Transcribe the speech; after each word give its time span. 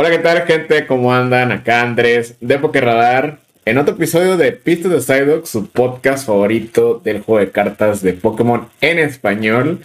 Hola, 0.00 0.10
¿qué 0.10 0.18
tal, 0.18 0.42
gente? 0.42 0.86
¿Cómo 0.86 1.12
andan? 1.12 1.50
Acá 1.50 1.82
Andrés 1.82 2.36
de 2.40 2.56
Radar 2.56 3.40
En 3.64 3.78
otro 3.78 3.96
episodio 3.96 4.36
de 4.36 4.52
Pistas 4.52 4.92
de 4.92 5.00
Psyduck, 5.00 5.44
su 5.44 5.66
podcast 5.70 6.24
favorito 6.24 7.00
del 7.02 7.20
juego 7.20 7.44
de 7.44 7.50
cartas 7.50 8.00
de 8.00 8.12
Pokémon 8.12 8.68
en 8.80 9.00
español. 9.00 9.80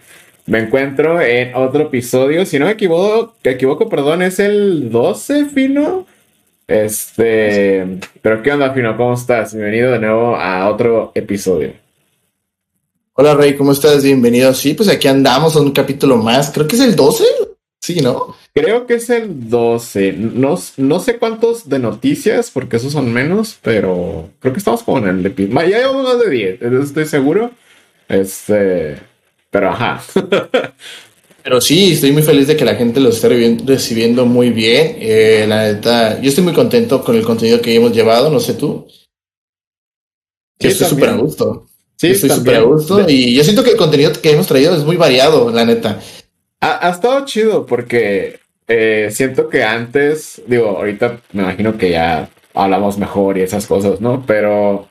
Me 0.45 0.59
encuentro 0.59 1.19
en 1.19 1.55
otro 1.55 1.85
episodio, 1.85 2.45
si 2.45 2.59
no 2.59 2.67
me 2.67 2.73
equivoco, 2.73 3.33
me 3.43 3.51
equivoco, 3.53 3.89
perdón, 3.89 4.21
es 4.21 4.37
el 4.37 4.91
12, 4.91 5.45
Fino. 5.45 6.05
Este, 6.67 7.97
pero 8.21 8.43
¿qué 8.43 8.51
onda, 8.51 8.71
Fino? 8.71 8.95
¿Cómo 8.95 9.15
estás? 9.15 9.55
Bienvenido 9.55 9.93
de 9.93 9.99
nuevo 9.99 10.35
a 10.35 10.69
otro 10.69 11.11
episodio. 11.15 11.73
Hola, 13.13 13.33
Rey, 13.33 13.55
¿cómo 13.55 13.71
estás? 13.71 14.03
Bienvenido. 14.03 14.53
Sí, 14.53 14.75
pues 14.75 14.89
aquí 14.89 15.07
andamos 15.07 15.55
en 15.55 15.63
un 15.63 15.71
capítulo 15.71 16.17
más. 16.17 16.51
Creo 16.51 16.67
que 16.67 16.75
es 16.75 16.83
el 16.83 16.95
12. 16.95 17.23
Sí, 17.83 17.95
¿no? 17.99 18.33
Creo 18.53 18.87
que 18.87 18.93
es 18.93 19.09
el 19.09 19.49
12. 19.49 20.13
No, 20.13 20.57
no 20.77 20.99
sé 21.01 21.17
cuántos 21.17 21.67
de 21.67 21.79
noticias, 21.79 22.49
porque 22.49 22.77
esos 22.77 22.93
son 22.93 23.11
menos, 23.11 23.57
pero 23.61 24.29
creo 24.39 24.53
que 24.53 24.59
estamos 24.59 24.83
como 24.83 24.99
en 24.99 25.19
el 25.19 25.25
episodio. 25.25 25.67
Ya 25.67 25.79
llevamos 25.79 26.05
más 26.05 26.19
de 26.21 26.29
10, 26.29 26.61
estoy 26.61 27.05
seguro. 27.05 27.51
Este, 28.07 28.95
pero 29.51 29.71
ajá. 29.71 30.01
pero 31.43 31.59
sí, 31.59 31.91
estoy 31.91 32.13
muy 32.13 32.23
feliz 32.23 32.47
de 32.47 32.55
que 32.55 32.63
la 32.63 32.75
gente 32.75 33.01
lo 33.01 33.09
esté 33.09 33.27
recibiendo 33.65 34.25
muy 34.25 34.51
bien. 34.51 34.95
Eh, 35.01 35.45
la 35.45 35.73
neta, 35.73 36.21
yo 36.21 36.29
estoy 36.29 36.45
muy 36.45 36.53
contento 36.53 37.03
con 37.03 37.17
el 37.17 37.25
contenido 37.25 37.59
que 37.59 37.75
hemos 37.75 37.91
llevado, 37.91 38.29
no 38.29 38.39
sé 38.39 38.53
tú. 38.53 38.87
Que 40.57 40.69
estoy 40.69 40.87
súper 40.87 41.09
a 41.09 41.15
gusto. 41.17 41.67
Sí, 41.97 42.07
estoy 42.11 42.29
súper 42.29 42.55
a 42.55 42.61
gusto. 42.61 43.09
Y 43.09 43.33
yo 43.35 43.43
siento 43.43 43.61
que 43.61 43.71
el 43.71 43.77
contenido 43.77 44.13
que 44.13 44.31
hemos 44.31 44.47
traído 44.47 44.73
es 44.73 44.85
muy 44.85 44.95
variado, 44.95 45.51
la 45.51 45.65
neta. 45.65 45.99
Ha, 46.65 46.91
estado 46.91 47.25
chido 47.25 47.65
porque 47.65 48.39
eh, 48.69 49.09
siento 49.11 49.49
que 49.49 49.63
antes, 49.65 50.41
digo, 50.47 50.69
ahorita 50.69 51.19
me 51.33 51.43
imagino 51.43 51.77
que 51.77 51.89
ya 51.89 52.29
hablamos 52.53 52.97
mejor 52.97 53.37
y 53.37 53.41
esas 53.41 53.67
cosas, 53.67 53.99
¿no? 53.99 54.23
Pero 54.25 54.87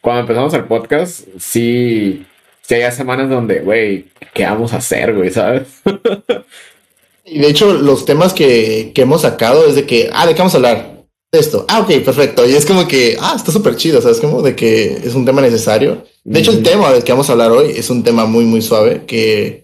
cuando 0.00 0.22
empezamos 0.22 0.52
el 0.54 0.64
podcast, 0.64 1.28
sí, 1.38 2.26
sí 2.62 2.74
hay 2.74 2.90
semanas 2.90 3.30
donde, 3.30 3.60
güey, 3.60 4.06
¿qué 4.34 4.46
vamos 4.46 4.72
a 4.72 4.78
hacer, 4.78 5.14
güey? 5.14 5.30
¿Sabes? 5.30 5.68
y 7.24 7.38
de 7.38 7.46
hecho, 7.46 7.72
los 7.72 8.04
temas 8.04 8.32
que, 8.32 8.90
que 8.92 9.02
hemos 9.02 9.22
sacado 9.22 9.64
es 9.68 9.76
de 9.76 9.86
que, 9.86 10.10
ah, 10.12 10.26
¿de 10.26 10.34
qué 10.34 10.38
vamos 10.40 10.54
a 10.54 10.56
hablar? 10.56 11.04
De 11.30 11.38
esto. 11.38 11.66
Ah, 11.68 11.82
ok, 11.82 12.04
perfecto. 12.04 12.44
Y 12.48 12.54
es 12.56 12.66
como 12.66 12.88
que, 12.88 13.16
ah, 13.20 13.34
está 13.36 13.52
súper 13.52 13.76
chido, 13.76 14.02
¿sabes? 14.02 14.18
Como 14.18 14.42
de 14.42 14.56
que 14.56 14.94
es 15.04 15.14
un 15.14 15.24
tema 15.24 15.40
necesario. 15.40 16.04
De 16.24 16.40
hecho, 16.40 16.50
el 16.50 16.64
tema 16.64 16.90
del 16.90 17.04
que 17.04 17.12
vamos 17.12 17.28
a 17.28 17.32
hablar 17.32 17.52
hoy 17.52 17.74
es 17.76 17.90
un 17.90 18.02
tema 18.02 18.26
muy, 18.26 18.44
muy 18.44 18.60
suave 18.60 19.04
que 19.06 19.61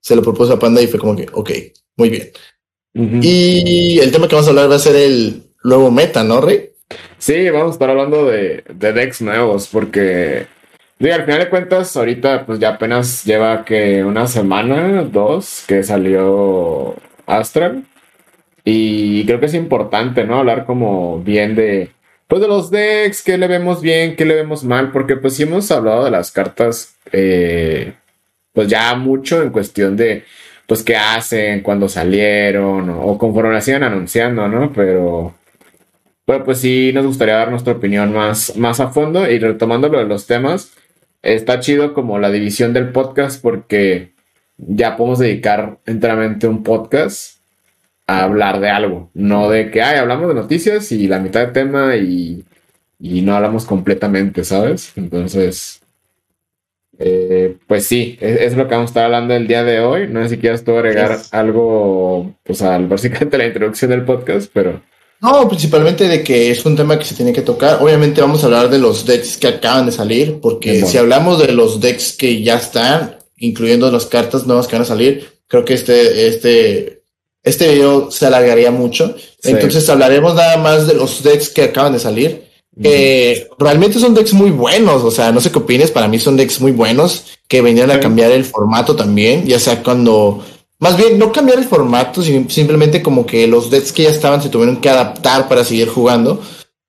se 0.00 0.16
lo 0.16 0.22
propuso 0.22 0.54
a 0.54 0.58
Panda 0.58 0.80
y 0.82 0.86
fue 0.86 1.00
como 1.00 1.16
que, 1.16 1.26
ok, 1.32 1.50
muy 1.96 2.10
bien. 2.10 2.30
Y 2.94 3.98
el 4.00 4.10
tema 4.10 4.26
que 4.26 4.34
vamos 4.34 4.48
a 4.48 4.50
hablar 4.50 4.70
va 4.70 4.74
a 4.74 4.80
ser 4.80 4.96
el 4.96 5.42
nuevo 5.62 5.90
meta, 5.90 6.24
¿no, 6.24 6.40
Rey? 6.40 6.70
Sí, 7.18 7.48
vamos 7.50 7.70
a 7.70 7.72
estar 7.72 7.90
hablando 7.90 8.26
de, 8.26 8.64
de 8.72 8.92
decks 8.92 9.20
nuevos 9.20 9.68
porque, 9.68 10.46
digo, 10.98 11.14
al 11.14 11.24
final 11.24 11.40
de 11.40 11.50
cuentas, 11.50 11.96
ahorita 11.96 12.46
pues 12.46 12.58
ya 12.58 12.70
apenas 12.70 13.24
lleva 13.24 13.64
que 13.64 14.02
una 14.04 14.26
semana, 14.26 15.02
dos, 15.02 15.64
que 15.66 15.82
salió 15.82 16.96
Astral. 17.26 17.84
Y 18.64 19.24
creo 19.26 19.40
que 19.40 19.46
es 19.46 19.54
importante, 19.54 20.24
¿no? 20.24 20.38
Hablar 20.38 20.66
como 20.66 21.20
bien 21.20 21.54
de, 21.54 21.90
pues 22.26 22.42
de 22.42 22.48
los 22.48 22.70
decks, 22.70 23.22
qué 23.22 23.38
le 23.38 23.48
vemos 23.48 23.80
bien, 23.80 24.14
qué 24.16 24.24
le 24.24 24.34
vemos 24.34 24.64
mal, 24.64 24.92
porque 24.92 25.16
pues 25.16 25.34
sí 25.34 25.44
hemos 25.44 25.70
hablado 25.70 26.04
de 26.04 26.10
las 26.10 26.30
cartas 26.30 26.96
eh, 27.12 27.94
pues 28.58 28.66
ya 28.66 28.92
mucho 28.96 29.40
en 29.40 29.50
cuestión 29.50 29.96
de, 29.96 30.24
pues, 30.66 30.82
qué 30.82 30.96
hacen, 30.96 31.60
cuándo 31.60 31.88
salieron, 31.88 32.90
o, 32.90 33.16
conforme 33.16 33.52
la 33.52 33.60
sigan 33.60 33.84
anunciando, 33.84 34.48
¿no? 34.48 34.72
Pero, 34.72 35.36
bueno, 36.26 36.44
pues 36.44 36.58
sí 36.58 36.90
nos 36.92 37.06
gustaría 37.06 37.36
dar 37.36 37.50
nuestra 37.52 37.74
opinión 37.74 38.12
más, 38.12 38.56
más 38.56 38.80
a 38.80 38.88
fondo 38.88 39.30
y 39.30 39.38
retomando 39.38 39.88
lo 39.88 40.00
de 40.00 40.06
los 40.06 40.26
temas, 40.26 40.72
está 41.22 41.60
chido 41.60 41.94
como 41.94 42.18
la 42.18 42.32
división 42.32 42.72
del 42.72 42.88
podcast 42.90 43.40
porque 43.40 44.14
ya 44.56 44.96
podemos 44.96 45.20
dedicar 45.20 45.78
enteramente 45.86 46.48
un 46.48 46.64
podcast 46.64 47.38
a 48.08 48.24
hablar 48.24 48.58
de 48.58 48.70
algo, 48.70 49.12
no 49.14 49.48
de 49.50 49.70
que, 49.70 49.82
ay, 49.82 49.98
hablamos 49.98 50.26
de 50.26 50.34
noticias 50.34 50.90
y 50.90 51.06
la 51.06 51.20
mitad 51.20 51.46
de 51.46 51.52
tema 51.52 51.94
y, 51.94 52.44
y 52.98 53.22
no 53.22 53.36
hablamos 53.36 53.66
completamente, 53.66 54.42
¿sabes? 54.42 54.94
Entonces, 54.96 55.80
eh, 56.98 57.56
pues 57.66 57.86
sí, 57.86 58.18
es, 58.20 58.56
lo 58.56 58.66
que 58.66 58.74
vamos 58.74 58.88
a 58.88 58.90
estar 58.90 59.04
hablando 59.04 59.34
el 59.34 59.46
día 59.46 59.62
de 59.62 59.80
hoy. 59.80 60.08
No 60.08 60.22
sé 60.22 60.30
si 60.30 60.38
quieres 60.38 60.64
tú 60.64 60.72
agregar 60.72 61.18
algo, 61.30 62.34
pues 62.42 62.60
al 62.62 62.88
básicamente 62.88 63.38
la 63.38 63.46
introducción 63.46 63.90
del 63.90 64.04
podcast, 64.04 64.50
pero... 64.52 64.82
No, 65.20 65.48
principalmente 65.48 66.06
de 66.06 66.22
que 66.22 66.50
es 66.50 66.64
un 66.64 66.76
tema 66.76 66.98
que 66.98 67.04
se 67.04 67.14
tiene 67.14 67.32
que 67.32 67.42
tocar. 67.42 67.82
Obviamente 67.82 68.20
vamos 68.20 68.42
a 68.42 68.46
hablar 68.46 68.70
de 68.70 68.78
los 68.78 69.04
decks 69.04 69.36
que 69.36 69.48
acaban 69.48 69.86
de 69.86 69.92
salir, 69.92 70.38
porque 70.40 70.84
si 70.86 70.96
hablamos 70.96 71.40
de 71.40 71.52
los 71.52 71.80
decks 71.80 72.12
que 72.16 72.40
ya 72.42 72.56
están, 72.56 73.16
incluyendo 73.36 73.90
las 73.90 74.06
cartas 74.06 74.46
nuevas 74.46 74.68
que 74.68 74.76
van 74.76 74.82
a 74.82 74.86
salir, 74.86 75.28
creo 75.48 75.64
que 75.64 75.74
este, 75.74 76.28
este, 76.28 77.02
este 77.42 77.74
video 77.74 78.12
se 78.12 78.26
alargaría 78.26 78.70
mucho. 78.70 79.16
Entonces 79.42 79.88
hablaremos 79.88 80.36
nada 80.36 80.56
más 80.56 80.86
de 80.86 80.94
los 80.94 81.22
decks 81.24 81.48
que 81.48 81.62
acaban 81.62 81.92
de 81.92 81.98
salir 81.98 82.47
eh, 82.82 83.48
realmente 83.58 83.98
son 83.98 84.14
decks 84.14 84.32
muy 84.34 84.50
buenos, 84.50 85.02
o 85.02 85.10
sea, 85.10 85.32
no 85.32 85.40
sé 85.40 85.50
qué 85.50 85.58
opines, 85.58 85.90
para 85.90 86.06
mí 86.06 86.18
son 86.18 86.36
decks 86.36 86.60
muy 86.60 86.72
buenos 86.72 87.24
que 87.48 87.60
venían 87.60 87.90
a 87.90 87.98
cambiar 87.98 88.30
el 88.30 88.44
formato 88.44 88.94
también, 88.94 89.46
ya 89.46 89.58
sea 89.58 89.82
cuando, 89.82 90.44
más 90.78 90.96
bien 90.96 91.18
no 91.18 91.32
cambiar 91.32 91.58
el 91.58 91.64
formato, 91.64 92.22
sino 92.22 92.48
simplemente 92.48 93.02
como 93.02 93.26
que 93.26 93.46
los 93.46 93.70
decks 93.70 93.92
que 93.92 94.04
ya 94.04 94.10
estaban 94.10 94.42
se 94.42 94.48
tuvieron 94.48 94.80
que 94.80 94.90
adaptar 94.90 95.48
para 95.48 95.64
seguir 95.64 95.88
jugando. 95.88 96.40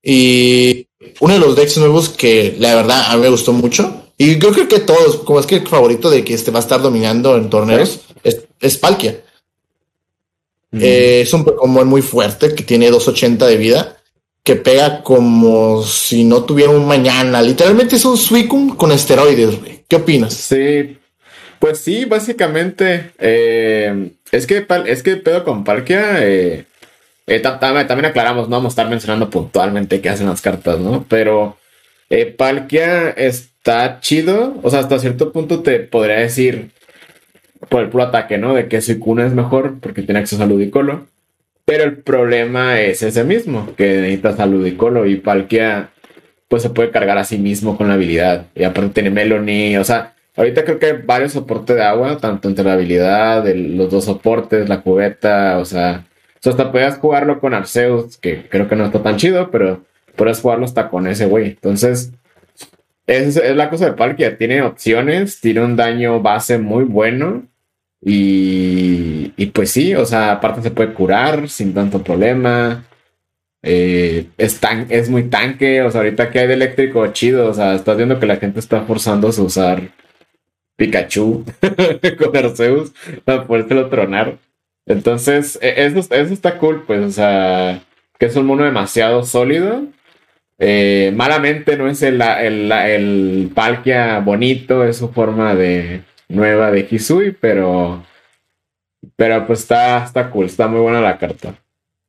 Y 0.04 0.88
uno 1.20 1.34
de 1.34 1.40
los 1.40 1.56
decks 1.56 1.78
nuevos 1.78 2.10
que 2.10 2.56
la 2.60 2.76
verdad 2.76 3.06
a 3.10 3.16
mí 3.16 3.24
me 3.24 3.30
gustó 3.30 3.52
mucho, 3.52 4.04
y 4.18 4.38
creo 4.38 4.68
que 4.68 4.80
todos, 4.80 5.18
como 5.20 5.40
es 5.40 5.46
que 5.46 5.56
el 5.56 5.68
favorito 5.68 6.10
de 6.10 6.24
que 6.24 6.34
este 6.34 6.52
va 6.52 6.60
a 6.60 6.62
estar 6.62 6.82
dominando 6.82 7.38
en 7.38 7.50
torneos, 7.50 8.02
es, 8.60 8.78
Palkia. 8.78 9.24
Eh, 10.74 11.22
es 11.24 11.34
un 11.34 11.46
Pokémon 11.46 11.88
muy 11.88 12.04
fuerte 12.04 12.54
que 12.54 12.64
tiene 12.64 12.92
280 12.92 13.48
de 13.48 13.58
vida 13.58 13.99
que 14.44 14.56
pega 14.56 15.04
como 15.04 15.84
si 15.84 16.24
no 16.24 16.44
tuviera 16.44 16.72
un 16.72 16.88
mañana. 16.88 17.42
Literalmente 17.42 17.96
es 17.96 18.06
un 18.06 18.18
Suicune 18.18 18.76
con 18.76 18.92
esteroides. 18.92 19.58
¿Qué 19.88 19.96
opinas? 19.96 20.34
Sí, 20.34 20.98
pues 21.60 21.80
sí, 21.80 22.06
básicamente. 22.06 23.12
Eh, 23.20 24.12
es 24.32 24.48
que 24.48 24.66
es 24.86 25.04
que 25.04 25.18
pedo 25.18 25.44
con 25.44 25.64
Palkia. 25.64 26.26
Eh, 26.26 26.66
eh, 27.28 27.40
también 27.40 28.06
aclaramos, 28.06 28.50
no 28.50 28.56
vamos 28.56 28.72
a 28.72 28.74
estar 28.74 28.90
mencionando 28.90 29.30
puntualmente 29.30 30.02
qué 30.02 30.10
hacen 30.10 30.28
las 30.28 30.42
cartas, 30.42 30.80
¿no? 30.80 31.06
Pero 31.08 31.58
Palkia 32.38 33.10
está 33.12 34.00
chido. 34.00 34.60
O 34.64 34.70
sea, 34.70 34.80
hasta 34.80 35.00
cierto 35.00 35.32
punto 35.32 35.62
te 35.62 35.80
podría 35.80 36.18
decir 36.18 36.72
por 37.70 37.84
el 37.84 37.90
puro 37.90 38.06
ataque, 38.06 38.38
¿no? 38.38 38.56
De 38.56 38.68
que 38.68 38.82
Suicune 38.82 39.28
es 39.28 39.34
mejor 39.34 39.80
porque 39.80 40.02
tiene 40.02 40.22
acceso 40.22 40.42
a 40.42 40.48
Ludicolo. 40.48 41.08
Pero 41.70 41.84
el 41.84 41.98
problema 41.98 42.82
es 42.82 43.04
ese 43.04 43.24
mismo, 43.24 43.76
que 43.78 43.98
necesitas 43.98 44.38
salud 44.38 44.66
y 44.66 44.72
colo 44.72 45.06
y 45.06 45.18
Palkia 45.18 45.92
pues 46.48 46.64
se 46.64 46.72
puede 46.72 46.90
cargar 46.90 47.20
a 47.20 47.24
sí 47.24 47.38
mismo 47.38 47.78
con 47.78 47.90
la 47.90 47.94
habilidad. 47.94 48.48
Y 48.56 48.64
aparte 48.64 48.90
tiene 48.90 49.12
Melanie, 49.12 49.78
o 49.78 49.84
sea, 49.84 50.16
ahorita 50.36 50.66
creo 50.66 50.80
que 50.80 50.86
hay 50.88 50.94
varios 51.06 51.34
soportes 51.34 51.76
de 51.76 51.84
agua, 51.84 52.18
tanto 52.18 52.50
entre 52.50 52.66
la 52.66 52.74
habilidad, 52.74 53.46
los 53.54 53.92
dos 53.92 54.06
soportes, 54.06 54.68
la 54.68 54.82
cubeta, 54.82 55.60
o 55.60 55.66
sea, 55.66 56.08
hasta 56.44 56.72
puedes 56.72 56.96
jugarlo 56.96 57.40
con 57.40 57.54
Arceus, 57.54 58.18
que 58.18 58.48
creo 58.50 58.68
que 58.68 58.76
no 58.76 58.86
está 58.86 59.04
tan 59.04 59.18
chido, 59.18 59.52
pero 59.52 59.84
puedes 60.16 60.42
jugarlo 60.42 60.66
hasta 60.66 60.90
con 60.90 61.06
ese 61.06 61.28
güey. 61.28 61.50
Entonces, 61.50 62.12
es, 63.06 63.38
es 63.38 63.56
la 63.56 63.70
cosa 63.70 63.86
de 63.86 63.94
Palkia, 63.94 64.40
tiene 64.40 64.64
opciones, 64.64 65.40
tiene 65.40 65.62
un 65.62 65.76
daño 65.76 66.20
base 66.20 66.58
muy 66.58 66.86
bueno 66.86 67.44
y, 68.02 69.34
y, 69.36 69.48
pues 69.48 69.72
sí, 69.72 69.94
o 69.96 70.06
sea, 70.06 70.32
aparte 70.34 70.62
se 70.62 70.72
puede 70.72 70.94
curar 70.94 71.50
sin 71.50 71.74
tanto 71.74 72.04
problema. 72.04 72.86
Eh, 73.62 74.28
es, 74.38 74.60
tan, 74.60 74.88
es 74.90 75.10
muy 75.10 75.24
tanque, 75.30 75.82
o 75.82 75.92
sea, 75.92 76.02
ahorita 76.02 76.30
que 76.32 76.40
hay 76.40 76.48
de 76.48 76.54
eléctrico 76.54 77.06
chido, 77.08 77.50
o 77.50 77.54
sea, 77.54 77.76
estás 77.76 77.98
viendo 77.98 78.20
que 78.20 78.26
la 78.26 78.38
gente 78.38 78.60
está 78.60 78.84
forzándose 78.84 79.42
a 79.42 79.44
usar 79.44 79.82
Pikachu 80.78 81.44
con 82.18 82.38
Arceus 82.38 82.94
para 83.26 83.46
podérselo 83.46 83.90
tronar. 83.90 84.38
Entonces, 84.86 85.60
e, 85.62 85.86
eso, 85.86 86.00
eso 86.00 86.34
está 86.34 86.58
cool, 86.58 86.84
pues, 86.88 87.02
o 87.02 87.12
sea, 87.12 87.84
que 88.18 88.28
es 88.28 88.36
un 88.36 88.46
mono 88.46 88.64
demasiado 88.64 89.24
sólido. 89.24 89.84
Eh, 90.58 91.14
malamente 91.16 91.78
no 91.78 91.88
es 91.90 92.02
el, 92.02 92.22
el, 92.22 92.72
el 92.72 93.52
Palkia 93.54 94.20
bonito, 94.20 94.84
es 94.86 94.98
su 94.98 95.10
forma 95.10 95.56
de, 95.56 96.04
nueva 96.30 96.72
de 96.72 96.88
Hisui, 96.90 97.32
pero, 97.32 98.06
pero 99.16 99.46
pues 99.46 99.62
está, 99.62 100.06
está 100.06 100.30
cool, 100.32 100.46
está 100.46 100.68
muy 100.68 100.80
buena 100.80 101.02
la 101.02 101.18
carta. 101.18 101.60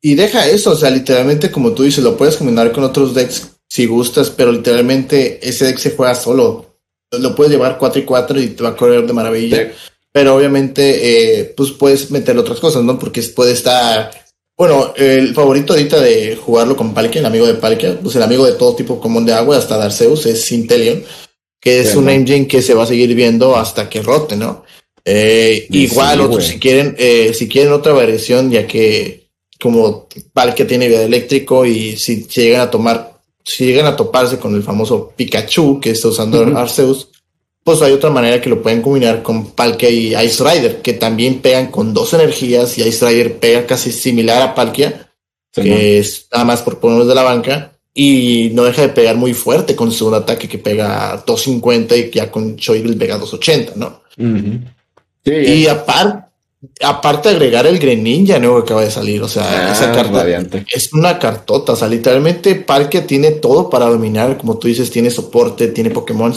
Y 0.03 0.15
deja 0.15 0.47
eso, 0.47 0.71
o 0.71 0.77
sea, 0.77 0.91
literalmente 0.91 1.51
como 1.51 1.73
tú 1.73 1.83
dices, 1.83 2.05
lo 2.05 2.17
puedes 2.17 2.37
combinar 2.37 2.73
con 2.73 2.85
otros 2.85 3.15
decks 3.15 3.61
si 3.69 3.87
gustas, 3.87 4.31
pero 4.31 4.51
literalmente 4.51 5.47
ese 5.47 5.67
deck 5.67 5.79
se 5.79 5.93
juega 5.93 6.15
solo. 6.15 6.79
Lo 7.13 7.35
puedes 7.35 7.53
llevar 7.53 7.79
4 7.79 8.01
y 8.01 8.05
4 8.05 8.41
y 8.41 8.49
te 8.49 8.63
va 8.63 8.71
a 8.71 8.77
correr 8.77 9.07
de 9.07 9.13
maravilla. 9.13 9.73
Pero 10.13 10.35
obviamente, 10.35 11.41
eh, 11.41 11.55
pues 11.57 11.71
puedes 11.71 12.11
meter 12.11 12.37
otras 12.37 12.59
cosas, 12.59 12.83
¿no? 12.83 12.99
Porque 12.99 13.23
puede 13.23 13.53
estar 13.53 14.11
Bueno, 14.57 14.93
el 14.97 15.35
favorito 15.35 15.73
ahorita 15.73 16.01
de 16.01 16.37
jugarlo 16.37 16.77
con 16.77 16.93
Palkia, 16.93 17.21
el 17.21 17.27
amigo 17.27 17.47
de 17.47 17.55
Palkia, 17.55 17.99
pues 18.01 18.17
el 18.17 18.23
amigo 18.23 18.45
de 18.45 18.53
todo 18.53 18.75
tipo 18.75 19.01
común 19.01 19.25
de 19.25 19.33
agua, 19.33 19.57
hasta 19.57 19.79
Darceus, 19.79 20.27
es 20.27 20.51
Intelion, 20.53 21.03
que 21.61 21.81
es 21.81 21.95
un 21.95 22.09
engine 22.09 22.49
que 22.49 22.63
se 22.63 22.75
va 22.75 22.85
a 22.85 22.87
seguir 22.87 23.15
viendo 23.15 23.55
hasta 23.55 23.89
que 23.89 24.01
rote, 24.03 24.35
¿no? 24.37 24.65
Eh, 25.05 25.67
igual, 25.71 26.23
otros, 26.23 26.47
si 26.47 26.59
quieren, 26.59 26.95
eh, 26.99 27.33
si 27.35 27.49
quieren 27.49 27.73
otra 27.73 27.93
variación, 27.93 28.51
ya 28.51 28.67
que 28.67 29.29
como 29.61 30.09
Palkia 30.33 30.67
tiene 30.67 30.89
vida 30.89 31.03
eléctrico 31.03 31.67
y 31.67 31.97
si, 31.97 32.27
llegan 32.27 32.63
a 32.63 32.71
tomar, 32.71 33.19
si 33.45 33.67
llegan 33.67 33.87
a 33.87 33.97
toparse 33.97 34.39
con 34.39 34.55
el 34.55 34.63
famoso 34.63 35.13
Pikachu 35.15 35.81
que 35.81 35.91
está 35.91 36.09
usando 36.09 36.41
Arceus, 36.57 37.09
pues 37.63 37.83
hay 37.83 37.93
otra 37.93 38.09
manera 38.09 38.41
que 38.41 38.49
lo 38.49 38.63
pueden 38.63 38.81
combinar 38.81 39.23
con 39.23 39.51
Palkia 39.51 39.91
y 39.91 40.15
Ice 40.15 40.43
Rider, 40.43 40.81
que 40.81 40.95
también 40.95 41.41
pegan 41.41 41.71
con 41.71 41.93
dos 41.93 42.15
energías 42.15 42.79
y 42.79 42.83
Ice 42.83 43.07
Rider 43.07 43.39
pega 43.39 43.67
casi 43.67 43.93
similar 43.93 44.41
a 44.43 44.55
Palkia, 44.55 45.13
que 45.53 45.99
es 45.99 46.27
nada 46.33 46.45
más 46.47 46.63
por 46.63 46.79
ponerlos 46.79 47.09
de 47.09 47.15
la 47.15 47.23
banca 47.23 47.80
y 47.93 48.51
no 48.55 48.65
deja 48.65 48.83
de 48.83 48.89
pegar 48.91 49.17
muy 49.17 49.35
fuerte 49.35 49.75
con 49.75 49.91
su 49.91 50.15
ataque 50.15 50.49
que 50.49 50.59
pega 50.59 51.23
250 51.27 51.97
y 51.97 52.11
ya 52.11 52.31
con 52.31 52.57
Choigle 52.57 52.97
pega 52.97 53.19
280, 53.19 53.73
¿no? 53.77 54.03
y 55.25 55.67
aparte, 55.67 56.29
aparte 56.83 57.29
agregar 57.29 57.67
el 57.67 57.79
Greninja 57.79 58.39
nuevo 58.39 58.59
que 58.59 58.65
acaba 58.65 58.83
de 58.83 58.91
salir, 58.91 59.23
o 59.23 59.29
sea, 59.29 59.69
ah, 59.69 59.73
esa 59.73 59.93
carta 59.93 60.27
es 60.73 60.93
una 60.93 61.19
cartota, 61.19 61.73
o 61.73 61.77
sea, 61.77 61.89
literalmente 61.89 62.55
Palkia 62.55 63.07
tiene 63.07 63.33
todo 63.33 63.69
para 63.69 63.87
dominar, 63.87 64.39
como 64.39 64.59
tú 64.59 64.69
dices, 64.69 64.91
tiene 64.91 65.11
soporte, 65.11 65.69
tiene 65.69 65.91
Pokémon 65.91 66.33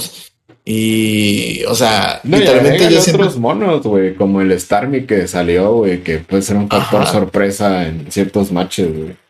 y, 0.65 1.63
o 1.65 1.75
sea, 1.75 2.21
literalmente 2.23 2.85
hay 2.85 2.95
otros 2.95 3.37
monos, 3.37 3.83
güey, 3.83 4.15
como 4.15 4.41
el 4.41 4.57
Starmie 4.59 5.05
que 5.05 5.27
salió, 5.27 5.73
güey, 5.73 6.01
que 6.01 6.19
puede 6.19 6.41
ser 6.41 6.55
un 6.55 6.69
factor 6.69 7.05
sorpresa 7.05 7.87
en 7.87 8.09
ciertos 8.09 8.51
matches, 8.51 8.97
güey. 8.97 9.22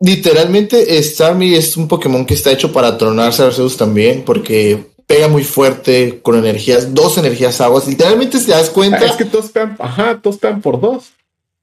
Literalmente, 0.00 1.02
Starmie 1.02 1.56
es 1.56 1.76
un 1.76 1.86
Pokémon 1.86 2.24
que 2.24 2.34
está 2.34 2.50
hecho 2.50 2.72
para 2.72 2.96
tronarse 2.96 3.42
a 3.42 3.46
Arceus 3.46 3.76
también, 3.76 4.22
porque 4.24 4.86
pega 5.06 5.28
muy 5.28 5.44
fuerte 5.44 6.20
con 6.22 6.36
energías, 6.36 6.94
dos 6.94 7.18
energías 7.18 7.60
aguas. 7.60 7.86
Literalmente, 7.86 8.38
si 8.38 8.46
te 8.46 8.52
das 8.52 8.70
cuenta. 8.70 9.00
Ah, 9.02 9.06
es 9.06 9.16
que 9.16 9.24
todos 9.26 9.50
pegan, 9.50 9.76
ajá, 9.78 10.20
todos 10.22 10.38
pegan 10.38 10.62
por 10.62 10.80
dos. 10.80 11.10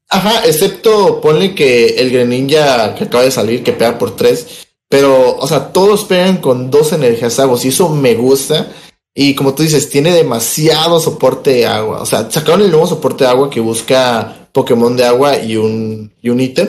Ajá, 0.09 0.45
excepto 0.45 1.19
ponle 1.19 1.55
que 1.55 1.95
el 1.97 2.11
Greninja 2.11 2.95
que 2.95 3.05
acaba 3.05 3.23
de 3.23 3.31
salir, 3.31 3.63
que 3.63 3.73
pega 3.73 3.97
por 3.97 4.15
tres. 4.15 4.67
Pero, 4.89 5.35
o 5.37 5.47
sea, 5.47 5.73
todos 5.73 6.05
pegan 6.05 6.37
con 6.37 6.69
dos 6.69 6.93
energías 6.93 7.39
aguas 7.39 7.65
y 7.65 7.69
eso 7.69 7.89
me 7.89 8.15
gusta. 8.15 8.67
Y 9.13 9.33
como 9.33 9.55
tú 9.55 9.63
dices, 9.63 9.89
tiene 9.89 10.11
demasiado 10.11 10.99
soporte 10.99 11.51
de 11.51 11.65
agua. 11.65 12.01
O 12.01 12.05
sea, 12.05 12.29
sacaron 12.29 12.61
el 12.61 12.69
nuevo 12.69 12.85
soporte 12.85 13.23
de 13.23 13.31
agua 13.31 13.49
que 13.49 13.59
busca 13.59 14.47
Pokémon 14.51 14.95
de 14.95 15.05
agua 15.05 15.41
y 15.41 15.55
un, 15.55 16.13
y 16.21 16.29
un 16.29 16.39
ítem. 16.39 16.67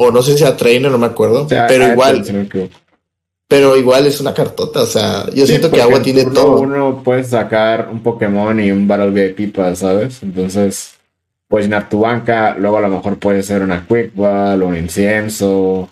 O 0.00 0.12
no 0.12 0.22
sé 0.22 0.38
si 0.38 0.44
a 0.44 0.56
Trainer, 0.56 0.92
no 0.92 0.98
me 0.98 1.06
acuerdo. 1.06 1.48
pero 1.48 1.88
igual. 1.88 2.24
Pero 3.48 3.76
igual 3.76 4.06
es 4.06 4.20
una 4.20 4.32
cartota. 4.32 4.82
O 4.82 4.86
sea, 4.86 5.28
yo 5.34 5.44
siento 5.44 5.72
que 5.72 5.82
agua 5.82 6.00
tiene 6.00 6.24
todo. 6.26 6.60
Uno 6.60 7.02
puede 7.02 7.24
sacar 7.24 7.88
un 7.90 8.00
Pokémon 8.00 8.60
y 8.60 8.70
un 8.70 8.86
Battle 8.86 9.10
de 9.10 9.30
pipa, 9.30 9.74
¿sabes? 9.74 10.22
Entonces, 10.22 10.94
puedes 11.48 11.66
llenar 11.66 11.88
tu 11.88 12.00
banca. 12.00 12.54
Luego 12.56 12.78
a 12.78 12.82
lo 12.82 12.90
mejor 12.90 13.18
puede 13.18 13.42
ser 13.42 13.62
una 13.62 13.88
Quick 13.88 14.14
Ball 14.14 14.62
o 14.62 14.68
un 14.68 14.76
incienso. 14.76 15.88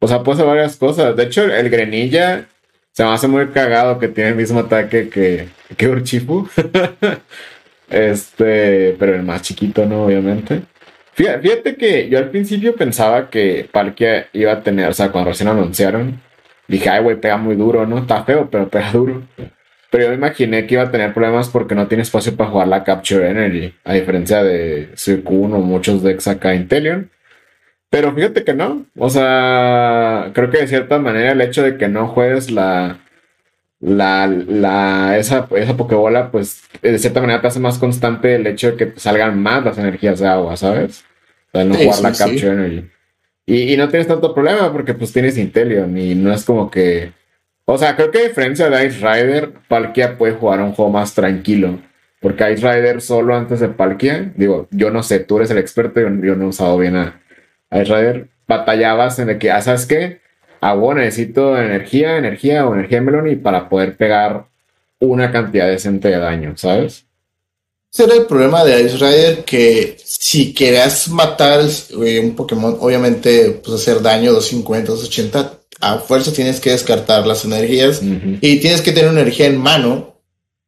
O 0.00 0.08
sea, 0.08 0.24
puede 0.24 0.38
ser 0.38 0.46
varias 0.46 0.74
cosas. 0.74 1.14
De 1.14 1.22
hecho, 1.22 1.44
el 1.44 1.70
Grenilla 1.70 2.48
se 2.90 3.04
me 3.04 3.10
hace 3.10 3.28
muy 3.28 3.46
cagado 3.50 4.00
que 4.00 4.08
tiene 4.08 4.30
el 4.30 4.36
mismo 4.36 4.58
ataque 4.58 5.08
que, 5.08 5.50
que 5.76 5.88
Urchifu. 5.88 6.48
este, 7.90 8.96
pero 8.98 9.14
el 9.14 9.22
más 9.22 9.42
chiquito, 9.42 9.86
¿no? 9.86 10.06
Obviamente. 10.06 10.62
Fíjate, 11.12 11.76
que 11.76 12.08
yo 12.08 12.18
al 12.18 12.30
principio 12.30 12.74
pensaba 12.74 13.30
que 13.30 13.68
Palkia 13.70 14.28
iba 14.32 14.52
a 14.52 14.62
tener, 14.62 14.88
o 14.88 14.92
sea, 14.92 15.10
cuando 15.10 15.30
recién 15.30 15.48
anunciaron, 15.48 16.20
dije, 16.68 16.88
ay, 16.88 17.02
güey, 17.02 17.16
pega 17.20 17.36
muy 17.36 17.56
duro, 17.56 17.86
¿no? 17.86 17.98
Está 17.98 18.24
feo, 18.24 18.48
pero 18.50 18.68
pega 18.68 18.90
duro. 18.92 19.22
Pero 19.90 20.04
yo 20.04 20.10
me 20.10 20.16
imaginé 20.16 20.66
que 20.66 20.74
iba 20.74 20.84
a 20.84 20.90
tener 20.90 21.12
problemas 21.12 21.48
porque 21.48 21.74
no 21.74 21.88
tiene 21.88 22.02
espacio 22.02 22.36
para 22.36 22.50
jugar 22.50 22.68
la 22.68 22.84
Capture 22.84 23.28
Energy, 23.28 23.74
a 23.84 23.94
diferencia 23.94 24.42
de 24.44 24.90
Suicune 24.94 25.54
o 25.54 25.58
muchos 25.58 26.02
decks 26.02 26.28
acá 26.28 26.54
Intelion. 26.54 27.10
Pero 27.90 28.14
fíjate 28.14 28.44
que 28.44 28.54
no. 28.54 28.86
O 28.96 29.10
sea, 29.10 30.30
creo 30.32 30.50
que 30.50 30.58
de 30.58 30.68
cierta 30.68 30.98
manera 30.98 31.32
el 31.32 31.40
hecho 31.40 31.62
de 31.62 31.76
que 31.76 31.88
no 31.88 32.06
juegues 32.06 32.50
la. 32.50 33.00
La, 33.80 34.26
la, 34.26 35.16
esa, 35.16 35.48
esa 35.56 35.76
Pokébola, 35.76 36.30
pues 36.30 36.62
de 36.82 36.98
cierta 36.98 37.20
manera 37.20 37.40
te 37.40 37.46
hace 37.46 37.60
más 37.60 37.78
constante 37.78 38.34
el 38.34 38.46
hecho 38.46 38.72
de 38.72 38.76
que 38.76 39.00
salgan 39.00 39.42
más 39.42 39.64
las 39.64 39.78
energías 39.78 40.20
de 40.20 40.28
agua, 40.28 40.56
¿sabes? 40.56 41.04
O 41.48 41.58
sea, 41.58 41.64
no 41.64 41.74
jugar 41.74 42.00
la 42.02 42.12
Capture 42.12 42.52
Energy. 42.52 42.90
Y, 43.46 43.72
y, 43.72 43.76
no 43.76 43.88
tienes 43.88 44.06
tanto 44.06 44.34
problema 44.34 44.70
porque 44.70 44.94
pues 44.94 45.12
tienes 45.12 45.38
Intelion 45.38 45.96
y 45.96 46.14
no 46.14 46.32
es 46.32 46.44
como 46.44 46.70
que... 46.70 47.12
O 47.64 47.78
sea, 47.78 47.96
creo 47.96 48.10
que 48.10 48.18
a 48.18 48.28
diferencia 48.28 48.68
de 48.68 48.86
Ice 48.86 48.98
Rider, 48.98 49.52
Palkia 49.66 50.18
puede 50.18 50.34
jugar 50.34 50.60
un 50.60 50.72
juego 50.72 50.90
más 50.90 51.14
tranquilo. 51.14 51.80
Porque 52.20 52.52
Ice 52.52 52.70
Rider 52.70 53.00
solo 53.00 53.34
antes 53.34 53.60
de 53.60 53.68
Palkia, 53.68 54.32
digo, 54.36 54.68
yo 54.70 54.90
no 54.90 55.02
sé, 55.02 55.20
tú 55.20 55.38
eres 55.38 55.50
el 55.50 55.58
experto, 55.58 56.00
yo, 56.00 56.08
yo 56.08 56.36
no 56.36 56.44
he 56.44 56.48
usado 56.48 56.76
bien 56.76 56.96
a, 56.96 57.20
a 57.70 57.82
Israel 57.82 58.28
batallabas 58.50 59.18
en 59.20 59.30
el 59.30 59.38
que, 59.38 59.50
ah, 59.50 59.62
¿sabes 59.62 59.86
qué? 59.86 60.20
Ah, 60.60 60.74
bueno, 60.74 61.00
necesito 61.00 61.56
energía, 61.56 62.18
energía 62.18 62.66
o 62.66 62.74
energía 62.74 62.98
de 62.98 63.04
melón 63.04 63.28
y 63.28 63.36
para 63.36 63.68
poder 63.68 63.96
pegar 63.96 64.46
una 64.98 65.32
cantidad 65.32 65.66
decente 65.68 66.08
de 66.08 66.18
daño, 66.18 66.56
¿sabes? 66.56 67.06
Ese 67.92 68.04
era 68.04 68.14
el 68.14 68.26
problema 68.26 68.64
de 68.64 68.82
Ice 68.82 68.98
Rider, 68.98 69.44
que 69.44 69.96
si 70.04 70.54
querías 70.54 71.08
matar 71.08 71.60
un 71.96 72.36
Pokémon, 72.36 72.76
obviamente, 72.78 73.60
pues 73.64 73.80
hacer 73.80 74.00
daño 74.00 74.32
250, 74.32 74.92
280, 74.92 75.58
a 75.80 75.98
fuerza 75.98 76.32
tienes 76.32 76.60
que 76.60 76.70
descartar 76.70 77.26
las 77.26 77.44
energías 77.44 78.00
y 78.02 78.60
tienes 78.60 78.82
que 78.82 78.92
tener 78.92 79.10
energía 79.10 79.46
en 79.46 79.58
mano. 79.58 80.20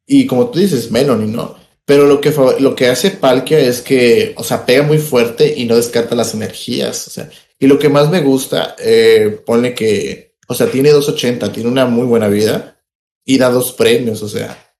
Y 0.05 0.25
como 0.25 0.49
tú 0.49 0.59
dices, 0.59 0.91
Melon, 0.91 1.31
¿no? 1.31 1.55
Pero 1.85 2.07
lo 2.07 2.19
que, 2.19 2.33
lo 2.59 2.75
que 2.75 2.87
hace 2.87 3.11
Palkia 3.11 3.59
es 3.59 3.81
que, 3.81 4.33
o 4.35 4.43
sea, 4.43 4.65
pega 4.65 4.83
muy 4.83 4.97
fuerte 4.97 5.53
y 5.55 5.65
no 5.65 5.75
descarta 5.75 6.15
las 6.15 6.33
energías. 6.33 7.07
O 7.07 7.11
sea, 7.11 7.29
y 7.63 7.67
lo 7.67 7.79
que 7.79 7.87
más 7.87 8.09
me 8.09 8.19
gusta, 8.19 8.75
eh, 8.77 9.39
pone 9.45 9.73
que, 9.73 10.35
o 10.49 10.53
sea, 10.53 10.67
tiene 10.67 10.89
280, 10.89 11.49
tiene 11.53 11.69
una 11.69 11.85
muy 11.85 12.05
buena 12.05 12.27
vida 12.27 12.77
y 13.23 13.37
da 13.37 13.49
dos 13.49 13.71
premios, 13.71 14.21
o 14.21 14.27
sea. 14.27 14.75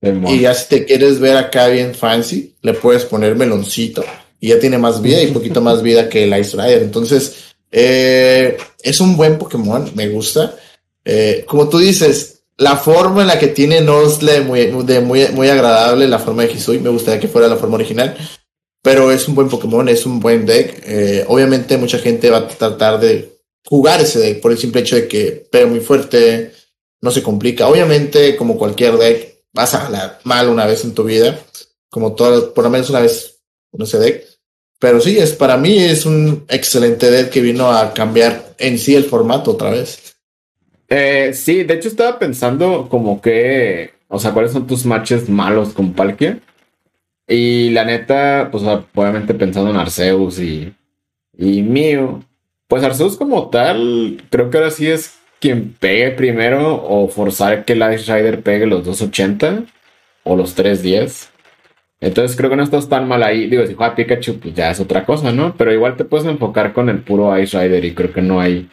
Y 0.00 0.40
ya 0.40 0.54
si 0.54 0.70
te 0.70 0.86
quieres 0.86 1.20
ver 1.20 1.36
acá 1.36 1.68
bien 1.68 1.94
fancy, 1.94 2.56
le 2.62 2.72
puedes 2.72 3.04
poner 3.04 3.36
meloncito 3.36 4.02
y 4.40 4.48
ya 4.48 4.58
tiene 4.58 4.78
más 4.78 5.02
vida 5.02 5.22
y 5.22 5.26
un 5.26 5.34
poquito 5.34 5.60
más 5.60 5.82
vida 5.82 6.08
que 6.08 6.24
el 6.24 6.38
Ice 6.40 6.56
Rider. 6.56 6.82
Entonces, 6.82 7.54
eh, 7.70 8.56
es 8.82 9.00
un 9.02 9.18
buen 9.18 9.36
Pokémon, 9.36 9.92
me 9.94 10.08
gusta. 10.08 10.56
Eh, 11.04 11.44
como 11.46 11.68
tú 11.68 11.76
dices, 11.76 12.44
la 12.56 12.78
forma 12.78 13.20
en 13.20 13.26
la 13.26 13.38
que 13.38 13.48
tiene 13.48 13.82
Nosle 13.82 14.40
muy, 14.40 14.64
de 14.84 15.00
muy, 15.00 15.28
muy 15.28 15.50
agradable, 15.50 16.08
la 16.08 16.18
forma 16.18 16.44
de 16.44 16.54
Hisui, 16.54 16.78
me 16.78 16.88
gustaría 16.88 17.20
que 17.20 17.28
fuera 17.28 17.48
la 17.48 17.56
forma 17.56 17.74
original. 17.74 18.16
Pero 18.84 19.10
es 19.10 19.26
un 19.28 19.34
buen 19.34 19.48
Pokémon, 19.48 19.88
es 19.88 20.04
un 20.04 20.20
buen 20.20 20.44
deck. 20.44 20.82
Eh, 20.84 21.24
obviamente 21.26 21.78
mucha 21.78 21.98
gente 21.98 22.28
va 22.28 22.36
a 22.36 22.48
tratar 22.48 23.00
de 23.00 23.40
jugar 23.64 24.02
ese 24.02 24.18
deck 24.18 24.42
por 24.42 24.52
el 24.52 24.58
simple 24.58 24.82
hecho 24.82 24.94
de 24.94 25.08
que 25.08 25.46
pega 25.50 25.66
muy 25.66 25.80
fuerte, 25.80 26.52
no 27.00 27.10
se 27.10 27.22
complica. 27.22 27.66
Obviamente, 27.66 28.36
como 28.36 28.58
cualquier 28.58 28.98
deck, 28.98 29.38
vas 29.54 29.72
a 29.72 29.84
ganar 29.84 30.18
mal 30.24 30.50
una 30.50 30.66
vez 30.66 30.84
en 30.84 30.92
tu 30.92 31.02
vida, 31.02 31.40
como 31.88 32.14
todo, 32.14 32.52
por 32.52 32.64
lo 32.64 32.68
menos 32.68 32.90
una 32.90 33.00
vez 33.00 33.40
con 33.70 33.80
ese 33.80 33.98
deck. 33.98 34.22
Pero 34.78 35.00
sí, 35.00 35.16
es 35.16 35.32
para 35.32 35.56
mí 35.56 35.78
es 35.78 36.04
un 36.04 36.44
excelente 36.50 37.10
deck 37.10 37.30
que 37.30 37.40
vino 37.40 37.72
a 37.72 37.94
cambiar 37.94 38.54
en 38.58 38.78
sí 38.78 38.94
el 38.94 39.04
formato 39.04 39.52
otra 39.52 39.70
vez. 39.70 40.14
Eh, 40.90 41.32
sí, 41.32 41.64
de 41.64 41.72
hecho 41.72 41.88
estaba 41.88 42.18
pensando 42.18 42.86
como 42.90 43.22
que, 43.22 43.92
o 44.08 44.18
sea, 44.18 44.32
cuáles 44.34 44.52
son 44.52 44.66
tus 44.66 44.84
matches 44.84 45.30
malos 45.30 45.70
con 45.70 45.94
Palkia. 45.94 46.38
Y 47.26 47.70
la 47.70 47.84
neta, 47.84 48.48
pues 48.50 48.62
obviamente 48.64 49.34
pensando 49.34 49.70
en 49.70 49.76
Arceus 49.76 50.38
y, 50.38 50.74
y 51.36 51.62
Mew. 51.62 52.22
Pues 52.68 52.82
Arceus 52.82 53.16
como 53.16 53.48
tal, 53.50 54.22
creo 54.30 54.50
que 54.50 54.58
ahora 54.58 54.70
sí 54.70 54.86
es 54.86 55.18
quien 55.40 55.74
pegue 55.78 56.10
primero 56.10 56.82
o 56.82 57.08
forzar 57.08 57.64
que 57.64 57.74
el 57.74 57.94
Ice 57.94 58.14
Rider 58.14 58.42
pegue 58.42 58.66
los 58.66 58.84
280 58.84 59.64
o 60.24 60.36
los 60.36 60.54
310. 60.54 61.30
Entonces 62.00 62.36
creo 62.36 62.50
que 62.50 62.56
no 62.56 62.62
estás 62.62 62.88
tan 62.88 63.08
mal 63.08 63.22
ahí. 63.22 63.48
Digo, 63.48 63.66
si 63.66 63.74
juega 63.74 63.94
Pikachu, 63.94 64.38
pues 64.38 64.54
ya 64.54 64.70
es 64.70 64.80
otra 64.80 65.04
cosa, 65.04 65.32
¿no? 65.32 65.54
Pero 65.56 65.72
igual 65.72 65.96
te 65.96 66.04
puedes 66.04 66.26
enfocar 66.26 66.72
con 66.72 66.88
el 66.88 67.00
puro 67.00 67.38
Ice 67.38 67.58
Rider 67.58 67.84
y 67.84 67.94
creo 67.94 68.12
que 68.12 68.22
no 68.22 68.40
hay 68.40 68.68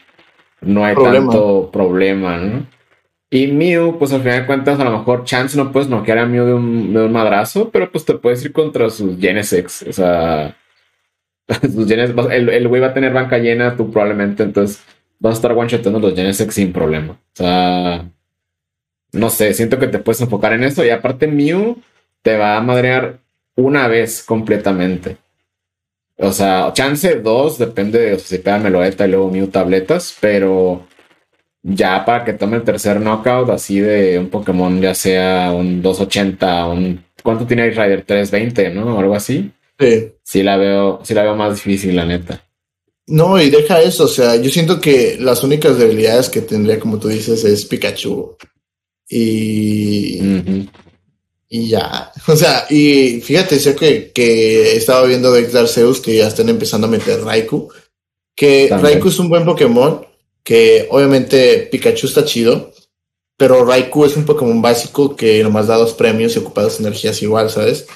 no 0.62 0.86
hay 0.86 0.96
tanto 0.96 1.70
problema, 1.72 2.38
¿no? 2.38 2.65
Y 3.33 3.47
Mew, 3.47 3.97
pues 3.97 4.11
al 4.11 4.21
final 4.21 4.41
de 4.41 4.45
cuentas, 4.45 4.77
a 4.77 4.83
lo 4.83 4.91
mejor 4.91 5.23
Chance 5.23 5.55
no 5.55 5.71
puedes 5.71 5.88
noquear 5.88 6.17
a 6.17 6.25
Mew 6.25 6.45
de 6.45 6.53
un, 6.53 7.11
madrazo, 7.13 7.69
pero 7.71 7.89
pues 7.89 8.03
te 8.03 8.15
puedes 8.15 8.43
ir 8.43 8.51
contra 8.51 8.89
sus 8.89 9.17
Genesex. 9.17 9.83
O 9.83 9.93
sea, 9.93 10.57
sus 11.61 11.88
Genesex, 11.88 12.27
el, 12.29 12.67
güey 12.67 12.81
va 12.81 12.88
a 12.88 12.93
tener 12.93 13.13
banca 13.13 13.38
llena, 13.38 13.77
tú 13.77 13.89
probablemente, 13.89 14.43
entonces 14.43 14.83
vas 15.19 15.31
a 15.31 15.35
estar 15.35 15.53
one-shotando 15.53 16.00
los 16.00 16.13
Genesex 16.13 16.53
sin 16.53 16.73
problema. 16.73 17.13
O 17.13 17.35
sea, 17.35 18.05
no 19.13 19.29
sé, 19.29 19.53
siento 19.53 19.79
que 19.79 19.88
te 19.88 20.00
puedes 20.00 20.19
enfocar 20.19 20.51
en 20.51 20.65
eso. 20.65 20.83
Y 20.83 20.89
aparte, 20.89 21.27
Mew 21.27 21.81
te 22.21 22.35
va 22.35 22.57
a 22.57 22.61
madrear 22.61 23.19
una 23.55 23.88
vez 23.88 24.23
completamente. 24.23 25.15
O 26.17 26.33
sea, 26.33 26.71
chance 26.73 27.15
2, 27.15 27.57
depende 27.57 28.00
de 28.00 28.19
si 28.19 28.39
pega 28.39 28.59
Meloeta 28.59 29.07
y 29.07 29.11
luego 29.11 29.31
Mew 29.31 29.47
tabletas, 29.47 30.17
pero 30.19 30.85
ya 31.63 32.03
para 32.05 32.25
que 32.25 32.33
tome 32.33 32.57
el 32.57 32.63
tercer 32.63 32.99
knockout 32.99 33.49
así 33.49 33.79
de 33.79 34.17
un 34.19 34.29
Pokémon, 34.29 34.81
ya 34.81 34.95
sea 34.95 35.51
un 35.53 35.81
280, 35.81 36.65
un... 36.67 37.03
¿Cuánto 37.23 37.45
tiene 37.45 37.67
Ice 37.67 37.81
Rider? 37.81 38.03
320, 38.03 38.69
¿no? 38.71 38.95
O 38.95 38.99
algo 38.99 39.15
así. 39.15 39.51
Sí. 39.79 40.11
Sí 40.23 40.43
la 40.43 40.57
veo, 40.57 41.01
sí 41.03 41.13
la 41.13 41.23
veo 41.23 41.35
más 41.35 41.55
difícil, 41.55 41.95
la 41.95 42.05
neta. 42.05 42.43
No, 43.07 43.39
y 43.41 43.49
deja 43.49 43.81
eso, 43.81 44.05
o 44.05 44.07
sea, 44.07 44.35
yo 44.37 44.49
siento 44.49 44.79
que 44.79 45.17
las 45.19 45.43
únicas 45.43 45.77
debilidades 45.77 46.29
que 46.29 46.41
tendría, 46.41 46.79
como 46.79 46.99
tú 46.99 47.09
dices, 47.09 47.43
es 47.43 47.65
Pikachu. 47.65 48.37
Y... 49.09 50.67
Y 51.53 51.67
ya. 51.67 52.11
O 52.27 52.35
sea, 52.35 52.65
y 52.69 53.19
fíjate, 53.21 53.59
sé 53.59 53.75
que, 53.75 54.11
que 54.11 54.77
estaba 54.77 55.05
viendo 55.05 55.31
de 55.31 55.59
Arceus 55.59 55.99
que 55.99 56.17
ya 56.17 56.27
están 56.27 56.49
empezando 56.49 56.87
a 56.87 56.89
meter 56.89 57.21
Raikou. 57.21 57.69
Que 58.33 58.67
También. 58.69 58.93
Raikou 58.93 59.09
es 59.09 59.19
un 59.19 59.29
buen 59.29 59.43
Pokémon. 59.43 60.05
Que 60.43 60.88
obviamente 60.89 61.69
Pikachu 61.71 62.07
está 62.07 62.25
chido. 62.25 62.71
Pero 63.38 63.65
Raikou 63.65 64.05
es 64.05 64.15
un 64.15 64.25
Pokémon 64.25 64.62
básico 64.62 65.15
que 65.15 65.41
nomás 65.41 65.65
da 65.65 65.75
dos 65.75 65.93
premios 65.93 66.36
y 66.36 66.39
ocupa 66.39 66.62
dos 66.62 66.79
energías 66.79 67.24
igual, 67.24 67.50
¿sabes? 67.50 67.88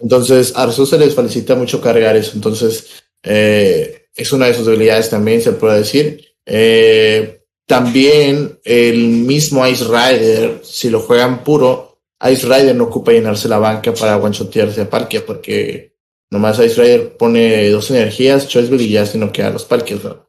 Entonces, 0.00 0.52
a 0.56 0.64
Arceus 0.64 0.90
se 0.90 0.98
les 0.98 1.14
facilita 1.14 1.54
mucho 1.54 1.80
cargar 1.80 2.16
eso. 2.16 2.32
Entonces, 2.34 3.04
eh, 3.22 4.08
es 4.14 4.32
una 4.32 4.46
de 4.46 4.54
sus 4.54 4.66
debilidades 4.66 5.08
también, 5.08 5.40
se 5.40 5.52
puede 5.52 5.78
decir. 5.78 6.34
Eh, 6.44 7.42
también 7.66 8.58
el 8.64 9.06
mismo 9.08 9.66
Ice 9.68 9.84
Rider, 9.84 10.60
si 10.64 10.90
lo 10.90 11.00
juegan 11.00 11.44
puro, 11.44 12.00
Ice 12.30 12.46
Rider 12.46 12.74
no 12.74 12.84
ocupa 12.84 13.12
llenarse 13.12 13.48
la 13.48 13.58
banca 13.58 13.94
para 13.94 14.16
one-shotearse 14.16 14.82
a 14.82 14.90
Palkia, 14.90 15.24
porque 15.24 15.94
nomás 16.30 16.58
Ice 16.58 16.80
Rider 16.80 17.16
pone 17.16 17.68
dos 17.70 17.90
energías, 17.90 18.48
Choicebell 18.48 18.80
y 18.80 18.90
ya 18.90 19.06
se 19.06 19.18
no 19.18 19.32
queda 19.32 19.50
los 19.50 19.64
Palkias. 19.64 20.00
¿no? 20.04 20.28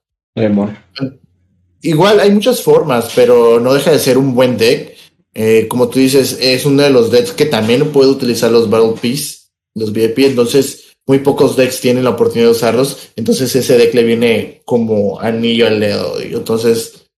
Igual 1.83 2.21
hay 2.21 2.31
muchas 2.31 2.61
formas, 2.61 3.11
pero 3.13 3.59
no 3.59 3.73
deja 3.73 3.91
de 3.91 3.99
ser 3.99 4.17
un 4.17 4.33
buen 4.33 4.57
deck. 4.57 4.95
Eh, 5.33 5.67
como 5.67 5.89
tú 5.89 5.99
dices, 5.99 6.37
es 6.39 6.65
uno 6.65 6.81
de 6.81 6.89
los 6.89 7.11
decks 7.11 7.33
que 7.33 7.45
también 7.45 7.91
puede 7.91 8.09
utilizar 8.09 8.49
los 8.51 8.69
Battle 8.69 8.93
Piece, 9.01 9.49
los 9.75 9.91
VIP, 9.91 10.19
entonces 10.19 10.95
muy 11.05 11.19
pocos 11.19 11.57
decks 11.57 11.81
tienen 11.81 12.05
la 12.05 12.11
oportunidad 12.11 12.47
de 12.47 12.51
usarlos, 12.51 13.09
entonces 13.17 13.53
ese 13.53 13.77
deck 13.77 13.93
le 13.93 14.03
viene 14.03 14.61
como 14.63 15.19
anillo 15.19 15.67
al 15.67 15.81
dedo. 15.81 16.21
Entonces, 16.21 17.09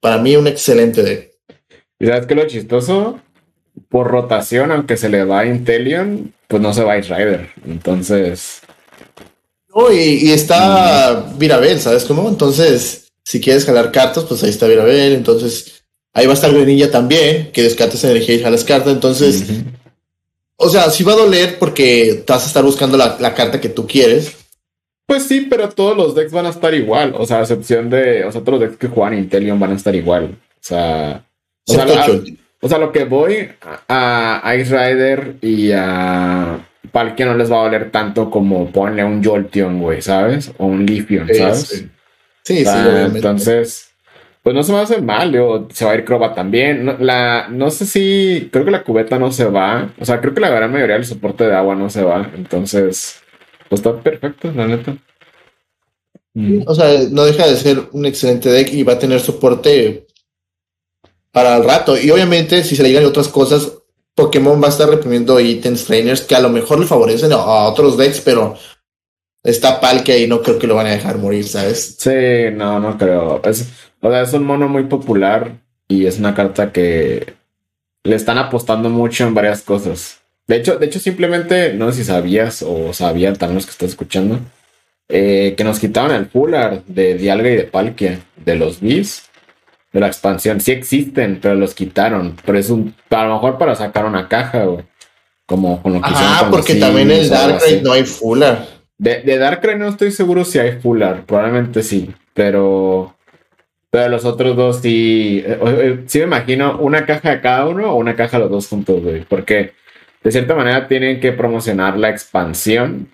para 0.00 0.18
mí 0.18 0.36
un 0.36 0.48
excelente 0.48 1.02
deck. 1.02 1.30
¿Y 1.98 2.06
sabes 2.06 2.26
qué 2.26 2.34
es 2.34 2.40
lo 2.40 2.46
chistoso? 2.46 3.20
Por 3.88 4.08
rotación, 4.08 4.70
aunque 4.70 4.98
se 4.98 5.08
le 5.08 5.24
va 5.24 5.40
a 5.40 5.46
Inteleon, 5.46 6.34
pues 6.46 6.60
no 6.60 6.74
se 6.74 6.84
va 6.84 6.92
a 6.92 7.00
Rider. 7.00 7.48
Entonces, 7.66 8.60
No, 9.74 9.90
y, 9.90 10.26
y 10.26 10.32
está 10.32 11.32
Virabel, 11.38 11.80
¿sabes 11.80 12.04
cómo? 12.04 12.28
Entonces, 12.28 13.09
si 13.30 13.40
quieres 13.40 13.64
jalar 13.64 13.92
cartas, 13.92 14.24
pues 14.24 14.42
ahí 14.42 14.50
está 14.50 14.66
Virabel, 14.66 15.12
entonces 15.12 15.84
ahí 16.12 16.26
va 16.26 16.32
a 16.32 16.34
estar 16.34 16.52
Greninja 16.52 16.90
también, 16.90 17.52
que 17.52 17.62
descartas 17.62 18.02
energía 18.02 18.34
y 18.34 18.42
jalas 18.42 18.64
cartas, 18.64 18.92
entonces... 18.92 19.44
O 20.56 20.68
sea, 20.68 20.90
sí 20.90 21.04
va 21.04 21.12
a 21.12 21.16
doler 21.16 21.56
porque 21.60 22.24
te 22.26 22.32
vas 22.32 22.42
a 22.42 22.48
estar 22.48 22.64
buscando 22.64 22.98
la, 22.98 23.16
la 23.20 23.32
carta 23.32 23.60
que 23.60 23.68
tú 23.68 23.86
quieres. 23.86 24.36
pues 25.06 25.22
sí, 25.22 25.46
pero 25.48 25.68
todos 25.68 25.96
los 25.96 26.16
decks 26.16 26.32
van 26.32 26.46
a 26.46 26.50
estar 26.50 26.74
igual. 26.74 27.14
O 27.16 27.24
sea, 27.24 27.38
a 27.38 27.42
excepción 27.42 27.88
de. 27.88 28.24
O 28.24 28.32
sea, 28.32 28.42
todos 28.42 28.58
los 28.58 28.68
decks 28.68 28.76
que 28.76 28.88
juegan 28.88 29.16
Inteleon 29.16 29.60
van 29.60 29.70
a 29.70 29.76
estar 29.76 29.94
igual. 29.94 30.24
O 30.24 30.60
sea. 30.60 31.24
O 31.66 31.72
sea, 31.72 31.86
la-. 31.86 32.20
O 32.60 32.68
sea, 32.68 32.78
lo 32.78 32.92
que 32.92 33.04
voy 33.04 33.48
a, 33.88 34.46
a 34.46 34.56
Ice 34.56 34.76
Rider 34.76 35.36
y 35.40 35.70
a 35.72 36.68
Palkia 36.92 37.24
no 37.24 37.34
les 37.36 37.50
va 37.50 37.60
a 37.60 37.62
doler 37.62 37.90
tanto 37.90 38.28
como 38.28 38.70
ponle 38.70 39.02
un 39.02 39.24
Jolteon, 39.24 39.80
güey, 39.80 40.02
¿sabes? 40.02 40.52
O 40.58 40.66
un 40.66 40.84
Leafeon, 40.84 41.28
¿sabes? 41.32 41.60
sí. 41.60 41.76
Sí, 41.76 41.88
sí, 42.44 42.64
Ah, 42.66 42.86
obviamente. 42.88 43.18
entonces, 43.18 43.90
pues 44.42 44.54
no 44.54 44.62
se 44.62 44.72
va 44.72 44.80
a 44.80 44.82
hacer 44.84 45.02
mal, 45.02 45.32
digo, 45.32 45.68
se 45.72 45.84
va 45.84 45.92
a 45.92 45.94
ir 45.96 46.04
Crobat 46.04 46.34
también. 46.34 46.84
No, 46.84 46.96
la, 46.98 47.48
no 47.48 47.70
sé 47.70 47.86
si, 47.86 48.48
creo 48.52 48.64
que 48.64 48.70
la 48.70 48.82
cubeta 48.84 49.18
no 49.18 49.30
se 49.32 49.44
va. 49.46 49.92
O 50.00 50.04
sea, 50.04 50.20
creo 50.20 50.34
que 50.34 50.40
la 50.40 50.48
gran 50.50 50.72
mayoría 50.72 50.94
del 50.96 51.04
soporte 51.04 51.44
de 51.46 51.54
agua 51.54 51.74
no 51.74 51.90
se 51.90 52.02
va. 52.02 52.30
Entonces, 52.34 53.20
pues 53.68 53.80
está 53.80 54.00
perfecto, 54.00 54.50
la 54.52 54.66
neta. 54.66 54.96
Mm. 56.34 56.62
O 56.66 56.74
sea, 56.74 56.86
no 57.10 57.24
deja 57.24 57.46
de 57.46 57.56
ser 57.56 57.88
un 57.92 58.06
excelente 58.06 58.48
deck 58.50 58.72
y 58.72 58.82
va 58.82 58.94
a 58.94 58.98
tener 58.98 59.20
soporte 59.20 60.06
para 61.32 61.56
el 61.56 61.64
rato. 61.64 61.98
Y 62.00 62.10
obviamente, 62.10 62.64
si 62.64 62.76
se 62.76 62.82
le 62.82 62.88
llegan 62.90 63.04
otras 63.04 63.28
cosas, 63.28 63.72
Pokémon 64.14 64.60
va 64.62 64.66
a 64.66 64.70
estar 64.70 64.88
reprimiendo 64.88 65.38
ítems, 65.40 65.84
trainers 65.84 66.22
que 66.22 66.34
a 66.34 66.40
lo 66.40 66.48
mejor 66.48 66.80
le 66.80 66.86
favorecen 66.86 67.32
a 67.32 67.38
otros 67.68 67.96
decks, 67.96 68.20
pero 68.20 68.56
está 69.42 69.80
Palkia 69.80 70.18
y 70.18 70.26
no 70.26 70.42
creo 70.42 70.58
que 70.58 70.66
lo 70.66 70.74
van 70.74 70.86
a 70.86 70.90
dejar 70.90 71.18
morir, 71.18 71.46
¿sabes? 71.46 71.96
Sí, 71.98 72.54
no, 72.54 72.80
no 72.80 72.98
creo. 72.98 73.40
Es, 73.44 73.68
o 74.00 74.10
sea, 74.10 74.22
es 74.22 74.32
un 74.32 74.44
mono 74.44 74.68
muy 74.68 74.84
popular 74.84 75.52
y 75.88 76.06
es 76.06 76.18
una 76.18 76.34
carta 76.34 76.72
que 76.72 77.34
le 78.04 78.16
están 78.16 78.38
apostando 78.38 78.88
mucho 78.88 79.26
en 79.26 79.34
varias 79.34 79.62
cosas. 79.62 80.20
De 80.46 80.56
hecho, 80.56 80.76
de 80.76 80.86
hecho, 80.86 80.98
simplemente, 80.98 81.74
no 81.74 81.90
sé 81.90 81.98
si 81.98 82.04
sabías 82.04 82.62
o 82.62 82.92
sabían 82.92 83.36
también 83.36 83.56
los 83.56 83.66
que 83.66 83.72
están 83.72 83.88
escuchando, 83.88 84.40
eh, 85.08 85.54
que 85.56 85.64
nos 85.64 85.78
quitaron 85.78 86.12
el 86.12 86.26
Fuller 86.26 86.82
de 86.86 87.14
Dialga 87.14 87.50
y 87.50 87.56
de 87.56 87.64
Palkia, 87.64 88.20
de 88.36 88.56
los 88.56 88.80
Bees, 88.80 89.30
de 89.92 90.00
la 90.00 90.06
expansión. 90.06 90.60
Sí 90.60 90.72
existen, 90.72 91.38
pero 91.40 91.54
los 91.54 91.74
quitaron. 91.74 92.36
Pero 92.44 92.58
es 92.58 92.70
un, 92.70 92.94
a 93.10 93.24
lo 93.24 93.34
mejor 93.34 93.58
para 93.58 93.74
sacar 93.74 94.04
una 94.04 94.28
caja, 94.28 94.64
güey. 94.64 94.84
Como 95.46 95.82
con 95.82 95.94
lo 95.94 96.00
que 96.00 96.10
los 96.10 96.44
porque 96.50 96.76
también 96.76 97.10
en 97.10 97.28
Darkrai 97.28 97.82
no 97.82 97.92
hay 97.92 98.04
Fuller. 98.04 98.79
De, 99.00 99.22
de 99.22 99.38
Darkrai 99.38 99.78
no 99.78 99.88
estoy 99.88 100.10
seguro 100.10 100.44
si 100.44 100.58
hay 100.58 100.72
Fuller, 100.72 101.24
probablemente 101.24 101.82
sí, 101.82 102.10
pero, 102.34 103.16
pero 103.88 104.10
los 104.10 104.26
otros 104.26 104.54
dos 104.54 104.82
sí, 104.82 105.42
eh, 105.42 105.58
eh, 105.64 106.04
sí 106.04 106.18
me 106.18 106.24
imagino 106.24 106.78
una 106.78 107.06
caja 107.06 107.30
de 107.30 107.40
cada 107.40 107.66
uno 107.66 107.90
o 107.90 107.96
una 107.96 108.14
caja 108.14 108.36
de 108.36 108.42
los 108.42 108.50
dos 108.50 108.68
juntos, 108.68 109.02
güey, 109.02 109.24
porque 109.24 109.72
de 110.22 110.30
cierta 110.30 110.54
manera 110.54 110.86
tienen 110.86 111.18
que 111.18 111.32
promocionar 111.32 111.96
la 111.96 112.10
expansión 112.10 113.08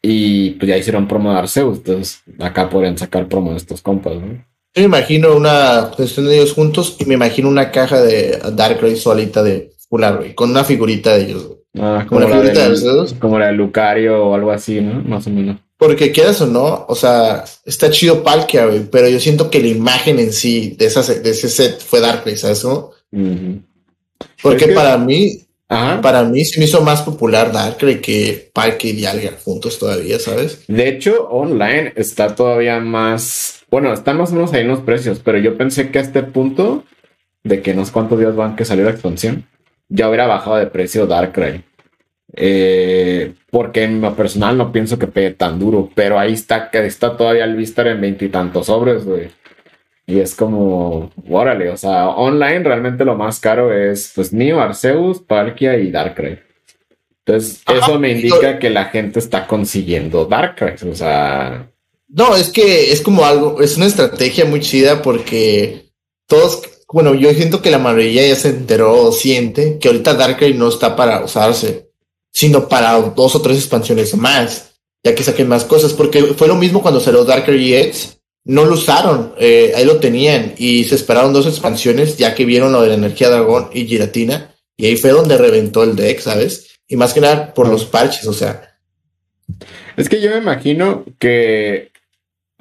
y 0.00 0.50
pues 0.50 0.68
ya 0.68 0.76
hicieron 0.76 1.08
promo 1.08 1.32
de 1.32 1.40
Arceus, 1.40 1.78
entonces 1.78 2.22
acá 2.38 2.70
podrían 2.70 2.96
sacar 2.96 3.26
promo 3.26 3.50
de 3.50 3.56
estos 3.56 3.82
compas, 3.82 4.14
¿no? 4.14 4.44
Yo 4.74 4.82
me 4.82 4.96
imagino 4.96 5.34
una 5.34 5.90
cuestión 5.96 6.26
de 6.26 6.36
ellos 6.36 6.52
juntos 6.52 6.96
y 7.00 7.04
me 7.04 7.14
imagino 7.14 7.48
una 7.48 7.72
caja 7.72 8.00
de 8.00 8.38
Darkrai 8.52 8.94
solita 8.94 9.42
de 9.42 9.72
Fuller, 9.90 10.16
güey, 10.18 10.34
con 10.36 10.50
una 10.50 10.62
figurita 10.62 11.14
de 11.14 11.24
ellos. 11.24 11.48
güey. 11.48 11.61
Ah, 11.78 12.04
Como 12.08 12.20
como, 12.20 12.30
la 12.34 12.36
la 12.36 12.42
de 12.42 12.48
del- 12.50 12.58
Arceus. 12.72 13.14
como 13.14 13.38
la 13.38 13.46
de 13.46 13.52
Lucario 13.52 14.26
o 14.26 14.34
algo 14.34 14.50
así, 14.50 14.80
¿no? 14.80 15.02
Más 15.02 15.26
o 15.26 15.30
menos. 15.30 15.56
Porque 15.78 16.12
quieras 16.12 16.40
o 16.42 16.46
no, 16.46 16.84
o 16.88 16.94
sea, 16.94 17.44
está 17.64 17.90
chido 17.90 18.22
Palkia, 18.22 18.66
güey, 18.66 18.84
pero 18.90 19.08
yo 19.08 19.18
siento 19.18 19.50
que 19.50 19.60
la 19.60 19.68
imagen 19.68 20.18
en 20.20 20.32
sí 20.32 20.76
de, 20.78 20.86
esa, 20.86 21.02
de 21.12 21.30
ese 21.30 21.48
set 21.48 21.80
fue 21.80 22.00
Darkrai, 22.00 22.36
¿sabes? 22.36 22.62
no? 22.64 22.90
Ujú. 23.10 23.62
Porque 24.42 24.64
Es 24.64 24.68
que- 24.70 24.74
para 24.76 24.96
mí, 24.98 25.40
Ajá. 25.68 26.00
para 26.00 26.22
mí 26.24 26.44
se 26.44 26.60
me 26.60 26.66
hizo 26.66 26.82
más 26.82 27.02
popular 27.02 27.50
Darkrai 27.50 28.00
que 28.00 28.50
Palkia 28.52 28.90
y 28.90 28.92
Dialga 28.92 29.32
juntos 29.42 29.78
todavía, 29.78 30.18
¿sabes? 30.20 30.62
De 30.68 30.88
hecho, 30.88 31.26
online 31.30 31.94
está 31.96 32.34
todavía 32.36 32.78
más. 32.78 33.64
Bueno, 33.70 33.92
están 33.92 34.18
más 34.18 34.30
o 34.30 34.34
menos 34.34 34.52
ahí 34.52 34.60
en 34.60 34.68
los 34.68 34.80
precios, 34.80 35.20
pero 35.24 35.38
yo 35.38 35.56
pensé 35.56 35.90
que 35.90 35.98
a 35.98 36.02
este 36.02 36.22
punto, 36.22 36.84
de 37.42 37.60
que 37.62 37.74
no 37.74 37.84
sé 37.84 37.90
cuántos 37.92 38.20
días 38.20 38.36
van 38.36 38.54
que 38.54 38.64
salió 38.66 38.84
la 38.84 38.90
expansión, 38.90 39.46
ya 39.92 40.08
hubiera 40.08 40.26
bajado 40.26 40.56
de 40.56 40.66
precio 40.66 41.06
Darkrai. 41.06 41.62
Eh, 42.34 43.34
porque 43.50 43.84
en 43.84 44.00
lo 44.00 44.16
personal 44.16 44.56
no 44.56 44.72
pienso 44.72 44.98
que 44.98 45.06
pegue 45.06 45.32
tan 45.32 45.58
duro, 45.58 45.90
pero 45.94 46.18
ahí 46.18 46.32
está, 46.32 46.70
que 46.70 46.86
está 46.86 47.14
todavía 47.16 47.44
el 47.44 47.56
Vistar 47.56 47.86
en 47.88 48.00
veintitantos 48.00 48.66
sobres, 48.66 49.04
güey. 49.04 49.28
Y 50.06 50.18
es 50.18 50.34
como, 50.34 51.12
órale, 51.28 51.68
o 51.68 51.76
sea, 51.76 52.08
online 52.08 52.60
realmente 52.60 53.04
lo 53.04 53.16
más 53.16 53.38
caro 53.38 53.72
es 53.72 54.12
pues 54.14 54.32
Neo, 54.32 54.60
Arceus, 54.60 55.20
Palkia 55.20 55.76
y 55.76 55.90
Darkrai. 55.90 56.40
Entonces, 57.24 57.62
Ajá, 57.66 57.78
eso 57.78 57.98
me 58.00 58.12
indica 58.12 58.58
que 58.58 58.70
la 58.70 58.86
gente 58.86 59.18
está 59.18 59.46
consiguiendo 59.46 60.24
Darkrai, 60.24 60.76
o 60.90 60.94
sea, 60.94 61.70
No, 62.08 62.34
es 62.34 62.50
que 62.50 62.92
es 62.92 63.02
como 63.02 63.24
algo, 63.24 63.60
es 63.60 63.76
una 63.76 63.86
estrategia 63.86 64.44
muy 64.46 64.60
chida 64.60 65.02
porque 65.02 65.84
todos, 66.26 66.62
bueno, 66.92 67.14
yo 67.14 67.32
siento 67.32 67.62
que 67.62 67.70
la 67.70 67.78
mayoría 67.78 68.26
ya 68.26 68.36
se 68.36 68.48
enteró 68.48 69.04
o 69.04 69.12
siente 69.12 69.78
que 69.78 69.88
ahorita 69.88 70.14
Darkrai 70.14 70.54
no 70.54 70.68
está 70.68 70.94
para 70.94 71.24
usarse, 71.24 71.90
sino 72.30 72.68
para 72.68 73.00
dos 73.00 73.34
o 73.34 73.42
tres 73.42 73.58
expansiones 73.58 74.16
más, 74.16 74.72
ya 75.02 75.14
que 75.14 75.22
saquen 75.22 75.48
más 75.48 75.64
cosas, 75.64 75.92
porque 75.92 76.22
fue 76.22 76.48
lo 76.48 76.56
mismo 76.56 76.82
cuando 76.82 77.00
salió 77.00 77.24
Darkrai 77.24 77.74
X, 77.74 78.18
no 78.44 78.64
lo 78.64 78.74
usaron, 78.74 79.34
eh, 79.38 79.72
ahí 79.76 79.84
lo 79.84 79.98
tenían 79.98 80.54
y 80.58 80.84
se 80.84 80.96
esperaron 80.96 81.32
dos 81.32 81.46
expansiones 81.46 82.16
ya 82.16 82.34
que 82.34 82.44
vieron 82.44 82.72
lo 82.72 82.82
de 82.82 82.88
la 82.88 82.94
energía 82.94 83.30
dragón 83.30 83.70
y 83.72 83.86
giratina 83.86 84.52
y 84.76 84.86
ahí 84.86 84.96
fue 84.96 85.10
donde 85.10 85.38
reventó 85.38 85.84
el 85.84 85.94
deck, 85.94 86.20
¿sabes? 86.20 86.78
Y 86.88 86.96
más 86.96 87.12
que 87.12 87.20
nada 87.20 87.54
por 87.54 87.68
los 87.68 87.84
parches, 87.84 88.26
o 88.26 88.32
sea, 88.32 88.76
Es 89.96 90.08
que 90.08 90.20
yo 90.20 90.30
me 90.30 90.38
imagino 90.38 91.04
que, 91.18 91.91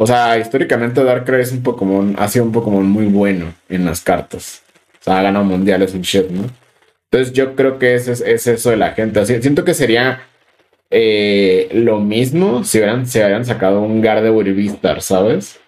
o 0.02 0.08
sea, 0.08 0.40
históricamente 0.40 1.04
Darkrai 1.04 1.42
es 1.42 1.52
un 1.52 1.62
Pokémon, 1.62 2.16
ha 2.18 2.28
sido 2.28 2.46
un 2.46 2.52
Pokémon 2.52 2.84
muy 2.84 3.06
bueno 3.06 3.54
en 3.70 3.86
las 3.86 4.02
cartas. 4.02 4.64
O 5.00 5.04
sea, 5.04 5.20
ha 5.20 5.22
ganado 5.22 5.46
mundiales 5.46 5.94
y 5.94 6.02
shit, 6.02 6.28
¿no? 6.32 6.50
Entonces 7.12 7.34
yo 7.34 7.56
creo 7.56 7.78
que 7.78 7.94
es, 7.94 8.08
es 8.08 8.48
eso 8.48 8.72
de 8.72 8.78
la 8.78 8.94
gente. 8.94 9.20
Así, 9.20 9.40
siento 9.44 9.64
que 9.64 9.76
sería 9.76 10.24
eh, 10.90 11.70
lo 11.74 12.00
mismo 12.00 12.64
si 12.64 12.80
hubieran, 12.80 13.06
si 13.06 13.20
hubieran 13.20 13.46
sacado 13.46 13.82
un 13.82 14.02
Gardevoir 14.02 14.52
Vistar, 14.54 15.04
¿sabes? 15.04 15.60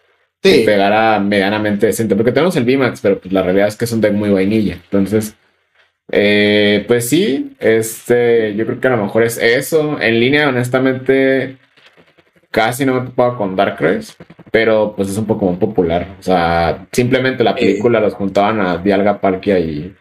Sí. 0.41 0.51
Que 0.51 0.65
pegara 0.65 1.19
medianamente 1.19 1.85
decente. 1.85 2.15
Porque 2.15 2.31
tenemos 2.31 2.55
el 2.55 2.65
VMAX, 2.65 3.01
pero 3.01 3.19
pues 3.19 3.31
la 3.31 3.43
realidad 3.43 3.67
es 3.67 3.75
que 3.75 3.85
es 3.85 3.91
un 3.91 4.01
deck 4.01 4.13
muy 4.13 4.31
vainilla. 4.31 4.79
Entonces, 4.83 5.35
eh, 6.11 6.85
pues 6.87 7.07
sí, 7.07 7.55
este, 7.59 8.55
yo 8.55 8.65
creo 8.65 8.79
que 8.79 8.87
a 8.87 8.95
lo 8.95 9.03
mejor 9.03 9.21
es 9.21 9.37
eso. 9.37 10.01
En 10.01 10.19
línea, 10.19 10.49
honestamente, 10.49 11.57
casi 12.53 12.85
no 12.85 12.93
me 12.93 13.01
he 13.01 13.05
topado 13.05 13.35
con 13.35 13.55
Darkrai, 13.55 13.99
pero 14.51 14.93
pues 14.95 15.09
es 15.09 15.17
un 15.17 15.25
poco 15.25 15.51
popular. 15.57 16.15
O 16.19 16.23
sea, 16.23 16.85
simplemente 16.91 17.43
la 17.43 17.55
película 17.55 17.99
los 17.99 18.13
juntaban 18.13 18.61
a 18.61 18.77
Dialga 18.77 19.19
Palkia 19.19 19.57
y. 19.59 19.91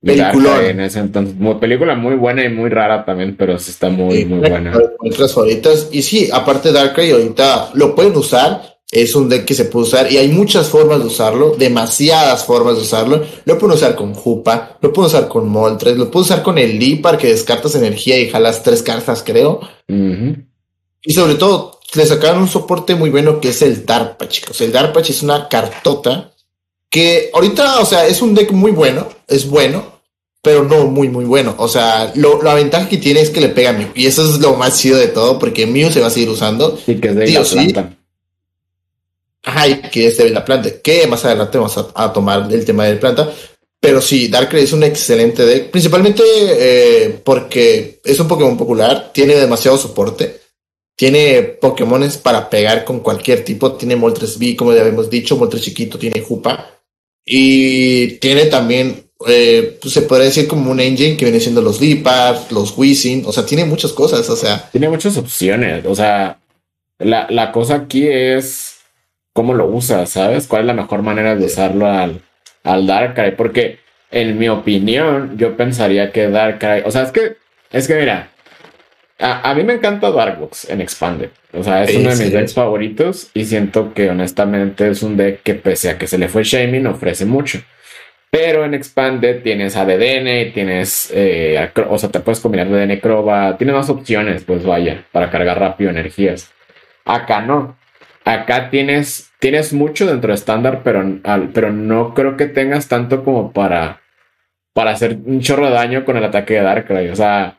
Darkrai 0.00 0.70
en 0.70 0.80
ese 0.80 0.98
entonces. 0.98 1.36
Muy- 1.36 1.54
película 1.54 1.94
muy 1.94 2.16
buena 2.16 2.44
y 2.44 2.48
muy 2.48 2.68
rara 2.68 3.04
también, 3.04 3.36
pero 3.36 3.58
sí 3.58 3.70
está 3.70 3.88
muy, 3.90 4.24
muy 4.24 4.40
buena. 4.48 4.72
nuestras 5.00 5.32
favoritas. 5.32 5.88
Y 5.92 6.02
sí, 6.02 6.28
aparte 6.32 6.72
Darkrai, 6.72 7.12
ahorita 7.12 7.70
lo 7.74 7.94
pueden 7.94 8.16
usar. 8.16 8.76
Es 8.90 9.14
un 9.14 9.28
deck 9.28 9.44
que 9.44 9.52
se 9.52 9.66
puede 9.66 9.84
usar 9.86 10.10
y 10.10 10.16
hay 10.16 10.28
muchas 10.28 10.68
formas 10.70 10.98
de 11.00 11.04
usarlo, 11.04 11.54
demasiadas 11.58 12.44
formas 12.46 12.76
de 12.76 12.82
usarlo. 12.82 13.22
Lo 13.44 13.58
pueden 13.58 13.76
usar 13.76 13.94
con 13.94 14.14
Jupa, 14.14 14.78
lo 14.80 14.92
pueden 14.94 15.08
usar 15.08 15.28
con 15.28 15.46
Moltres, 15.46 15.96
lo 15.98 16.10
pueden 16.10 16.24
usar 16.24 16.42
con 16.42 16.56
el 16.56 16.78
Lipar 16.78 17.18
que 17.18 17.26
descartas 17.26 17.74
energía 17.74 18.18
y 18.18 18.30
jalas 18.30 18.62
tres 18.62 18.82
cartas, 18.82 19.22
creo. 19.24 19.60
Ujú. 19.88 20.36
Y 21.08 21.14
sobre 21.14 21.36
todo, 21.36 21.80
le 21.94 22.04
sacaron 22.04 22.42
un 22.42 22.48
soporte 22.48 22.94
muy 22.94 23.08
bueno 23.08 23.40
que 23.40 23.48
es 23.48 23.62
el 23.62 23.86
Darpa, 23.86 24.28
chicos. 24.28 24.60
El 24.60 24.72
Darpach 24.72 25.08
es 25.08 25.22
una 25.22 25.48
cartota 25.48 26.34
que 26.90 27.30
ahorita, 27.32 27.80
o 27.80 27.86
sea, 27.86 28.06
es 28.06 28.20
un 28.20 28.34
deck 28.34 28.52
muy 28.52 28.72
bueno, 28.72 29.08
es 29.26 29.48
bueno, 29.48 30.02
pero 30.42 30.64
no 30.64 30.84
muy, 30.84 31.08
muy 31.08 31.24
bueno. 31.24 31.54
O 31.56 31.66
sea, 31.66 32.12
lo, 32.14 32.42
la 32.42 32.52
ventaja 32.52 32.90
que 32.90 32.98
tiene 32.98 33.22
es 33.22 33.30
que 33.30 33.40
le 33.40 33.48
pega 33.48 33.70
a 33.70 33.72
Mew. 33.72 33.88
Y 33.94 34.04
eso 34.04 34.22
es 34.22 34.38
lo 34.38 34.52
más 34.56 34.78
chido 34.78 34.98
de 34.98 35.08
todo, 35.08 35.38
porque 35.38 35.66
Mew 35.66 35.90
se 35.90 36.00
va 36.00 36.08
a 36.08 36.10
seguir 36.10 36.28
usando. 36.28 36.78
Y 36.86 36.96
que 36.96 37.08
es 37.08 37.16
de 37.16 37.26
Sí 37.26 37.32
la 37.32 37.40
o 37.40 37.44
sí. 37.46 37.54
planta. 37.54 37.96
Ajá, 39.44 39.66
y 39.66 39.80
que 39.80 40.08
es 40.08 40.18
de 40.18 40.28
la 40.28 40.44
planta, 40.44 40.70
que 40.82 41.06
más 41.06 41.24
adelante 41.24 41.56
vamos 41.56 41.78
a, 41.78 41.86
a 41.94 42.12
tomar 42.12 42.52
el 42.52 42.66
tema 42.66 42.84
de 42.84 42.94
la 42.96 43.00
planta. 43.00 43.32
Pero 43.80 44.02
sí, 44.02 44.28
Darkrai 44.28 44.64
es 44.64 44.74
un 44.74 44.84
excelente 44.84 45.46
deck, 45.46 45.70
principalmente 45.70 46.22
eh, 46.26 47.18
porque 47.24 47.98
es 48.04 48.20
un 48.20 48.28
Pokémon 48.28 48.58
popular, 48.58 49.10
tiene 49.14 49.36
demasiado 49.36 49.78
soporte, 49.78 50.47
tiene 50.98 51.42
Pokémones 51.44 52.18
para 52.18 52.50
pegar 52.50 52.84
con 52.84 52.98
cualquier 52.98 53.44
tipo, 53.44 53.74
tiene 53.74 53.94
Moltres 53.94 54.36
como 54.56 54.72
ya 54.74 54.80
habíamos 54.80 55.08
dicho, 55.08 55.36
Moltres 55.36 55.62
chiquito, 55.62 55.96
tiene 55.96 56.20
Jupa, 56.20 56.78
y 57.24 58.16
tiene 58.18 58.46
también, 58.46 59.04
eh, 59.28 59.78
pues 59.80 59.94
se 59.94 60.02
podría 60.02 60.26
decir 60.26 60.48
como 60.48 60.72
un 60.72 60.80
engine 60.80 61.16
que 61.16 61.24
viene 61.24 61.38
siendo 61.38 61.62
los 61.62 61.80
Lipar, 61.80 62.36
los 62.50 62.76
Wizzing, 62.76 63.24
o 63.26 63.32
sea, 63.32 63.46
tiene 63.46 63.64
muchas 63.64 63.92
cosas, 63.92 64.28
o 64.28 64.34
sea, 64.34 64.68
Tiene 64.72 64.88
muchas 64.88 65.16
opciones. 65.16 65.86
O 65.86 65.94
sea, 65.94 66.40
la, 66.98 67.28
la 67.30 67.52
cosa 67.52 67.76
aquí 67.76 68.08
es 68.08 68.78
cómo 69.32 69.54
lo 69.54 69.66
usas, 69.66 70.10
¿sabes? 70.10 70.48
¿Cuál 70.48 70.62
es 70.62 70.66
la 70.66 70.74
mejor 70.74 71.02
manera 71.02 71.36
de 71.36 71.46
usarlo 71.46 71.86
al, 71.86 72.22
al 72.64 72.86
Darkrai? 72.88 73.36
Porque, 73.36 73.78
en 74.10 74.36
mi 74.36 74.48
opinión, 74.48 75.36
yo 75.38 75.56
pensaría 75.56 76.10
que 76.10 76.28
Darkrai. 76.28 76.82
O 76.86 76.90
sea, 76.90 77.02
es 77.02 77.12
que, 77.12 77.36
es 77.70 77.86
que 77.86 77.94
mira, 77.94 78.32
a, 79.18 79.50
a 79.50 79.54
mí 79.54 79.64
me 79.64 79.74
encanta 79.74 80.10
Darkbox 80.10 80.70
en 80.70 80.80
Expanded. 80.80 81.30
O 81.52 81.62
sea, 81.62 81.82
es 81.84 81.90
Sí, 81.90 81.96
uno 81.96 82.10
de 82.10 82.16
mis 82.16 82.24
sí. 82.26 82.30
decks 82.30 82.54
favoritos 82.54 83.30
y 83.34 83.44
siento 83.44 83.92
que 83.94 84.10
honestamente 84.10 84.88
es 84.88 85.02
un 85.02 85.16
deck 85.16 85.42
que 85.42 85.54
pese 85.54 85.90
a 85.90 85.98
que 85.98 86.06
se 86.06 86.18
le 86.18 86.28
fue 86.28 86.44
Shaming, 86.44 86.86
ofrece 86.86 87.24
mucho. 87.26 87.60
Pero 88.30 88.64
en 88.64 88.74
Expanded 88.74 89.42
tienes 89.42 89.74
ADN, 89.76 90.52
tienes, 90.52 91.10
eh, 91.14 91.70
o 91.88 91.98
sea, 91.98 92.10
te 92.10 92.20
puedes 92.20 92.40
combinar 92.40 92.68
DN 92.68 93.00
Croba, 93.00 93.56
tienes 93.56 93.74
más 93.74 93.88
opciones, 93.88 94.44
pues 94.44 94.64
vaya, 94.64 95.04
para 95.12 95.30
cargar 95.30 95.58
rápido 95.58 95.90
energías. 95.90 96.50
Acá 97.06 97.40
no. 97.40 97.78
Acá 98.26 98.68
tienes, 98.68 99.30
tienes 99.40 99.72
mucho 99.72 100.06
dentro 100.06 100.28
de 100.28 100.34
estándar, 100.34 100.82
pero, 100.84 101.00
al- 101.24 101.48
pero 101.54 101.72
no 101.72 102.12
creo 102.12 102.36
que 102.36 102.44
tengas 102.46 102.86
tanto 102.88 103.24
como 103.24 103.52
para, 103.52 104.02
para 104.74 104.90
hacer 104.90 105.16
un 105.24 105.40
chorro 105.40 105.64
de 105.66 105.72
daño 105.72 106.04
con 106.04 106.18
el 106.18 106.24
ataque 106.24 106.54
de 106.54 106.60
Darkrai. 106.60 107.08
O 107.08 107.16
sea, 107.16 107.57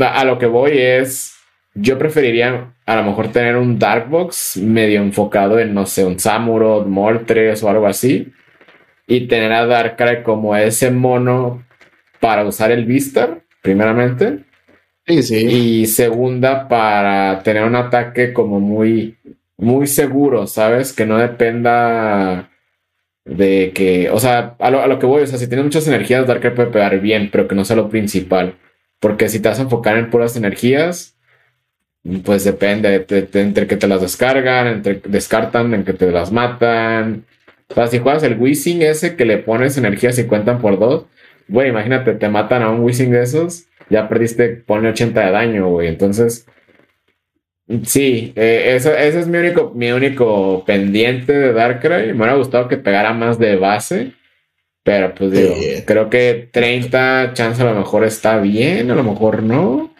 a, 0.00 0.24
lo 0.24 0.38
que 0.38 0.46
voy 0.46 0.78
es, 0.78 1.34
yo 1.74 1.98
preferiría 1.98 2.74
a 2.84 2.96
lo 2.96 3.02
mejor 3.02 3.32
tener 3.32 3.56
un 3.56 3.78
Darkbox 3.78 4.58
medio 4.58 5.00
enfocado 5.02 5.58
en, 5.58 5.74
no 5.74 5.86
sé, 5.86 6.04
un 6.04 6.18
Samurott, 6.18 6.86
Moltres 6.86 7.62
o 7.62 7.68
algo 7.68 7.86
así. 7.86 8.32
Y 9.08 9.28
tener 9.28 9.52
a 9.52 9.66
Darkrai 9.66 10.22
como 10.22 10.56
ese 10.56 10.90
mono 10.90 11.64
para 12.20 12.44
usar 12.44 12.72
el 12.72 12.84
Vistar, 12.84 13.42
primeramente. 13.62 14.40
sí, 15.06 15.22
sí. 15.22 15.46
Y 15.46 15.86
segunda, 15.86 16.68
para 16.68 17.40
tener 17.42 17.64
un 17.64 17.76
ataque 17.76 18.32
como 18.32 18.58
muy, 18.58 19.16
muy 19.56 19.86
seguro, 19.86 20.46
¿sabes? 20.46 20.92
Que 20.92 21.06
no 21.06 21.18
dependa 21.18 22.50
de 23.24 23.72
que, 23.74 24.10
o 24.10 24.18
sea, 24.18 24.56
a 24.58 24.70
lo, 24.70 24.82
a 24.82 24.86
lo 24.86 24.98
que 24.98 25.06
voy, 25.06 25.22
o 25.22 25.26
sea, 25.26 25.38
si 25.38 25.48
tienes 25.48 25.64
muchas 25.64 25.86
energías, 25.86 26.26
Darkrai 26.26 26.54
puede 26.54 26.70
pegar 26.70 27.00
bien, 27.00 27.28
pero 27.30 27.46
que 27.46 27.54
no 27.54 27.64
sea 27.64 27.76
lo 27.76 27.88
principal. 27.88 28.56
Porque 29.00 29.28
si 29.28 29.40
te 29.40 29.48
vas 29.48 29.58
a 29.58 29.62
enfocar 29.62 29.96
en 29.96 30.10
puras 30.10 30.36
energías, 30.36 31.16
pues 32.24 32.44
depende 32.44 33.04
de- 33.06 33.22
de- 33.22 33.40
entre 33.40 33.66
que 33.66 33.76
te 33.76 33.88
las 33.88 34.00
descargan, 34.00 34.66
entre 34.68 35.00
descartan, 35.06 35.74
en 35.74 35.84
que 35.84 35.92
te 35.92 36.10
las 36.10 36.32
matan. 36.32 37.24
O 37.68 37.74
sea, 37.74 37.88
si 37.88 37.98
juegas 37.98 38.22
el 38.22 38.38
Wizzing 38.38 38.82
ese 38.82 39.16
que 39.16 39.24
le 39.24 39.38
pones 39.38 39.76
energías 39.76 40.18
y 40.18 40.24
cuentan 40.24 40.60
por 40.60 40.78
dos, 40.78 41.06
güey, 41.48 41.68
imagínate, 41.70 42.14
te 42.14 42.28
matan 42.28 42.62
a 42.62 42.70
un 42.70 42.80
Wizzing 42.80 43.10
de 43.10 43.22
esos, 43.22 43.66
ya 43.90 44.08
perdiste, 44.08 44.48
ponle 44.50 44.90
80 44.90 45.24
de 45.26 45.32
daño, 45.32 45.68
güey. 45.68 45.88
Entonces, 45.88 46.46
sí, 47.84 48.32
eh, 48.36 48.74
eso, 48.76 48.94
ese 48.94 49.20
es 49.20 49.26
mi 49.28 49.38
único, 49.38 49.72
mi 49.74 49.90
único 49.90 50.64
pendiente 50.64 51.32
de 51.32 51.52
Darkrai. 51.52 52.06
Me 52.08 52.14
hubiera 52.14 52.34
gustado 52.34 52.68
que 52.68 52.76
pegara 52.76 53.12
más 53.12 53.38
de 53.38 53.56
base, 53.56 54.12
pero 54.86 55.12
pues 55.16 55.32
digo, 55.32 55.54
Sí. 55.60 55.82
creo 55.84 56.08
que 56.08 56.48
30 56.52 57.32
chance 57.34 57.60
a 57.60 57.64
lo 57.66 57.74
mejor 57.74 58.04
está 58.04 58.38
bien, 58.38 58.88
a 58.90 58.94
lo 58.94 59.02
mejor 59.02 59.42
no. 59.42 59.92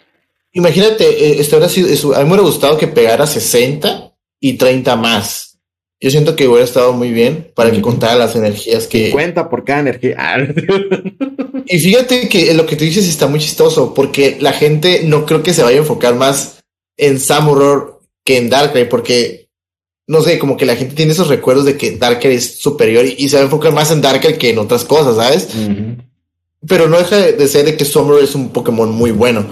Imagínate, 0.53 1.03
eh, 1.03 1.35
esto 1.41 1.57
hubiera 1.57 1.69
sido, 1.69 1.89
eso- 1.89 2.15
a 2.15 2.19
mí 2.19 2.23
me 2.23 2.29
hubiera 2.31 2.43
gustado 2.43 2.77
que 2.77 2.87
pegara 2.87 3.27
60 3.27 4.13
y 4.39 4.53
30 4.53 4.95
más. 4.95 5.59
Yo 5.99 6.09
siento 6.09 6.35
que 6.35 6.47
hubiera 6.47 6.63
estado 6.63 6.93
muy 6.93 7.11
bien 7.11 7.51
para 7.53 7.69
que 7.71 7.81
contara 7.81 8.15
las 8.15 8.35
energías 8.35 8.87
que... 8.87 9.09
Cuenta 9.11 9.49
por 9.49 9.65
cada 9.65 9.81
energía. 9.81 10.15
Ah, 10.17 10.37
Y 11.65 11.79
fíjate 11.79 12.29
que 12.29 12.53
lo 12.53 12.65
que 12.65 12.77
tú 12.77 12.85
dices 12.85 13.07
está 13.09 13.27
muy 13.27 13.39
chistoso, 13.41 13.93
porque 13.93 14.37
la 14.39 14.53
gente 14.53 15.01
no 15.03 15.25
creo 15.25 15.43
que 15.43 15.53
se 15.53 15.63
vaya 15.63 15.77
a 15.77 15.81
enfocar 15.81 16.15
más 16.15 16.59
en 16.95 17.19
Samuror 17.19 17.99
que 18.23 18.37
en 18.37 18.49
Darkrai, 18.49 18.87
porque, 18.87 19.46
no 20.07 20.21
sé, 20.21 20.39
como 20.39 20.55
que 20.55 20.65
la 20.65 20.77
gente 20.77 20.95
tiene 20.95 21.11
esos 21.11 21.27
recuerdos 21.27 21.65
de 21.65 21.77
que 21.77 21.97
Darkrai 21.97 22.35
es 22.35 22.59
superior 22.59 23.05
y, 23.05 23.15
y 23.17 23.29
se 23.29 23.35
va 23.35 23.41
a 23.41 23.45
enfocar 23.45 23.73
más 23.73 23.91
en 23.91 24.01
Darkrai 24.01 24.37
que 24.37 24.51
en 24.51 24.59
otras 24.59 24.85
cosas, 24.85 25.17
¿sabes? 25.17 25.49
Pero 26.65 26.87
no 26.87 26.97
deja 26.97 27.17
de 27.17 27.47
ser 27.47 27.65
de 27.65 27.75
que 27.75 27.85
Summer 27.85 28.23
es 28.23 28.33
un 28.33 28.49
Pokémon 28.49 28.89
muy 28.89 29.11
bueno. 29.11 29.45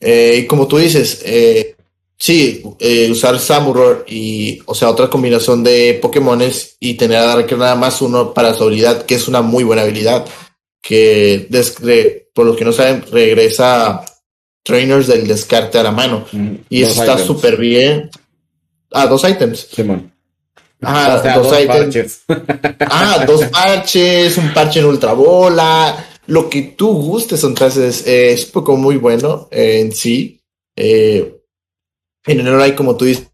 Eh, 0.00 0.40
y 0.42 0.46
como 0.46 0.68
tú 0.68 0.76
dices, 0.76 1.22
eh, 1.24 1.76
sí, 2.18 2.62
eh, 2.78 3.08
usar 3.10 3.38
Samuror 3.38 4.04
y, 4.06 4.60
o 4.66 4.74
sea, 4.74 4.90
otra 4.90 5.08
combinación 5.08 5.64
de 5.64 5.98
Pokémones 6.02 6.76
y 6.78 6.94
tener 6.94 7.18
a 7.18 7.26
Darker 7.26 7.56
nada 7.56 7.74
más 7.74 8.02
uno 8.02 8.34
para 8.34 8.52
su 8.52 8.64
habilidad, 8.64 9.06
que 9.06 9.14
es 9.14 9.28
una 9.28 9.40
muy 9.40 9.64
buena 9.64 9.82
habilidad, 9.82 10.26
que 10.82 11.48
por 12.34 12.44
los 12.44 12.56
que 12.56 12.64
no 12.64 12.72
saben, 12.72 13.04
regresa 13.10 14.04
trainers 14.62 15.06
del 15.06 15.26
descarte 15.26 15.78
a 15.78 15.84
la 15.84 15.92
mano. 15.92 16.26
Y 16.68 16.82
está 16.82 17.16
súper 17.18 17.56
bien. 17.56 18.10
Ah, 18.92 19.06
dos 19.06 19.28
items. 19.28 19.68
Simón. 19.72 20.12
Ah, 20.82 21.16
O 21.18 21.22
sea, 21.22 21.38
dos, 21.38 21.48
dos 21.50 21.60
items. 21.60 22.20
parches. 22.28 22.74
Ah, 22.80 23.24
dos 23.26 23.44
parches, 23.46 24.36
un 24.36 24.52
parche 24.52 24.80
en 24.80 24.86
ultra 24.86 25.12
bola, 25.12 26.04
lo 26.26 26.48
que 26.50 26.62
tú 26.62 26.88
gustes, 26.94 27.42
entonces 27.44 28.06
eh, 28.06 28.32
es 28.32 28.46
un 28.46 28.50
poco 28.52 28.76
muy 28.76 28.96
bueno 28.96 29.48
eh, 29.50 29.80
en 29.80 29.92
sí. 29.92 30.40
Eh, 30.76 31.36
en 32.26 32.40
enero 32.40 32.62
hay, 32.62 32.72
como 32.72 32.96
tú 32.96 33.04
dices, 33.04 33.28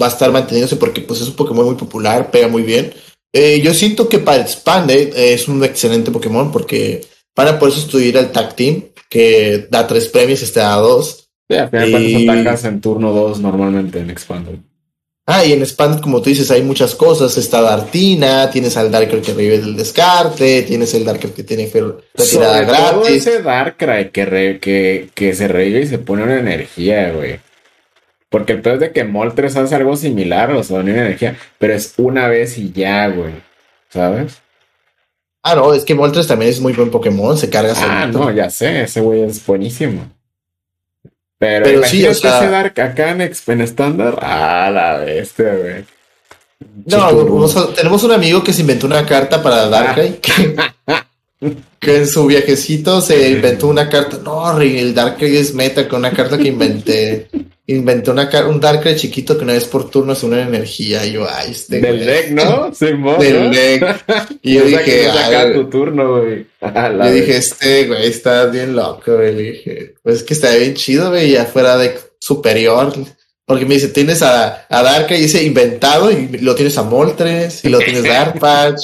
va 0.00 0.06
a 0.06 0.10
estar 0.10 0.30
manteniéndose 0.30 0.76
porque 0.76 1.00
pues 1.00 1.20
es 1.20 1.28
un 1.28 1.34
Pokémon 1.34 1.66
muy 1.66 1.74
popular, 1.76 2.30
pega 2.30 2.48
muy 2.48 2.62
bien. 2.62 2.92
Eh, 3.32 3.60
yo 3.62 3.72
siento 3.74 4.08
que 4.08 4.18
para 4.18 4.42
Expanded 4.42 5.16
eh, 5.16 5.34
es 5.34 5.46
un 5.48 5.62
excelente 5.64 6.10
Pokémon 6.10 6.50
porque 6.52 7.00
van 7.36 7.48
a 7.48 7.58
poder 7.58 7.74
sustituir 7.74 8.16
al 8.18 8.32
Tag 8.32 8.54
Team 8.56 8.84
que 9.08 9.66
da 9.70 9.86
tres 9.86 10.08
premios, 10.08 10.42
este 10.42 10.60
da 10.60 10.76
dos. 10.76 11.28
Sí, 11.48 11.56
al 11.56 11.68
final 11.70 11.86
de 11.86 11.90
cuentas 11.92 12.20
Y- 12.20 12.28
atacas 12.28 12.64
en 12.64 12.80
turno 12.80 13.12
2 13.12 13.40
normalmente 13.40 13.98
en 13.98 14.10
Expanded. 14.10 14.54
Ah, 15.32 15.44
y 15.44 15.52
en 15.52 15.60
Expanded, 15.62 16.00
como 16.00 16.20
tú 16.20 16.30
dices, 16.30 16.50
hay 16.50 16.62
muchas 16.62 16.94
cosas. 16.94 17.36
Está 17.36 17.60
Dartina, 17.62 18.50
tienes 18.50 18.76
al 18.76 18.90
Darker 18.90 19.20
que 19.22 19.32
revive 19.32 19.58
del 19.60 19.76
descarte, 19.76 20.62
tienes 20.62 20.92
el 20.94 21.04
Darker 21.04 21.30
que 21.32 21.44
tiene 21.44 21.70
que 21.70 21.80
retirada 21.80 22.16
Sobre 22.16 22.66
todo 22.66 23.00
gratis. 23.02 23.26
ese 23.26 23.42
Darkrai 23.42 24.10
que, 24.10 24.24
re- 24.24 24.58
que, 24.58 25.08
que 25.14 25.34
se 25.34 25.46
revive 25.46 25.82
y 25.82 25.86
se 25.86 25.98
pone 25.98 26.24
una 26.24 26.38
energía, 26.40 27.12
güey. 27.12 27.38
Porque 28.28 28.54
el 28.54 28.62
peor 28.62 28.74
es 28.76 28.80
de 28.80 28.92
que 28.92 29.04
Moltres 29.04 29.56
hace 29.56 29.74
algo 29.74 29.96
similar, 29.96 30.50
o 30.52 30.62
sea, 30.64 30.78
una 30.80 30.90
energía, 30.92 31.36
pero 31.58 31.74
es 31.74 31.94
una 31.96 32.28
vez 32.28 32.58
y 32.58 32.72
ya, 32.72 33.08
güey. 33.08 33.32
¿Sabes? 33.88 34.38
Ah, 35.42 35.54
no, 35.54 35.72
es 35.74 35.84
que 35.84 35.94
Moltres 35.94 36.26
también 36.26 36.50
es 36.50 36.60
muy 36.60 36.72
buen 36.72 36.90
Pokémon, 36.90 37.36
se 37.38 37.48
carga 37.50 37.72
Ah, 37.76 38.02
solito. 38.02 38.18
no, 38.18 38.30
ya 38.30 38.50
sé, 38.50 38.82
ese 38.82 39.00
güey 39.00 39.22
es 39.22 39.44
buenísimo. 39.46 40.12
Pero, 41.40 41.64
Pero 41.64 41.84
sí, 41.84 42.06
o 42.06 42.12
sea, 42.12 42.36
ese 42.36 42.50
Dark 42.50 42.78
acá 42.78 43.12
en, 43.12 43.22
en 43.22 43.60
estándar, 43.62 44.18
ah, 44.20 44.70
la 44.70 44.98
bestia, 44.98 45.54
güey. 45.54 45.84
No, 46.84 47.70
tenemos 47.74 48.02
un 48.04 48.12
amigo 48.12 48.44
que 48.44 48.52
se 48.52 48.60
inventó 48.60 48.86
una 48.86 49.06
carta 49.06 49.42
para 49.42 49.66
Darkrai. 49.68 50.20
Ah. 50.86 51.06
Que, 51.80 51.96
en 51.96 52.06
su 52.06 52.26
viajecito 52.26 53.00
se 53.00 53.30
inventó 53.30 53.68
una 53.68 53.88
carta. 53.88 54.18
No, 54.22 54.60
el 54.60 54.94
Darkrai 54.94 55.38
es 55.38 55.54
meta 55.54 55.88
con 55.88 56.00
una 56.00 56.10
carta 56.10 56.36
que 56.36 56.48
inventé. 56.48 57.30
Inventé 57.70 58.10
una, 58.10 58.28
un 58.48 58.58
Darkrai 58.58 58.96
chiquito 58.96 59.38
que 59.38 59.44
no 59.44 59.52
es 59.52 59.64
por 59.64 59.88
turno, 59.88 60.12
es 60.12 60.24
una 60.24 60.42
energía. 60.42 61.06
Y 61.06 61.12
yo, 61.12 61.26
ay, 61.30 61.52
este. 61.52 61.80
Del 61.80 62.04
deck, 62.04 62.30
¿no? 62.30 62.74
Sí, 62.74 62.86
Del 63.20 63.50
deck. 63.52 64.04
Y 64.42 64.54
yo 64.54 64.64
dije. 64.64 65.08
Acá 65.08 65.52
tu 65.52 65.70
turno, 65.70 66.18
güey. 66.18 66.46
Yo 66.60 67.12
dije, 67.12 67.36
este, 67.36 67.86
güey, 67.86 68.06
está 68.06 68.46
bien 68.46 68.74
loco, 68.74 69.14
güey. 69.14 69.34
Le 69.34 69.42
dije, 69.42 69.94
pues 70.02 70.16
es 70.16 70.22
que 70.24 70.34
está 70.34 70.52
bien 70.56 70.74
chido, 70.74 71.10
güey, 71.10 71.30
ya 71.30 71.44
fuera 71.44 71.78
de 71.78 71.96
superior. 72.18 72.92
Porque 73.46 73.64
me 73.64 73.74
dice, 73.74 73.88
tienes 73.88 74.22
a, 74.22 74.66
a 74.68 74.82
Darka 74.82 75.16
y 75.16 75.22
dice 75.22 75.42
inventado 75.42 76.10
y 76.10 76.38
lo 76.38 76.54
tienes 76.54 76.76
a 76.76 76.82
Moltres 76.82 77.64
y 77.64 77.68
lo 77.68 77.78
tienes 77.78 78.04
a 78.04 78.22
Arpach. 78.22 78.80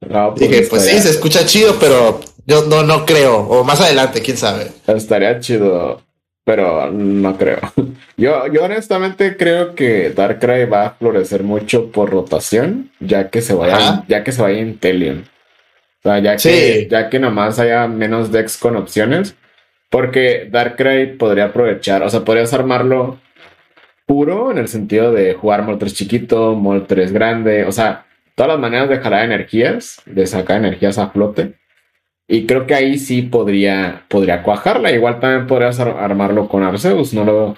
pues 0.00 0.34
Dije, 0.36 0.62
pues 0.70 0.84
sí, 0.86 0.98
se 1.00 1.10
escucha 1.10 1.44
chido, 1.44 1.76
pero 1.78 2.20
yo 2.46 2.64
no, 2.66 2.84
no 2.84 3.04
creo. 3.04 3.36
O 3.36 3.64
más 3.64 3.80
adelante, 3.80 4.22
quién 4.22 4.36
sabe. 4.36 4.70
Estaría 4.86 5.38
chido, 5.40 6.02
pero 6.44 6.90
no 6.90 7.36
creo. 7.36 7.58
Yo, 8.16 8.46
yo 8.48 8.64
honestamente 8.64 9.38
creo 9.38 9.74
que 9.74 10.10
Darkrai 10.10 10.66
va 10.66 10.84
a 10.84 10.90
florecer 10.90 11.42
mucho 11.42 11.90
por 11.90 12.10
rotación, 12.10 12.90
ya 13.00 13.30
que 13.30 13.40
se 13.40 13.54
vaya, 13.54 14.04
ya 14.08 14.22
que 14.22 14.32
se 14.32 14.42
vaya 14.42 14.60
Intelion. 14.60 15.24
O 16.00 16.02
sea, 16.02 16.18
ya 16.18 16.36
que, 16.36 16.86
ya 16.90 17.08
que 17.08 17.18
nomás 17.18 17.58
haya 17.58 17.86
menos 17.86 18.30
decks 18.30 18.58
con 18.58 18.76
opciones. 18.76 19.36
Porque 19.88 20.48
Darkrai 20.50 21.16
podría 21.16 21.46
aprovechar, 21.46 22.02
o 22.02 22.10
sea, 22.10 22.24
podrías 22.24 22.52
armarlo 22.52 23.18
puro 24.06 24.50
en 24.50 24.58
el 24.58 24.68
sentido 24.68 25.12
de 25.12 25.34
jugar 25.34 25.62
Moltres 25.62 25.94
chiquito, 25.94 26.54
Moltres 26.54 27.12
grande, 27.12 27.64
o 27.64 27.72
sea, 27.72 28.06
todas 28.34 28.52
las 28.52 28.60
maneras 28.60 28.88
de 28.88 28.98
jalar 28.98 29.24
energías, 29.24 30.02
de 30.04 30.26
sacar 30.26 30.58
energías 30.58 30.98
a 30.98 31.10
flote. 31.10 31.59
Y 32.32 32.46
creo 32.46 32.64
que 32.64 32.74
ahí 32.74 32.96
sí 32.96 33.22
podría, 33.22 34.04
podría 34.06 34.44
cuajarla. 34.44 34.92
Igual 34.92 35.18
también 35.18 35.48
podrías 35.48 35.80
armarlo 35.80 36.46
con 36.46 36.62
Arceus. 36.62 37.12
No 37.12 37.24
lo, 37.24 37.56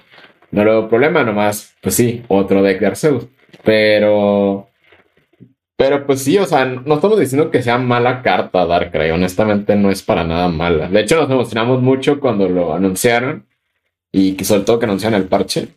no 0.49 0.63
lo 0.63 0.71
veo 0.71 0.89
problema. 0.89 1.23
Nomás, 1.23 1.75
pues 1.79 1.93
sí, 1.93 2.23
otro 2.27 2.63
deck 2.63 2.79
de 2.79 2.87
Arceus. 2.87 3.27
Pero. 3.63 4.67
Pero 5.75 6.07
pues 6.07 6.23
sí, 6.23 6.39
o 6.39 6.45
sea, 6.47 6.65
no 6.65 6.95
estamos 6.95 7.19
diciendo 7.19 7.51
que 7.51 7.61
sea 7.61 7.77
mala 7.77 8.23
carta 8.23 8.65
Darkrai. 8.65 9.11
Honestamente, 9.11 9.75
no 9.75 9.91
es 9.91 10.01
para 10.01 10.23
nada 10.23 10.47
mala. 10.47 10.87
De 10.87 11.01
hecho, 11.01 11.17
nos 11.17 11.29
emocionamos 11.29 11.79
mucho 11.83 12.19
cuando 12.19 12.49
lo 12.49 12.73
anunciaron. 12.73 13.45
Y 14.11 14.43
sobre 14.43 14.63
todo 14.63 14.79
que 14.79 14.85
anunciaron 14.85 15.21
el 15.21 15.27
parche. 15.27 15.67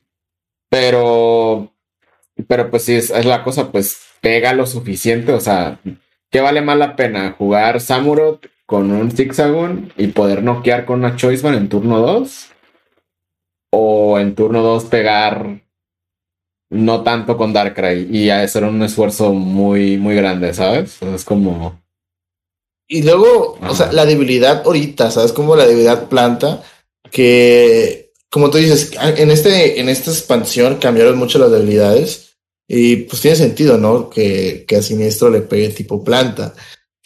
Pero, 0.70 1.70
pero 2.48 2.70
pues 2.70 2.84
sí, 2.84 2.94
es, 2.94 3.26
la 3.26 3.42
cosa, 3.42 3.70
pues 3.70 4.00
pega 4.22 4.54
lo 4.54 4.66
suficiente. 4.66 5.32
O 5.34 5.40
sea, 5.40 5.80
¿qué 6.30 6.40
vale 6.40 6.62
más 6.62 6.78
la 6.78 6.96
pena? 6.96 7.34
¿Jugar 7.36 7.78
Samurott 7.82 8.55
con 8.66 8.90
un 8.90 9.10
Zigzagoon 9.10 9.92
y 9.96 10.08
poder 10.08 10.42
noquear 10.42 10.84
con 10.84 10.98
una 10.98 11.16
Choice 11.16 11.46
en 11.46 11.68
turno 11.68 12.00
2? 12.00 12.46
¿O 13.72 14.18
en 14.18 14.34
turno 14.34 14.62
2 14.62 14.84
pegar 14.86 15.62
no 16.70 17.02
tanto 17.02 17.36
con 17.36 17.52
Darkrai 17.52 18.08
y 18.14 18.30
hacer 18.30 18.64
un 18.64 18.82
esfuerzo 18.82 19.32
muy, 19.32 19.98
muy 19.98 20.16
grande, 20.16 20.52
¿sabes? 20.52 21.00
Es 21.02 21.24
como. 21.24 21.80
Y 22.88 23.02
luego, 23.02 23.58
o 23.60 23.74
sea, 23.74 23.92
la 23.92 24.06
debilidad 24.06 24.62
ahorita, 24.64 25.10
¿sabes? 25.10 25.32
Como 25.32 25.56
la 25.56 25.66
debilidad 25.66 26.08
planta, 26.08 26.62
que 27.10 28.06
como 28.30 28.50
tú 28.50 28.58
dices, 28.58 28.92
en, 29.00 29.30
este, 29.30 29.80
en 29.80 29.88
esta 29.88 30.10
expansión 30.10 30.76
cambiaron 30.76 31.16
mucho 31.16 31.38
las 31.38 31.50
debilidades 31.50 32.36
y 32.68 32.96
pues 32.96 33.22
tiene 33.22 33.36
sentido, 33.36 33.78
¿no? 33.78 34.10
Que, 34.10 34.64
que 34.66 34.76
a 34.76 34.82
Siniestro 34.82 35.30
le 35.30 35.40
pegue 35.40 35.70
tipo 35.70 36.04
planta. 36.04 36.54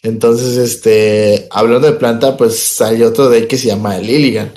Entonces, 0.03 0.57
este, 0.57 1.47
hablando 1.51 1.91
de 1.91 1.99
planta, 1.99 2.37
pues 2.37 2.81
hay 2.81 3.03
otro 3.03 3.29
deck 3.29 3.47
que 3.47 3.59
se 3.59 3.69
llama 3.69 3.99
Lilligan. 3.99 4.53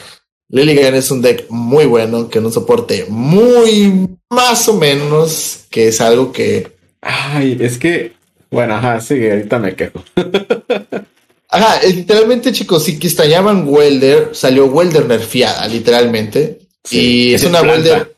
Lilligan 0.49 0.95
es 0.95 1.11
un 1.11 1.21
deck 1.21 1.45
muy 1.49 1.85
bueno, 1.85 2.29
que 2.29 2.39
no 2.39 2.51
soporte 2.51 3.05
muy 3.09 4.07
más 4.29 4.67
o 4.69 4.75
menos, 4.75 5.65
que 5.69 5.87
es 5.89 5.99
algo 5.99 6.31
que... 6.31 6.71
Ay, 7.01 7.57
es 7.59 7.77
que, 7.77 8.13
bueno, 8.49 8.75
ajá, 8.75 9.01
sí, 9.01 9.15
ahorita 9.27 9.59
me 9.59 9.75
quejo. 9.75 10.03
Ajá, 11.53 11.85
literalmente, 11.85 12.51
chicos, 12.51 12.83
si 12.83 12.97
que 12.97 13.05
estallaban 13.05 13.67
Welder, 13.67 14.29
salió 14.33 14.65
Welder 14.65 15.05
nerfeada, 15.05 15.67
literalmente. 15.67 16.61
y 16.89 17.31
es, 17.31 17.43
una 17.43 17.61
Welder 17.61 18.15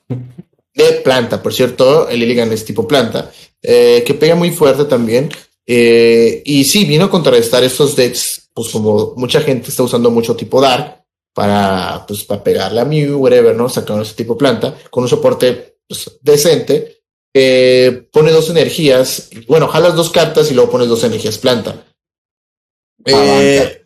de 0.74 0.92
planta, 1.04 1.44
por 1.44 1.54
cierto, 1.54 2.08
el 2.08 2.24
Illigan 2.24 2.54
es 2.54 2.64
tipo 2.64 2.88
planta, 2.88 3.32
eh, 3.62 4.04
que 4.08 4.14
pega 4.14 4.36
muy 4.36 4.52
fuerte 4.52 4.86
también. 4.86 5.30
Eh, 5.68 6.42
y 6.46 6.64
sí, 6.64 6.86
vino 6.86 7.06
a 7.06 7.10
contrarrestar 7.10 7.64
estos 7.64 7.96
decks, 7.96 8.50
pues 8.54 8.70
como 8.70 9.14
mucha 9.16 9.42
gente 9.42 9.70
está 9.70 9.84
usando 9.84 10.12
mucho 10.12 10.36
tipo 10.36 10.62
Dark 10.62 11.04
para, 11.34 12.06
pues, 12.08 12.24
para 12.24 12.44
pegarle 12.44 12.82
a 12.82 12.86
Mew, 12.86 13.18
whatever, 13.18 13.56
¿no? 13.56 13.68
Sacando 13.68 14.04
ese 14.04 14.14
tipo 14.14 14.38
planta, 14.38 14.78
con 14.90 15.04
un 15.04 15.10
soporte 15.10 15.78
pues, 15.88 16.20
decente. 16.22 17.04
Eh, 17.34 18.08
pone 18.12 18.32
dos 18.32 18.50
energías, 18.50 19.30
bueno, 19.48 19.68
jalas 19.68 19.96
dos 19.96 20.10
cartas 20.10 20.50
y 20.50 20.54
luego 20.54 20.72
pones 20.72 20.88
dos 20.88 21.04
energías 21.04 21.38
planta. 21.38 21.86
Eh, 23.04 23.84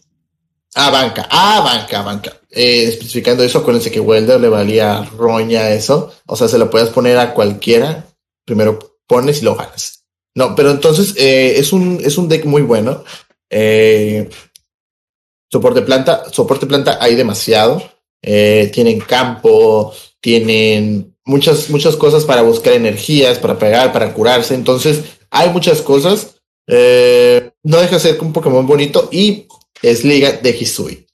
a 0.75 0.89
banca, 0.91 1.27
a 1.31 1.61
banca, 1.61 1.99
a 1.99 2.03
banca. 2.03 2.39
Eh, 2.51 2.83
especificando 2.83 3.43
eso, 3.43 3.59
acuérdense 3.59 3.91
que 3.91 3.99
Welder 3.99 4.39
le 4.39 4.49
valía 4.49 5.03
roña 5.17 5.71
eso. 5.71 6.13
O 6.27 6.35
sea, 6.35 6.47
se 6.47 6.59
lo 6.59 6.69
puedes 6.69 6.89
poner 6.89 7.17
a 7.17 7.33
cualquiera. 7.33 8.05
Primero 8.45 8.99
pones 9.07 9.41
y 9.41 9.45
lo 9.45 9.55
ganas. 9.55 9.98
No, 10.35 10.55
pero 10.55 10.71
entonces 10.71 11.15
eh, 11.17 11.59
es, 11.59 11.73
un, 11.73 11.99
es 12.03 12.17
un 12.17 12.29
deck 12.29 12.45
muy 12.45 12.61
bueno. 12.61 13.03
soporte 15.51 15.81
planta, 15.81 16.29
soporte 16.31 16.65
planta 16.65 16.97
hay 17.01 17.15
demasiado. 17.15 17.83
tienen 18.21 18.99
campo, 18.99 19.93
tienen 20.21 21.15
muchas, 21.25 21.69
muchas 21.69 21.95
cosas 21.95 22.25
para 22.25 22.41
buscar 22.41 22.73
energías, 22.73 23.37
para 23.37 23.57
pegar, 23.57 23.93
para 23.93 24.13
curarse. 24.13 24.55
Entonces, 24.55 25.03
hay 25.29 25.49
muchas 25.49 25.81
cosas. 25.81 26.35
Eh, 26.67 27.51
no 27.63 27.77
deja 27.77 27.95
de 27.95 27.99
ser 27.99 28.21
un 28.21 28.33
Pokémon 28.33 28.65
bonito 28.65 29.09
y 29.11 29.47
es 29.81 30.03
Liga 30.03 30.33
de 30.33 30.49
Hisui. 30.51 31.05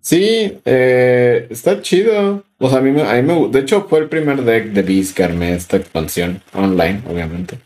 Sí, 0.00 0.58
eh, 0.64 1.46
está 1.50 1.82
chido. 1.82 2.44
O 2.58 2.68
sea, 2.68 2.78
a 2.78 2.80
mí, 2.80 2.90
me, 2.90 3.02
a 3.02 3.20
mí 3.20 3.48
de 3.50 3.60
hecho 3.60 3.86
fue 3.88 4.00
el 4.00 4.08
primer 4.08 4.42
deck 4.42 4.72
de 4.72 4.82
Beast 4.82 5.18
esta 5.20 5.76
expansión 5.76 6.42
online, 6.54 7.02
obviamente. 7.08 7.58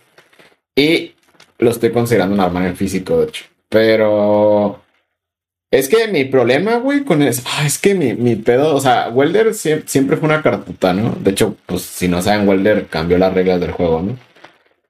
Y 0.76 1.14
lo 1.58 1.70
estoy 1.70 1.90
considerando 1.90 2.35
un 2.35 2.40
arma 2.40 2.66
en 2.66 2.76
físico, 2.76 3.18
de 3.18 3.28
hecho. 3.28 3.44
Pero 3.68 4.82
es 5.70 5.88
que 5.88 6.08
mi 6.08 6.24
problema, 6.26 6.76
güey, 6.76 7.04
con 7.04 7.22
eso, 7.22 7.42
ah, 7.46 7.64
es 7.66 7.78
que 7.78 7.94
mi, 7.94 8.14
mi, 8.14 8.37
pedo, 8.37 8.74
o 8.74 8.80
sea, 8.80 9.08
Welder 9.08 9.54
siempre, 9.54 9.88
siempre, 9.88 10.16
fue 10.18 10.28
una 10.28 10.42
cartuta, 10.42 10.92
¿no? 10.92 11.16
De 11.20 11.30
hecho, 11.30 11.56
pues 11.66 11.82
si 11.82 12.08
no 12.08 12.20
saben, 12.20 12.46
Welder 12.46 12.88
cambió 12.88 13.16
las 13.18 13.32
reglas 13.32 13.61
del 13.61 13.72
juego, 13.72 14.02
¿no? 14.02 14.18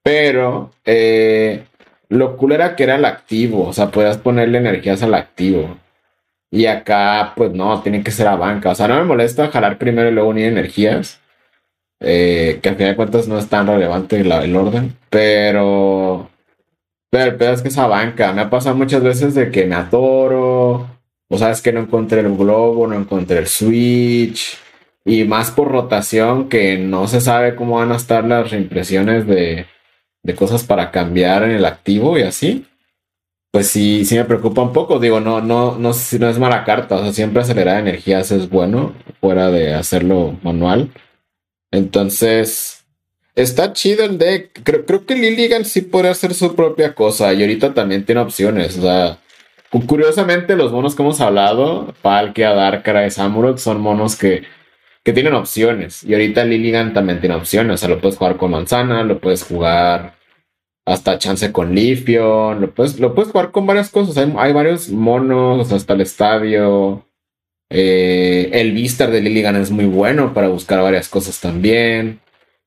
Pero 0.03 0.73
eh, 0.85 1.65
lo 2.09 2.37
cool 2.37 2.53
era 2.53 2.77
que 2.77 2.83
era 2.85 2.97
el 2.97 3.05
activo, 3.05 3.69
o 3.69 3.73
sea, 3.73 3.91
podías 3.91 4.19
ponerle 4.19 4.59
energías 4.59 5.03
al 5.03 5.15
activo. 5.15 5.79
Y 6.51 6.67
acá, 6.67 7.33
pues 7.37 7.53
no, 7.53 7.81
tiene 7.83 8.03
que 8.03 8.11
ser 8.11 8.27
a 8.29 8.37
banca. 8.37 8.71
O 8.71 8.75
sea, 8.75 8.89
no 8.89 8.97
me 8.97 9.05
molesta 9.05 9.49
jalar 9.51 9.79
primero 9.79 10.11
y 10.11 10.13
luego 10.13 10.29
unir 10.31 10.47
energías. 10.47 11.22
Eh, 12.05 12.59
que 12.61 12.69
al 12.69 12.75
final 12.77 12.93
de 12.93 12.97
cuentas 12.97 13.29
no 13.29 13.39
es 13.39 13.49
tan 13.49 13.67
relevante 13.67 14.21
el 14.21 14.57
orden. 14.57 14.97
Pero. 15.09 16.29
Pero 17.11 17.25
el 17.31 17.37
pedo 17.37 17.53
es 17.53 17.63
que 17.63 17.69
esa 17.69 17.87
banca. 17.87 18.33
Me 18.33 18.43
ha 18.43 18.51
pasado 18.51 18.77
muchas 18.77 19.03
veces 19.03 19.35
de 19.35 19.51
que 19.51 19.67
me 19.67 19.77
atoro. 19.77 20.89
O 21.29 21.39
sabes 21.39 21.63
que 21.63 21.73
no 21.73 21.81
encontré 21.81 22.21
el 22.21 22.37
globo, 22.37 22.87
no 22.87 22.95
encontré 22.95 23.39
el 23.39 23.47
switch. 23.47 24.59
Y 25.05 25.25
más 25.25 25.51
por 25.51 25.71
rotación 25.71 26.49
que 26.49 26.77
no 26.79 27.09
se 27.09 27.21
sabe 27.21 27.55
cómo 27.57 27.77
van 27.77 27.93
a 27.93 27.97
estar 27.97 28.25
las 28.25 28.51
reimpresiones 28.51 29.27
de, 29.27 29.67
de 30.23 30.35
cosas 30.35 30.65
para 30.65 30.91
cambiar 30.91 31.43
en 31.45 31.53
el 31.53 31.65
activo 31.65 32.19
y 32.19 32.23
así, 32.23 32.67
pues 33.51 33.69
sí, 33.69 34.05
sí 34.05 34.17
me 34.17 34.25
preocupa 34.25 34.63
un 34.63 34.73
poco. 34.73 34.99
Digo, 34.99 35.21
no, 35.21 35.41
no, 35.41 35.77
no, 35.79 35.91
no 36.19 36.29
es 36.29 36.39
mala 36.39 36.65
carta. 36.65 36.97
O 36.97 37.03
sea, 37.03 37.13
siempre 37.13 37.43
acelerar 37.43 37.81
energías 37.81 38.31
es 38.33 38.49
bueno, 38.49 38.95
fuera 39.21 39.51
de 39.51 39.75
hacerlo 39.75 40.39
manual. 40.43 40.91
Entonces, 41.73 42.85
está 43.35 43.73
chido 43.73 44.05
el 44.05 44.19
deck. 44.19 44.61
Creo, 44.63 45.05
que 45.05 45.17
Lilligan 45.17 45.65
sí 45.65 45.81
puede 45.83 46.09
hacer 46.09 46.35
su 46.35 46.55
propia 46.55 46.95
cosa. 46.95 47.33
Y 47.33 47.41
ahorita 47.41 47.75
también 47.75 48.05
tiene 48.05 48.21
opciones. 48.21 48.79
O 48.79 48.83
sea, 48.83 49.19
curiosamente, 49.89 50.55
los 50.55 50.71
monos 50.71 50.95
que 50.95 51.03
hemos 51.03 51.21
hablado, 51.21 51.93
Palkia, 52.03 52.55
Darkrai, 52.55 53.11
Samurott, 53.11 53.59
son 53.59 53.81
monos 53.81 54.15
que 54.15 54.45
que 55.05 55.13
tienen 55.13 55.35
opciones. 55.35 56.05
Y 56.05 56.13
ahorita 56.15 56.45
Lilligan 56.45 56.93
también 56.93 57.21
tiene 57.21 57.35
opciones. 57.35 57.75
O 57.75 57.79
sea, 57.79 57.89
lo 57.89 58.01
puedes 58.01 58.17
jugar 58.17 58.37
con 58.37 58.53
manzana, 58.53 59.03
lo 59.05 59.21
puedes 59.21 59.43
jugar 59.45 60.15
hasta 60.85 61.19
chance 61.19 61.53
con 61.53 61.75
Lifion, 61.75 62.61
lo 62.61 62.75
puedes 62.75 62.97
jugar 63.31 63.51
con 63.51 63.67
varias 63.67 63.91
cosas. 63.91 64.17
Hay, 64.17 64.53
varios 64.53 64.89
monos 64.91 65.73
hasta 65.73 65.95
el 65.95 66.03
estadio. 66.03 67.07
Eh, 67.75 68.51
el 68.53 68.73
Vistar 68.73 69.11
de 69.11 69.23
Lilligan 69.23 69.57
es 69.57 69.71
muy 69.71 69.87
bueno 69.87 70.35
para 70.35 70.49
buscar 70.49 70.83
varias 70.83 71.09
cosas 71.09 71.41
también. 71.41 72.21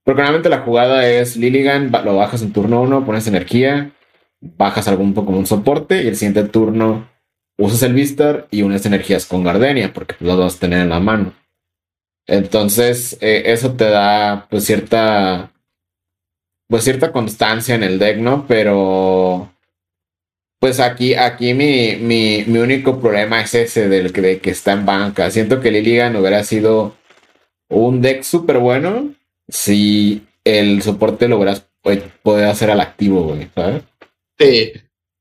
Porque 0.04 0.22
normalmente 0.22 0.50
la 0.50 0.62
jugada 0.62 1.08
es 1.08 1.38
Lilligan, 1.38 1.92
lo 1.92 2.16
bajas 2.16 2.42
en 2.42 2.54
turno 2.54 2.82
1, 2.82 3.06
pones 3.06 3.28
energía, 3.28 3.92
bajas 4.42 4.88
algún 4.88 5.16
un 5.16 5.46
soporte 5.46 6.04
y 6.04 6.08
el 6.08 6.16
siguiente 6.16 6.44
turno 6.44 7.10
usas 7.58 7.84
el 7.84 7.94
Vistar 7.94 8.48
y 8.52 8.64
unes 8.64 8.86
energías 8.86 9.26
con 9.26 9.44
Gardenia, 9.44 9.94
porque 9.94 10.16
los 10.20 10.38
vas 10.38 10.58
a 10.58 10.60
tener 10.60 10.82
en 10.82 10.90
la 10.90 11.00
mano. 11.00 11.34
Entonces, 12.28 13.18
eh, 13.22 13.44
eso 13.48 13.74
te 13.76 13.86
da 13.86 14.48
pues 14.50 14.66
cierta 14.66 15.52
pues 16.68 16.84
cierta 16.84 17.12
constancia 17.12 17.76
en 17.76 17.84
el 17.84 18.00
deck, 18.00 18.18
¿no? 18.18 18.48
Pero 18.48 19.55
pues 20.66 20.80
aquí, 20.80 21.14
aquí 21.14 21.54
mi, 21.54 21.96
mi, 21.98 22.44
mi 22.48 22.58
único 22.58 23.00
problema 23.00 23.40
es 23.40 23.54
ese 23.54 23.88
del 23.88 24.12
que, 24.12 24.22
de 24.22 24.40
que 24.40 24.50
está 24.50 24.72
en 24.72 24.84
banca. 24.84 25.30
Siento 25.30 25.62
que 25.62 25.70
Liligan 25.70 26.16
hubiera 26.16 26.44
sido 26.44 26.96
un 27.70 28.02
deck 28.02 28.24
súper 28.24 28.58
bueno 28.58 29.14
si 29.48 30.24
el 30.44 30.82
soporte 30.82 31.28
lo 31.28 31.38
hubieras 31.38 31.68
podido 32.24 32.50
hacer 32.50 32.72
al 32.72 32.82
activo, 32.82 33.26
güey, 33.26 33.48
¿sabes? 33.54 33.84
Sí. 34.40 34.74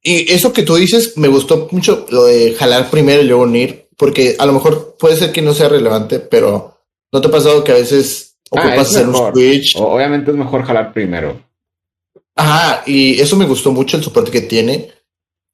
Y 0.02 0.32
eso 0.32 0.54
que 0.54 0.62
tú 0.62 0.76
dices 0.76 1.18
me 1.18 1.28
gustó 1.28 1.68
mucho 1.70 2.06
lo 2.08 2.24
de 2.24 2.54
jalar 2.54 2.88
primero 2.88 3.20
y 3.20 3.26
luego 3.26 3.42
unir, 3.42 3.88
porque 3.98 4.36
a 4.38 4.46
lo 4.46 4.54
mejor 4.54 4.96
puede 4.98 5.16
ser 5.16 5.30
que 5.30 5.42
no 5.42 5.52
sea 5.52 5.68
relevante, 5.68 6.20
pero 6.20 6.80
¿no 7.12 7.20
te 7.20 7.28
ha 7.28 7.30
pasado 7.30 7.62
que 7.62 7.72
a 7.72 7.74
veces 7.74 8.38
ocupas 8.48 8.78
ah, 8.78 8.80
hacer 8.80 9.08
un 9.08 9.14
switch? 9.34 9.76
Obviamente 9.76 10.30
es 10.30 10.36
mejor 10.38 10.64
jalar 10.64 10.94
primero. 10.94 11.38
Ajá, 12.34 12.82
y 12.86 13.20
eso 13.20 13.36
me 13.36 13.44
gustó 13.44 13.72
mucho 13.72 13.98
el 13.98 14.02
soporte 14.02 14.30
que 14.30 14.40
tiene. 14.40 15.03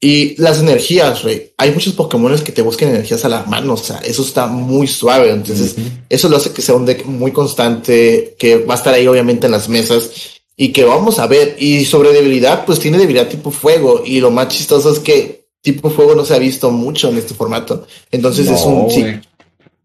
Y 0.02 0.40
las 0.40 0.60
energías, 0.60 1.22
rey. 1.22 1.52
Hay 1.58 1.72
muchos 1.72 1.92
Pokémon 1.92 2.34
que 2.38 2.52
te 2.52 2.62
buscan 2.62 2.88
energías 2.88 3.22
a 3.26 3.28
la 3.28 3.42
mano. 3.42 3.74
O 3.74 3.76
sea, 3.76 3.98
eso 3.98 4.22
está 4.22 4.46
muy 4.46 4.86
suave. 4.86 5.30
Entonces, 5.30 5.76
eso 6.08 6.28
lo 6.30 6.38
hace 6.38 6.52
que 6.52 6.62
sea 6.62 6.74
un 6.74 6.86
deck 6.86 7.04
muy 7.04 7.32
constante, 7.32 8.34
que 8.38 8.56
va 8.56 8.74
a 8.74 8.76
estar 8.78 8.94
ahí 8.94 9.06
obviamente 9.06 9.46
en 9.46 9.52
las 9.52 9.68
mesas 9.68 10.10
y 10.56 10.72
que 10.72 10.84
vamos 10.84 11.18
a 11.18 11.26
ver. 11.26 11.56
Y 11.58 11.84
sobre 11.84 12.14
debilidad, 12.14 12.64
pues 12.64 12.80
tiene 12.80 12.96
debilidad 12.96 13.28
tipo 13.28 13.50
fuego. 13.50 14.02
Y 14.04 14.20
lo 14.20 14.30
más 14.30 14.48
chistoso 14.48 14.90
es 14.90 15.00
que 15.00 15.44
tipo 15.60 15.90
fuego 15.90 16.14
no 16.14 16.24
se 16.24 16.34
ha 16.34 16.38
visto 16.38 16.70
mucho 16.70 17.10
en 17.10 17.18
este 17.18 17.34
formato. 17.34 17.86
Entonces 18.10 18.48
es 18.48 18.62
un... 18.62 18.90
Sí. 18.90 19.04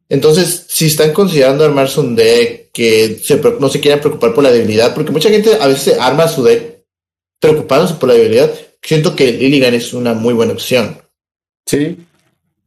Entonces, 0.07 0.65
si 0.69 0.85
están 0.85 1.11
considerando 1.11 1.65
armarse 1.65 1.99
un 1.99 2.15
deck 2.15 2.71
que 2.71 3.21
no 3.59 3.69
se 3.69 3.79
quieran 3.81 3.99
preocupar 3.99 4.33
por 4.33 4.43
la 4.43 4.51
debilidad, 4.51 4.93
porque 4.93 5.11
mucha 5.11 5.29
gente 5.29 5.57
a 5.59 5.67
veces 5.67 5.97
arma 5.99 6.27
su 6.27 6.43
deck 6.43 6.83
preocupándose 7.39 7.95
por 7.95 8.09
la 8.09 8.15
debilidad, 8.15 8.51
siento 8.85 9.15
que 9.15 9.31
Lilligan 9.33 9.73
es 9.73 9.93
una 9.93 10.13
muy 10.13 10.33
buena 10.33 10.53
opción. 10.53 10.99
Sí, 11.65 12.05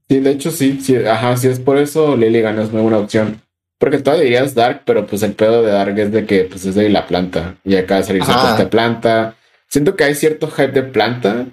sí, 0.09 0.21
de 0.21 0.31
hecho 0.31 0.51
sí, 0.51 0.81
sí, 0.83 0.97
ajá, 0.97 1.37
si 1.37 1.49
es 1.49 1.61
por 1.61 1.79
eso 1.79 2.17
Lilligan 2.17 2.59
es 2.59 2.71
muy 2.73 2.83
buena 2.83 2.99
opción. 2.99 3.41
Porque 3.79 3.99
todavía 3.99 4.25
dirías 4.25 4.57
Dark, 4.57 4.83
pero 4.85 5.07
pues 5.07 5.23
el 5.23 5.35
pedo 5.35 5.63
de 5.63 5.71
Dark 5.71 5.97
es 5.97 6.11
de 6.11 6.27
que 6.27 6.45
pues 6.45 6.65
es 6.67 6.75
de 6.75 6.89
la 6.89 7.07
planta. 7.07 7.57
Y 7.65 7.77
acá 7.77 8.03
de 8.03 8.67
planta. 8.67 9.37
Siento 9.69 9.95
que 9.95 10.03
hay 10.03 10.17
cierto 10.17 10.49
hype 10.49 10.73
de 10.73 10.83
planta. 10.83 11.47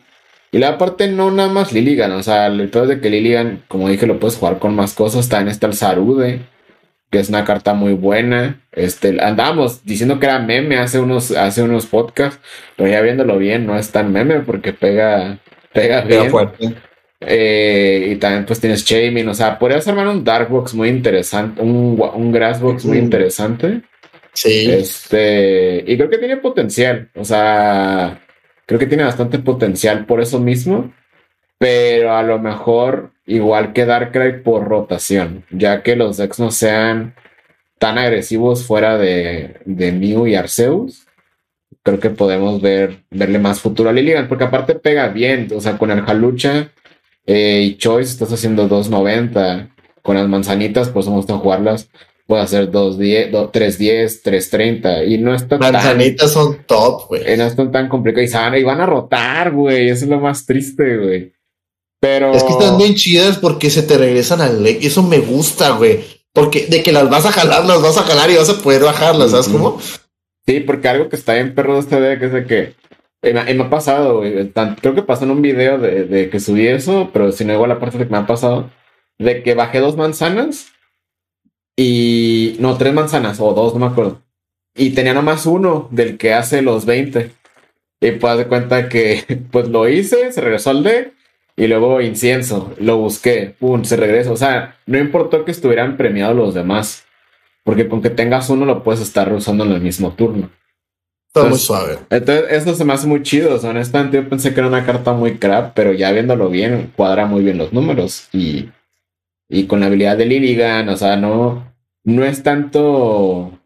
Y 0.51 0.57
la 0.57 0.79
parte 0.79 1.07
no 1.07 1.29
nada 1.29 1.49
más 1.49 1.71
Lilligan. 1.71 2.11
O 2.13 2.23
sea, 2.23 2.47
el 2.47 2.67
pedo 2.69 2.87
de 2.87 2.99
que 2.99 3.11
Lilligan, 3.11 3.63
como 3.67 3.89
dije, 3.89 4.07
lo 4.07 4.19
puedes 4.19 4.37
jugar 4.37 4.57
con 4.57 4.75
más 4.75 4.95
cosas. 4.95 5.29
También 5.29 5.49
está 5.49 5.67
el 5.67 5.75
Sarude 5.75 6.41
que 7.15 7.21
es 7.21 7.29
una 7.29 7.45
carta 7.45 7.73
muy 7.73 7.93
buena. 7.93 8.59
Este, 8.73 9.21
andábamos 9.21 9.85
diciendo 9.85 10.19
que 10.19 10.25
era 10.25 10.37
meme 10.37 10.77
hace 10.77 10.99
unos, 10.99 11.31
hace 11.31 11.63
unos 11.63 11.85
podcasts, 11.85 12.41
pero 12.75 12.89
ya 12.89 12.99
viéndolo 12.99 13.37
bien, 13.37 13.65
no 13.65 13.77
es 13.77 13.89
tan 13.89 14.11
meme 14.11 14.41
porque 14.41 14.73
pega, 14.73 15.39
pega, 15.71 16.01
bien. 16.01 16.29
fuerte. 16.29 16.75
Eh, 17.21 18.09
y 18.11 18.15
también 18.17 18.45
pues 18.45 18.59
tienes 18.59 18.83
Chamin, 18.83 19.29
o 19.29 19.33
sea, 19.33 19.57
podrías 19.57 19.87
armar 19.87 20.09
un 20.09 20.25
Darkbox 20.25 20.73
muy 20.73 20.89
interesante, 20.89 21.61
un, 21.61 21.97
un 22.13 22.31
Grassbox 22.33 22.83
muy 22.83 22.97
interesante. 22.97 23.83
Sí. 24.33 24.69
Este, 24.69 25.85
y 25.87 25.95
creo 25.95 26.09
que 26.09 26.17
tiene 26.17 26.35
potencial, 26.35 27.09
o 27.15 27.23
sea, 27.23 28.19
creo 28.65 28.77
que 28.77 28.87
tiene 28.87 29.05
bastante 29.05 29.39
potencial 29.39 30.05
por 30.05 30.19
eso 30.19 30.37
mismo, 30.41 30.93
pero 31.57 32.13
a 32.13 32.23
lo 32.23 32.39
mejor 32.39 33.13
igual 33.25 33.73
que 33.73 33.85
Darkrai 33.85 34.43
por 34.43 34.67
rotación, 34.67 35.45
ya 35.51 35.83
que 35.83 35.95
los 35.95 36.17
decks 36.17 36.39
no 36.39 36.51
sean 36.51 37.15
tan 37.79 37.97
agresivos 37.97 38.65
fuera 38.65 38.97
de, 38.97 39.57
de 39.65 39.91
Mew 39.91 40.27
y 40.27 40.35
Arceus. 40.35 41.07
Creo 41.83 41.99
que 41.99 42.09
podemos 42.09 42.61
ver, 42.61 43.03
verle 43.11 43.37
más 43.37 43.59
futuro 43.59 43.89
a 43.89 43.93
Lilian, 43.93 44.27
porque 44.27 44.45
aparte 44.45 44.75
pega 44.75 45.07
bien, 45.09 45.49
o 45.55 45.61
sea, 45.61 45.77
con 45.77 45.91
el 45.91 46.03
Halucha 46.05 46.71
eh, 47.27 47.61
y 47.63 47.77
Choice 47.77 48.11
estás 48.11 48.31
haciendo 48.31 48.67
2.90, 48.67 49.69
con 50.01 50.15
las 50.15 50.27
manzanitas, 50.27 50.89
pues 50.89 51.07
me 51.07 51.13
gusta 51.13 51.37
jugarlas, 51.37 51.89
puede 52.25 52.41
hacer 52.41 52.71
2.10, 52.71 53.31
3.10, 53.51 54.23
3.30, 54.23 55.07
y 55.07 55.17
no 55.19 55.35
está 55.35 55.59
Manzanitas 55.59 56.31
son 56.31 56.63
top, 56.65 57.07
güey. 57.09 57.37
No 57.37 57.43
están 57.43 57.71
tan 57.71 57.87
complicadas, 57.87 58.59
y 58.59 58.63
van 58.63 58.81
a 58.81 58.85
rotar, 58.87 59.51
güey, 59.51 59.89
eso 59.89 60.05
es 60.05 60.09
lo 60.09 60.19
más 60.19 60.45
triste, 60.45 60.97
güey. 60.97 61.34
Pero. 61.99 62.33
Es 62.33 62.43
que 62.43 62.51
están 62.51 62.77
bien 62.77 62.95
chidas 62.95 63.37
porque 63.37 63.69
se 63.69 63.83
te 63.83 63.97
regresan 63.97 64.41
al 64.41 64.63
ley. 64.63 64.79
Eso 64.81 65.03
me 65.03 65.19
gusta, 65.19 65.71
güey. 65.71 66.03
Porque 66.33 66.67
de 66.67 66.83
que 66.83 66.91
las 66.91 67.09
vas 67.09 67.25
a 67.25 67.31
jalar, 67.31 67.65
las 67.65 67.81
vas 67.81 67.97
a 67.97 68.03
jalar 68.03 68.29
y 68.29 68.35
vas 68.35 68.49
a 68.49 68.61
poder 68.61 68.83
bajarlas, 68.83 69.31
¿sabes 69.31 69.47
cómo? 69.47 69.79
Sí, 70.45 70.59
porque 70.59 70.89
algo 70.89 71.07
que 71.07 71.15
está 71.15 71.33
bien 71.33 71.55
perro 71.55 71.75
de 71.75 71.79
esta 71.79 71.97
idea 71.97 72.19
que 72.19 72.25
es 72.25 72.33
de 72.33 72.45
que. 72.45 72.75
Y 73.23 73.33
me, 73.33 73.63
ha 73.63 73.69
pasado, 73.69 74.17
güey. 74.17 74.51
Creo 74.81 74.93
que 74.93 75.01
pasó 75.01 75.23
en 75.23 75.31
un 75.31 75.41
video 75.41 75.79
de, 75.79 76.29
que 76.29 76.39
subí 76.39 76.67
eso, 76.67 77.09
pero 77.13 77.31
si 77.31 77.45
no, 77.45 77.53
igual 77.53 77.69
la 77.69 77.79
parte 77.79 77.97
de 77.97 78.05
que 78.05 78.11
me 78.11 78.17
ha 78.17 78.27
pasado. 78.27 78.69
De 79.17 79.41
que 79.43 79.55
bajé 79.55 79.79
dos 79.79 79.95
manzanas 79.95 80.67
y. 81.77 82.57
No, 82.59 82.77
tres 82.77 82.93
manzanas 82.93 83.39
o 83.39 83.53
dos, 83.53 83.73
no 83.73 83.79
me 83.79 83.91
acuerdo. 83.91 84.21
Y 84.75 84.89
tenía 84.89 85.13
nomás 85.13 85.45
uno 85.45 85.87
del 85.89 86.17
que 86.17 86.33
hace 86.33 86.61
los 86.61 86.85
20. 86.85 87.31
Y 88.01 88.11
pues 88.11 88.37
de 88.37 88.47
cuenta 88.47 88.89
que 88.89 89.23
pues 89.51 89.69
lo 89.69 89.87
hice, 89.87 90.33
se 90.33 90.41
regresó 90.41 90.71
al 90.71 90.83
deck 90.83 91.14
y 91.57 91.67
luego 91.67 92.01
incienso, 92.01 92.73
lo 92.79 92.97
busqué, 92.97 93.55
pum, 93.57 93.83
se 93.83 93.95
regresa. 93.95 94.31
O 94.31 94.37
sea, 94.37 94.77
no 94.85 94.97
importó 94.97 95.45
que 95.45 95.51
estuvieran 95.51 95.95
premiados 95.97 96.35
los 96.35 96.53
demás, 96.53 97.05
porque 97.63 97.87
con 97.87 98.01
que 98.01 98.09
tengas 98.09 98.49
uno 98.49 98.65
lo 98.65 98.83
puedes 98.83 99.01
estar 99.01 99.31
usando 99.31 99.63
en 99.63 99.71
el 99.71 99.81
mismo 99.81 100.11
turno. 100.13 100.49
Está 101.27 101.49
muy 101.49 101.57
suave. 101.57 101.97
Entonces, 102.09 102.45
eso 102.49 102.75
se 102.75 102.85
me 102.85 102.93
hace 102.93 103.07
muy 103.07 103.21
chido. 103.21 103.59
honestamente, 103.67 104.17
yo 104.17 104.29
pensé 104.29 104.53
que 104.53 104.59
era 104.59 104.69
una 104.69 104.85
carta 104.85 105.13
muy 105.13 105.37
crap, 105.37 105.73
pero 105.73 105.91
ya 105.91 106.11
viéndolo 106.11 106.49
bien, 106.49 106.91
cuadra 106.95 107.25
muy 107.25 107.43
bien 107.43 107.57
los 107.57 107.73
números. 107.73 108.29
Y, 108.31 108.69
y 109.49 109.65
con 109.65 109.81
la 109.81 109.87
habilidad 109.87 110.17
de 110.17 110.25
Lilligan, 110.25 110.87
o 110.87 110.95
sea, 110.95 111.17
no, 111.17 111.73
no 112.03 112.23
es 112.23 112.43
tanto 112.43 113.59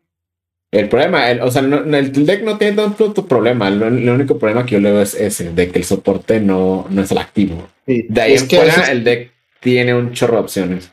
el 0.72 0.88
problema, 0.88 1.26
o 1.42 1.52
sea, 1.52 1.62
el 1.62 2.26
deck 2.26 2.44
no 2.44 2.58
tiene 2.58 2.76
tanto 2.76 3.26
problema. 3.26 3.68
El, 3.70 4.10
único 4.10 4.38
problema 4.38 4.66
que 4.66 4.74
yo 4.74 4.80
le 4.80 4.92
veo 4.92 5.02
es 5.02 5.16
ese, 5.16 5.52
de 5.52 5.70
que 5.70 5.80
el 5.80 5.86
soporte 5.86 6.40
no, 6.40 6.86
no 6.90 7.02
es 7.02 7.12
el 7.12 7.18
activo. 7.18 7.68
de 7.86 8.22
ahí 8.22 8.34
en 8.34 8.50
fuera, 8.50 8.92
el 8.92 9.04
deck 9.04 9.32
tiene 9.60 9.96
un 9.96 10.14
chorro 10.14 10.36
de 10.36 10.42
opciones. 10.42 10.92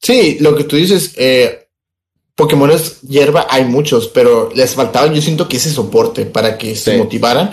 Sí, 0.00 0.38
lo 0.40 0.54
que 0.54 0.64
tú 0.64 0.76
dices, 0.76 1.14
eh, 1.16 1.66
Pokémones 2.36 3.00
hierba 3.00 3.46
hay 3.48 3.64
muchos, 3.64 4.08
pero 4.08 4.50
les 4.54 4.74
faltaba, 4.74 5.12
yo 5.12 5.22
siento 5.22 5.48
que 5.48 5.56
ese 5.56 5.70
soporte 5.70 6.26
para 6.26 6.58
que 6.58 6.76
se 6.76 6.98
motivaran. 6.98 7.50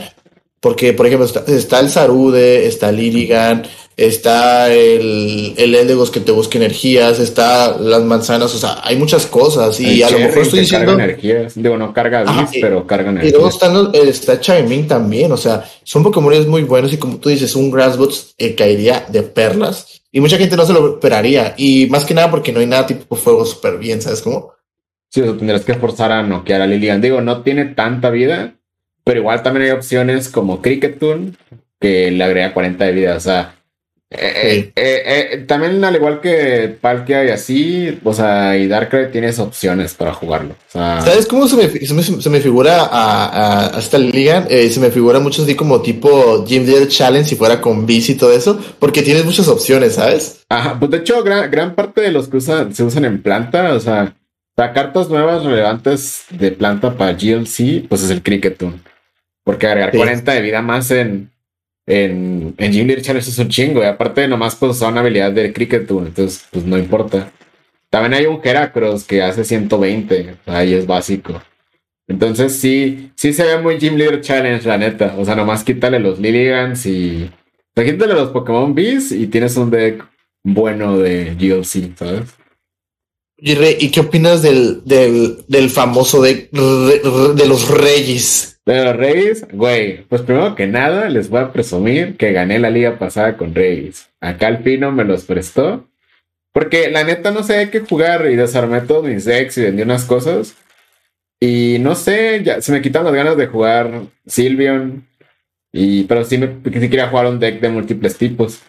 Porque, 0.60 0.94
por 0.94 1.08
ejemplo, 1.08 1.26
está, 1.26 1.80
el 1.82 1.90
Sarude, 1.90 2.68
está 2.68 2.90
Lirigan, 2.90 3.64
está 3.98 4.74
el, 4.74 5.54
el 5.58 5.76
Eldegos 5.76 6.12
que 6.12 6.20
te 6.20 6.32
busca 6.32 6.58
energías, 6.58 7.20
está 7.20 7.78
las 7.78 8.04
manzanas, 8.04 8.54
o 8.56 8.58
sea, 8.58 8.80
hay 8.84 8.96
muchas 8.96 9.26
cosas. 9.26 9.80
Y 9.80 10.04
a 10.04 10.10
lo 10.10 10.20
mejor 10.20 10.40
estoy 10.40 10.62
diciendo. 10.62 10.94
energías. 10.94 11.54
Digo, 11.56 11.78
no 11.78 11.94
carga 11.94 12.24
bis, 12.24 12.60
pero 12.62 12.86
carga 12.88 13.12
energías. 13.12 13.34
Y 13.34 13.36
luego 13.36 13.50
están 13.50 13.92
está 13.94 14.40
Chaimin 14.40 14.88
también, 14.88 15.32
o 15.32 15.38
sea, 15.38 15.64
son 15.84 16.04
Pokémon 16.04 16.50
muy 16.50 16.64
buenos 16.64 16.94
y 16.94 16.98
como 16.98 17.18
tú 17.18 17.30
dices, 17.30 17.56
un 17.56 17.72
Grassbots 17.72 18.36
eh, 18.38 18.56
caería 18.56 19.06
de 19.10 19.24
perlas. 19.24 20.02
Y 20.12 20.20
mucha 20.20 20.38
gente 20.38 20.56
no 20.56 20.66
se 20.66 20.74
lo 20.74 20.94
esperaría. 20.94 21.56
Y 21.58 21.88
más 21.88 22.06
que 22.06 22.14
nada 22.14 22.30
porque 22.30 22.52
no 22.52 22.60
hay 22.60 22.68
nada 22.68 22.86
tipo 22.86 23.16
fuego 23.16 23.46
súper 23.46 23.78
bien, 23.78 24.00
¿sabes 24.02 24.22
cómo? 24.22 24.54
Sí, 25.10 25.22
o 25.22 25.26
sea, 25.26 25.38
tendrás 25.38 25.66
que 25.66 25.74
forzar 25.74 26.12
a 26.12 26.24
noquear 26.24 26.62
a 26.62 26.68
Lilian. 26.68 27.02
Digo, 27.02 27.22
no 27.22 27.42
tiene 27.42 27.66
tanta 27.66 28.10
vida, 28.12 28.56
pero 29.04 29.20
igual 29.20 29.44
también 29.44 29.66
hay 29.66 29.72
opciones 29.72 30.30
como 30.30 30.62
Cricketune 30.62 31.34
que 31.80 32.12
le 32.12 32.24
agrega 32.24 32.54
40 32.54 32.86
de 32.86 32.92
vida. 32.92 33.16
O 33.18 33.20
sea, 33.20 33.56
eh, 34.16 34.72
eh, 34.76 35.04
eh, 35.06 35.38
también 35.48 35.84
al 35.84 35.96
igual 35.96 36.22
que 36.22 36.76
Palkia 36.80 37.26
y 37.26 37.30
así, 37.30 38.00
o 38.04 38.14
sea, 38.14 38.58
y 38.58 38.68
Darkrai 38.68 39.12
tienes 39.12 39.40
opciones 39.40 39.94
para 39.94 40.14
jugarlo. 40.14 40.56
¿Sabes 40.68 41.26
cómo 41.26 41.48
se 41.48 41.58
me, 41.58 41.68
se 41.68 42.30
me, 42.30 42.40
figura 42.40 42.84
a, 42.84 43.76
a, 43.76 43.80
esta 43.80 43.98
liga? 43.98 44.48
se 44.48 44.80
me 44.80 44.92
figura 44.92 45.20
mucho 45.20 45.44
así 45.44 45.56
como 45.56 45.82
tipo 45.82 46.46
Gym 46.46 46.66
Deal 46.66 46.88
Challenge 46.88 47.28
si 47.28 47.36
fuera 47.36 47.60
con 47.60 47.86
bis 47.86 48.10
y 48.10 48.16
todo 48.16 48.32
eso, 48.32 48.60
porque 48.80 49.02
tienes 49.02 49.26
muchas 49.26 49.48
opciones, 49.48 49.96
¿sabes? 49.96 50.44
Ajá, 50.50 50.78
pues 50.80 50.92
de 50.92 50.98
hecho 50.98 51.24
gran, 51.24 51.50
gran 51.50 51.76
parte 51.76 52.02
de 52.02 52.12
los 52.12 52.28
que 52.28 52.38
usan, 52.38 52.74
se 52.74 52.84
usan 52.84 53.06
en 53.06 53.22
planta, 53.22 53.74
o 53.74 53.80
sea, 53.80 54.16
para 54.56 54.74
cartas 54.74 55.10
nuevas 55.10 55.44
relevantes 55.44 56.26
de 56.30 56.52
planta 56.52 56.96
para 56.96 57.14
GLC, 57.14 57.88
pues 57.90 58.04
es 58.04 58.12
el 58.12 58.22
Cricketune. 58.22 58.80
Porque 59.44 59.68
agregar 59.68 59.92
40 59.92 60.32
de 60.32 60.42
vida 60.42 60.62
más 60.62 60.90
en, 60.92 61.33
en, 61.86 62.56
en 62.58 62.74
Jim 62.74 62.88
Challenge 62.88 63.30
es 63.30 63.40
un 63.40 63.50
chingo. 63.50 63.82
Y 63.82 63.86
aparte, 63.86 64.28
nomás 64.28 64.56
pues 64.56 64.82
una 64.82 65.02
habilidad 65.02 65.32
de 65.32 65.54
Cricket, 65.54 65.90
entonces 65.90 66.48
pues 66.52 66.66
no 66.66 66.78
importa. 66.78 67.32
También 67.90 68.14
hay 68.14 68.26
un 68.26 68.40
Heracross 68.44 69.04
que 69.04 69.22
hace 69.22 69.44
120, 69.44 70.38
ahí 70.48 70.74
es 70.74 70.88
básico. 70.88 71.42
Entonces 72.08 72.56
sí, 72.56 73.12
sí 73.16 73.34
se 73.34 73.44
ve 73.44 73.62
muy 73.62 73.78
Gym 73.78 73.96
Leader 73.96 74.22
Challenge, 74.22 74.68
la 74.68 74.78
neta. 74.78 75.16
O 75.18 75.26
sea, 75.26 75.36
nomás 75.36 75.64
quítale 75.64 76.00
los 76.00 76.20
Lilligans 76.20 76.86
y... 76.86 77.30
O 77.76 77.82
quítale 77.82 78.14
los 78.14 78.30
Pokémon 78.30 78.74
Bees 78.76 79.12
y 79.12 79.28
tienes 79.28 79.58
un 79.58 79.72
deck 79.72 80.04
bueno 80.44 80.98
de 80.98 81.36
GLC, 81.36 81.98
¿sabes? 81.98 82.36
¿Y 83.46 83.92
qué 83.92 84.00
opinas 84.00 84.42
del, 84.42 84.84
del, 84.86 85.70
famoso 85.70 86.22
deck 86.22 86.50
de 86.52 87.46
los 87.46 87.70
Reyes? 87.70 88.62
De 88.66 88.86
los 88.86 88.96
Reyes, 88.96 89.46
güey, 89.52 90.06
pues 90.06 90.22
primero 90.22 90.56
que 90.56 90.66
nada 90.66 91.10
les 91.10 91.30
voy 91.30 91.42
a 91.42 91.52
presumir 91.52 92.16
que 92.16 92.32
gané 92.32 92.58
la 92.58 92.70
liga 92.70 92.98
pasada 92.98 93.36
con 93.36 93.54
Reyes. 93.54 94.08
Acá 94.22 94.48
el 94.48 94.60
Pino 94.60 94.94
me 94.94 95.04
los 95.04 95.26
prestó. 95.26 95.90
Porque 96.54 96.90
la 96.90 97.04
neta 97.04 97.32
no 97.32 97.44
sé 97.44 97.70
qué 97.70 97.82
jugar 97.82 98.28
y 98.32 98.38
desarmé 98.38 98.80
todos 98.80 99.04
mis 99.04 99.26
decks 99.26 99.58
y 99.58 99.64
vendí 99.64 99.82
unas 99.82 100.06
cosas. 100.06 100.56
Y 101.42 101.80
no 101.80 101.96
sé, 101.96 102.44
ya 102.46 102.62
se 102.62 102.72
me 102.72 102.82
quitaron 102.82 103.08
las 103.08 103.16
ganas 103.16 103.36
de 103.36 103.48
jugar 103.48 104.04
Sylveon. 104.26 105.06
Y, 105.74 106.04
pero 106.06 106.24
sí, 106.24 106.38
me, 106.38 106.48
sí 106.64 106.90
quería 106.90 107.10
jugar 107.10 107.26
un 107.26 107.40
deck 107.40 107.60
de 107.60 107.68
múltiples 107.68 108.18
tipos. 108.18 108.62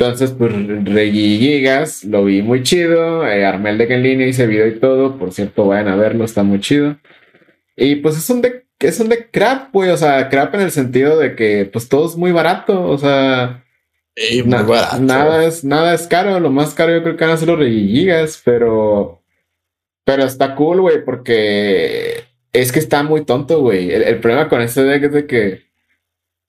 Entonces, 0.00 0.32
pues 0.32 0.50
Regi 0.86 1.38
Gigas, 1.38 2.04
lo 2.04 2.24
vi 2.24 2.40
muy 2.40 2.62
chido. 2.62 3.26
Eh, 3.26 3.44
armé 3.44 3.68
el 3.68 3.76
deck 3.76 3.90
en 3.90 4.02
línea, 4.02 4.26
hice 4.26 4.46
video 4.46 4.66
y 4.66 4.80
todo. 4.80 5.18
Por 5.18 5.30
cierto, 5.34 5.66
vayan 5.66 5.88
a 5.88 5.96
verlo, 5.96 6.24
está 6.24 6.42
muy 6.42 6.58
chido. 6.58 6.96
Y 7.76 7.96
pues 7.96 8.16
es 8.16 8.30
un 8.30 8.40
deck, 8.40 8.64
es 8.78 8.98
un 8.98 9.10
deck 9.10 9.28
crap, 9.30 9.70
güey. 9.74 9.90
O 9.90 9.96
sea, 9.98 10.30
crap 10.30 10.54
en 10.54 10.62
el 10.62 10.70
sentido 10.70 11.18
de 11.18 11.36
que 11.36 11.68
pues 11.70 11.90
todo 11.90 12.06
es 12.06 12.16
muy 12.16 12.32
barato. 12.32 12.82
O 12.82 12.96
sea. 12.96 13.62
Nada 15.00 15.44
es, 15.44 15.64
nada 15.64 15.92
es 15.92 16.06
caro. 16.06 16.40
Lo 16.40 16.50
más 16.50 16.72
caro 16.72 16.92
yo 16.92 17.02
creo 17.02 17.16
que 17.18 17.24
van 17.26 17.34
a 17.34 17.36
ser 17.36 17.48
los 17.48 17.58
Regi 17.58 17.88
Gigas, 17.88 18.40
pero 18.42 19.22
pero 20.04 20.24
está 20.24 20.54
cool, 20.54 20.80
güey, 20.80 21.04
porque 21.04 22.24
es 22.54 22.72
que 22.72 22.78
está 22.78 23.02
muy 23.02 23.26
tonto, 23.26 23.60
güey. 23.60 23.92
El, 23.92 24.18
problema 24.18 24.48
con 24.48 24.62
este 24.62 24.82
deck 24.82 25.04
es 25.04 25.12
de 25.12 25.26
que, 25.26 25.69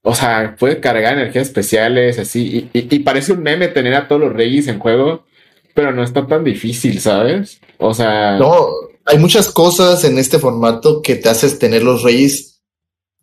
o 0.03 0.15
sea, 0.15 0.55
puede 0.57 0.79
cargar 0.79 1.13
energías 1.13 1.47
especiales, 1.47 2.19
así, 2.19 2.69
y, 2.73 2.99
parece 2.99 3.33
un 3.33 3.43
meme 3.43 3.67
tener 3.67 3.93
a 3.95 4.07
todos 4.07 4.21
los 4.21 4.33
reyes 4.33 4.67
en 4.67 4.79
juego, 4.79 5.25
pero 5.73 5.91
no 5.91 6.03
está 6.03 6.25
tan 6.27 6.43
difícil, 6.43 6.99
¿sabes? 6.99 7.61
O 7.77 7.93
sea... 7.93 8.37
No, 8.37 8.67
hay 9.05 9.17
muchas 9.17 9.49
cosas 9.49 10.03
en 10.03 10.17
este 10.17 10.39
formato 10.39 11.01
que 11.01 11.15
te 11.15 11.29
haces 11.29 11.59
tener 11.59 11.83
los 11.83 12.03
reyes 12.03 12.51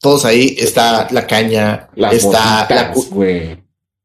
todos 0.00 0.24
ahí. 0.24 0.56
Está 0.58 1.08
la 1.10 1.26
caña, 1.26 1.88
las 1.94 2.14
está 2.14 2.66
botitas, 2.68 3.10
la, 3.10 3.62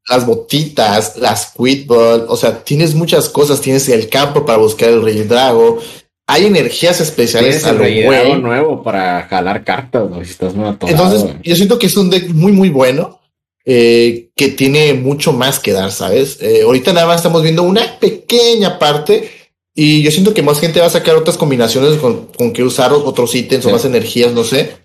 las 0.08 0.26
botitas, 0.26 1.16
las 1.16 1.52
quitball, 1.52 2.26
o 2.28 2.36
sea, 2.36 2.62
tienes 2.62 2.94
muchas 2.94 3.28
cosas, 3.28 3.60
tienes 3.60 3.88
el 3.88 4.08
campo 4.08 4.44
para 4.44 4.58
buscar 4.58 4.90
el 4.90 5.02
rey 5.02 5.22
drago, 5.22 5.78
hay 6.26 6.46
energías 6.46 7.00
especiales 7.00 7.64
a 7.64 7.72
lo 7.72 8.38
nuevo 8.38 8.82
para 8.82 9.22
jalar 9.28 9.64
cartas, 9.64 10.08
¿no? 10.10 10.24
si 10.24 10.30
estás 10.30 10.54
muy 10.54 10.68
Entonces, 10.86 11.26
yo 11.42 11.56
siento 11.56 11.78
que 11.78 11.86
es 11.86 11.96
un 11.96 12.10
deck 12.10 12.28
muy, 12.30 12.52
muy 12.52 12.70
bueno. 12.70 13.20
Eh, 13.66 14.28
que 14.36 14.48
tiene 14.48 14.92
mucho 14.92 15.32
más 15.32 15.58
que 15.58 15.72
dar, 15.72 15.90
¿sabes? 15.90 16.36
Eh, 16.42 16.60
ahorita 16.66 16.92
nada 16.92 17.06
más 17.06 17.16
estamos 17.16 17.42
viendo 17.42 17.62
una 17.62 17.98
pequeña 17.98 18.78
parte 18.78 19.30
y 19.74 20.02
yo 20.02 20.10
siento 20.10 20.34
que 20.34 20.42
más 20.42 20.60
gente 20.60 20.80
va 20.80 20.86
a 20.86 20.90
sacar 20.90 21.16
otras 21.16 21.38
combinaciones 21.38 21.98
con, 21.98 22.26
con 22.26 22.52
que 22.52 22.62
usar 22.62 22.92
otros 22.92 23.34
ítems 23.34 23.64
o 23.64 23.70
más 23.70 23.86
energías, 23.86 24.32
no 24.32 24.44
sé. 24.44 24.76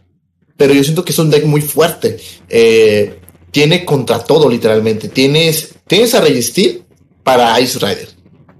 Pero 0.55 0.73
yo 0.73 0.83
siento 0.83 1.03
que 1.03 1.11
es 1.11 1.19
un 1.19 1.29
deck 1.29 1.45
muy 1.45 1.61
fuerte. 1.61 2.17
Eh, 2.47 3.19
tiene 3.51 3.85
contra 3.85 4.19
todo, 4.19 4.49
literalmente. 4.49 5.09
Tienes, 5.09 5.75
tienes 5.85 6.15
a 6.15 6.21
Registeel 6.21 6.83
para 7.23 7.59
Ice 7.59 7.77
Rider. 7.79 8.09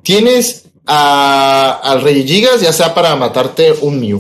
Tienes 0.04 0.69
al 0.90 2.02
Rey 2.02 2.28
Gigas, 2.28 2.62
ya 2.62 2.74
sea 2.74 2.94
para 2.94 3.16
matarte 3.16 3.74
un 3.82 4.00
Mew. 4.00 4.20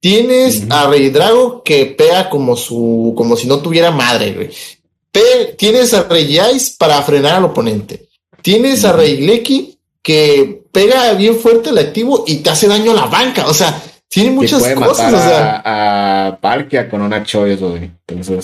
Tienes 0.00 0.64
a 0.70 0.86
Rey 0.86 1.10
Drago 1.10 1.62
que 1.62 1.86
pega 1.86 2.28
como 2.28 2.56
su, 2.56 3.14
como 3.16 3.36
si 3.36 3.46
no 3.46 3.60
tuviera 3.60 3.90
madre, 3.90 4.32
güey. 4.32 4.50
tienes 5.56 5.94
a 5.94 6.02
Rey 6.04 6.38
Ice 6.54 6.74
para 6.78 7.00
frenar 7.02 7.36
al 7.36 7.44
oponente. 7.44 8.08
Tienes 8.42 8.84
a 8.84 8.92
Rey 8.92 9.18
Lecky 9.18 9.78
que 10.02 10.62
pega 10.70 11.14
bien 11.14 11.36
fuerte 11.38 11.70
el 11.70 11.78
activo 11.78 12.24
y 12.26 12.36
te 12.36 12.50
hace 12.50 12.68
daño 12.68 12.90
a 12.90 12.94
la 12.94 13.06
banca. 13.06 13.46
O 13.46 13.54
sea, 13.54 13.82
tiene 14.06 14.30
muchas 14.30 14.62
cosas. 14.74 15.12
o 15.12 15.16
sea, 15.16 15.62
a, 15.64 16.38
Palkia 16.38 16.88
con 16.90 17.00
una 17.00 17.24
choice, 17.24 17.64
güey. 17.64 17.90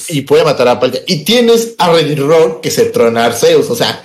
Y 0.08 0.22
puede 0.22 0.44
matar 0.44 0.66
a 0.68 0.80
Palkia. 0.80 1.02
Y 1.06 1.24
tienes 1.24 1.74
a 1.76 1.92
Rey 1.92 2.14
Rock 2.14 2.62
que 2.62 2.70
se 2.70 2.86
trona 2.86 3.26
Arceus. 3.26 3.68
O 3.68 3.76
sea, 3.76 4.02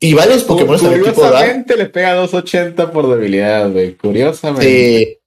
y 0.00 0.14
varios 0.14 0.44
Pokémon 0.44 0.78
Curiosamente 0.78 1.76
le 1.76 1.86
pega 1.86 2.14
280 2.14 2.92
por 2.92 3.08
debilidad, 3.08 3.70
güey. 3.70 3.96
Curiosamente. 3.96 5.20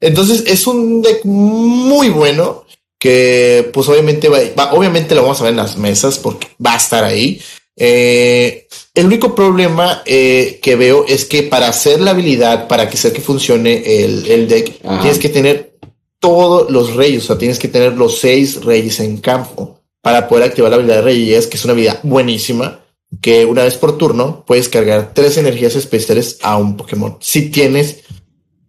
entonces 0.00 0.44
es 0.46 0.66
un 0.66 1.02
deck 1.02 1.24
muy 1.24 2.08
bueno 2.08 2.64
que 2.98 3.70
pues 3.72 3.88
obviamente 3.88 4.28
va, 4.28 4.72
obviamente 4.72 5.14
lo 5.14 5.22
vamos 5.22 5.40
a 5.40 5.44
ver 5.44 5.52
en 5.52 5.58
las 5.58 5.76
mesas 5.76 6.18
porque 6.18 6.48
va 6.64 6.74
a 6.74 6.78
estar 6.78 7.04
ahí. 7.04 7.40
Eh, 7.76 8.66
el 8.92 9.06
único 9.06 9.36
problema 9.36 10.02
eh, 10.04 10.58
que 10.60 10.74
veo 10.74 11.04
es 11.06 11.24
que 11.24 11.44
para 11.44 11.68
hacer 11.68 12.00
la 12.00 12.10
habilidad, 12.10 12.66
para 12.66 12.90
que 12.90 12.96
sea 12.96 13.12
que 13.12 13.20
funcione 13.20 14.02
el, 14.02 14.48
deck, 14.48 14.80
tienes 15.00 15.20
que 15.20 15.28
tener 15.28 15.78
todos 16.18 16.68
los 16.72 16.96
reyes, 16.96 17.22
o 17.22 17.26
sea, 17.28 17.38
tienes 17.38 17.60
que 17.60 17.68
tener 17.68 17.92
los 17.92 18.18
seis 18.18 18.64
reyes 18.64 18.98
en 18.98 19.18
campo 19.18 19.78
para 20.02 20.26
poder 20.26 20.46
activar 20.46 20.70
la 20.70 20.76
habilidad 20.76 20.96
de 20.96 21.02
reyes, 21.02 21.46
que 21.46 21.56
es 21.56 21.64
una 21.64 21.74
habilidad 21.74 22.00
buenísima 22.02 22.80
que 23.20 23.44
una 23.44 23.64
vez 23.64 23.76
por 23.76 23.96
turno 23.98 24.44
puedes 24.46 24.68
cargar 24.68 25.12
tres 25.14 25.36
energías 25.38 25.74
especiales 25.76 26.38
a 26.42 26.56
un 26.56 26.76
Pokémon. 26.76 27.16
Si 27.20 27.50
tienes 27.50 28.04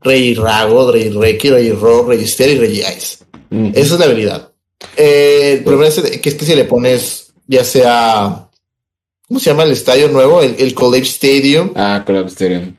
Rey 0.01 0.33
Rago, 0.33 0.91
Rey 0.91 1.09
Reiki, 1.09 1.49
Rey 1.49 1.71
Ro, 1.71 2.07
Rey 2.07 2.25
Ster 2.25 2.49
y 2.49 2.57
Rey 2.57 2.79
Ice. 2.79 3.17
Esa 3.51 3.93
es 3.95 3.99
la 3.99 4.05
habilidad. 4.05 4.51
Eh, 4.95 5.55
el 5.57 5.63
problema 5.63 5.87
es 5.87 5.99
que 6.19 6.29
este 6.29 6.45
si 6.45 6.55
le 6.55 6.63
pones 6.63 7.33
ya 7.47 7.63
sea 7.63 8.49
¿cómo 9.27 9.39
se 9.39 9.49
llama 9.49 9.63
el 9.63 9.71
estadio 9.71 10.07
nuevo? 10.09 10.41
El, 10.41 10.73
College 10.73 11.07
Stadium. 11.07 11.71
Ah, 11.75 12.03
College 12.05 12.29
Stadium. 12.29 12.75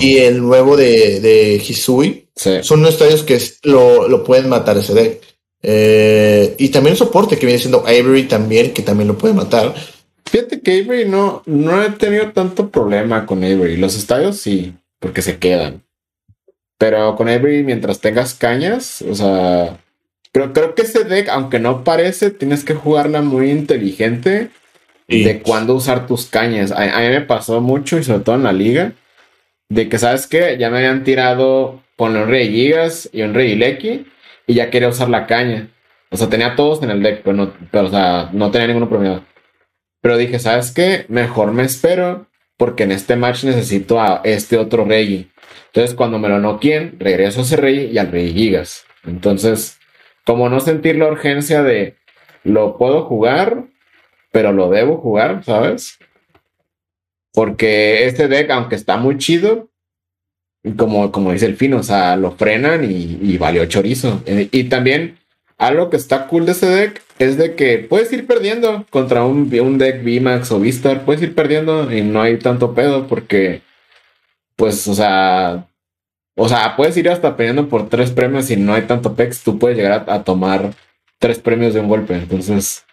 y 0.00 0.18
el 0.18 0.40
nuevo 0.40 0.76
de, 0.76 1.20
de 1.20 1.54
Hisui. 1.56 2.28
Son 2.34 2.80
unos 2.80 2.94
estadios 2.94 3.22
que 3.22 3.40
lo, 3.62 4.08
lo 4.08 4.24
pueden 4.24 4.48
matar 4.48 4.76
ese 4.78 4.94
deck. 4.94 5.22
Eh, 5.62 6.56
y 6.58 6.70
también 6.70 6.92
el 6.92 6.98
soporte 6.98 7.38
que 7.38 7.46
viene 7.46 7.60
siendo 7.60 7.80
Avery 7.86 8.24
también, 8.24 8.72
que 8.72 8.82
también 8.82 9.08
lo 9.08 9.16
puede 9.16 9.34
matar. 9.34 9.74
Fíjate 10.32 10.62
que 10.62 10.80
Avery 10.80 11.04
no, 11.04 11.42
no 11.44 11.82
he 11.82 11.90
tenido 11.90 12.32
tanto 12.32 12.70
problema 12.70 13.26
con 13.26 13.44
Avery. 13.44 13.76
Los 13.76 13.94
estadios 13.94 14.38
sí, 14.38 14.72
porque 14.98 15.20
se 15.20 15.36
quedan. 15.36 15.82
Pero 16.78 17.16
con 17.16 17.28
Avery, 17.28 17.62
mientras 17.62 18.00
tengas 18.00 18.32
cañas, 18.32 19.02
o 19.02 19.14
sea, 19.14 19.76
creo, 20.32 20.54
creo 20.54 20.74
que 20.74 20.82
ese 20.82 21.04
deck, 21.04 21.28
aunque 21.28 21.58
no 21.58 21.84
parece, 21.84 22.30
tienes 22.30 22.64
que 22.64 22.72
jugarla 22.72 23.20
muy 23.20 23.50
inteligente 23.50 24.48
de 25.06 25.42
cuándo 25.42 25.74
usar 25.74 26.06
tus 26.06 26.24
cañas. 26.24 26.72
A, 26.72 26.80
mí 26.80 27.08
me 27.10 27.20
pasó 27.20 27.60
mucho, 27.60 27.98
y 27.98 28.04
sobre 28.04 28.20
todo 28.20 28.36
en 28.36 28.44
la 28.44 28.54
liga, 28.54 28.94
de 29.68 29.90
que, 29.90 29.98
¿sabes 29.98 30.26
qué? 30.26 30.56
Ya 30.58 30.70
me 30.70 30.78
habían 30.78 31.04
tirado 31.04 31.82
con 31.98 32.16
un 32.16 32.26
Rey 32.26 32.50
Gigas 32.50 33.10
y 33.12 33.20
un 33.20 33.34
Rey 33.34 33.54
Lecky, 33.54 34.06
y 34.46 34.54
ya 34.54 34.70
quería 34.70 34.88
usar 34.88 35.10
la 35.10 35.26
caña. 35.26 35.68
O 36.08 36.16
sea, 36.16 36.30
tenía 36.30 36.56
todos 36.56 36.82
en 36.82 36.88
el 36.88 37.02
deck, 37.02 37.20
pero 37.22 37.36
no, 37.36 37.52
pero, 37.70 37.88
o 37.88 37.90
sea, 37.90 38.30
no 38.32 38.50
tenía 38.50 38.68
ninguno 38.68 38.88
premiado. 38.88 39.30
Pero 40.02 40.18
dije, 40.18 40.38
¿sabes 40.38 40.72
qué? 40.72 41.06
Mejor 41.08 41.52
me 41.52 41.62
espero 41.62 42.26
porque 42.58 42.82
en 42.82 42.92
este 42.92 43.16
match 43.16 43.44
necesito 43.44 44.00
a 44.00 44.20
este 44.24 44.58
otro 44.58 44.84
rey. 44.84 45.30
Entonces, 45.66 45.94
cuando 45.94 46.18
me 46.18 46.28
lo 46.28 46.38
noquien, 46.38 46.96
regreso 46.98 47.40
a 47.40 47.42
ese 47.44 47.56
rey 47.56 47.90
y 47.92 47.98
al 47.98 48.12
rey 48.12 48.32
Gigas. 48.32 48.84
Entonces, 49.04 49.78
como 50.26 50.48
no 50.48 50.60
sentir 50.60 50.96
la 50.96 51.08
urgencia 51.08 51.62
de 51.62 51.96
lo 52.44 52.76
puedo 52.76 53.04
jugar, 53.04 53.64
pero 54.32 54.52
lo 54.52 54.70
debo 54.70 54.98
jugar, 54.98 55.44
¿sabes? 55.44 55.98
Porque 57.32 58.06
este 58.06 58.28
deck, 58.28 58.50
aunque 58.50 58.74
está 58.74 58.96
muy 58.96 59.18
chido, 59.18 59.70
como, 60.76 61.12
como 61.12 61.32
dice 61.32 61.46
el 61.46 61.56
fin, 61.56 61.74
o 61.74 61.82
sea, 61.82 62.16
lo 62.16 62.32
frenan 62.32 62.84
y, 62.84 63.18
y 63.22 63.38
valió 63.38 63.64
chorizo. 63.66 64.22
Y 64.26 64.64
también 64.64 65.18
algo 65.58 65.90
que 65.90 65.96
está 65.96 66.26
cool 66.26 66.44
de 66.46 66.52
ese 66.52 66.66
deck 66.66 67.02
es 67.24 67.36
de 67.36 67.54
que 67.54 67.78
puedes 67.78 68.12
ir 68.12 68.26
perdiendo 68.26 68.86
contra 68.90 69.24
un, 69.24 69.52
un 69.52 69.78
deck 69.78 70.02
VMAX 70.02 70.50
o 70.52 70.60
Vistar, 70.60 71.04
puedes 71.04 71.22
ir 71.22 71.34
perdiendo 71.34 71.92
y 71.92 72.02
no 72.02 72.20
hay 72.20 72.38
tanto 72.38 72.74
pedo 72.74 73.06
porque, 73.06 73.62
pues, 74.56 74.86
o 74.88 74.94
sea, 74.94 75.68
o 76.36 76.48
sea, 76.48 76.76
puedes 76.76 76.96
ir 76.96 77.08
hasta 77.08 77.36
perdiendo 77.36 77.68
por 77.68 77.88
tres 77.88 78.10
premios 78.10 78.50
y 78.50 78.56
no 78.56 78.74
hay 78.74 78.82
tanto 78.82 79.14
pex, 79.14 79.42
tú 79.42 79.58
puedes 79.58 79.76
llegar 79.76 80.04
a, 80.08 80.24
tomar 80.24 80.74
tres 81.18 81.38
premios 81.38 81.74
de 81.74 81.80
un 81.80 81.88
golpe, 81.88 82.14
entonces... 82.14 82.84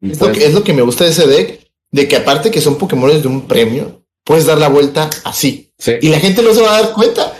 Es, 0.00 0.20
lo 0.20 0.30
que, 0.30 0.46
es 0.46 0.54
lo 0.54 0.62
que 0.62 0.72
me 0.72 0.82
gusta 0.82 1.04
de 1.04 1.10
ese 1.10 1.26
deck, 1.26 1.68
de 1.90 2.06
que 2.06 2.16
aparte 2.16 2.50
que 2.50 2.60
son 2.60 2.78
Pokémon 2.78 3.20
de 3.20 3.28
un 3.28 3.48
premio, 3.48 4.02
puedes 4.24 4.46
dar 4.46 4.58
la 4.58 4.68
vuelta 4.68 5.10
así. 5.24 5.72
Y 6.00 6.08
la 6.08 6.20
gente 6.20 6.42
no 6.42 6.54
se 6.54 6.62
va 6.62 6.76
a 6.76 6.82
dar 6.82 6.92
cuenta. 6.92 7.32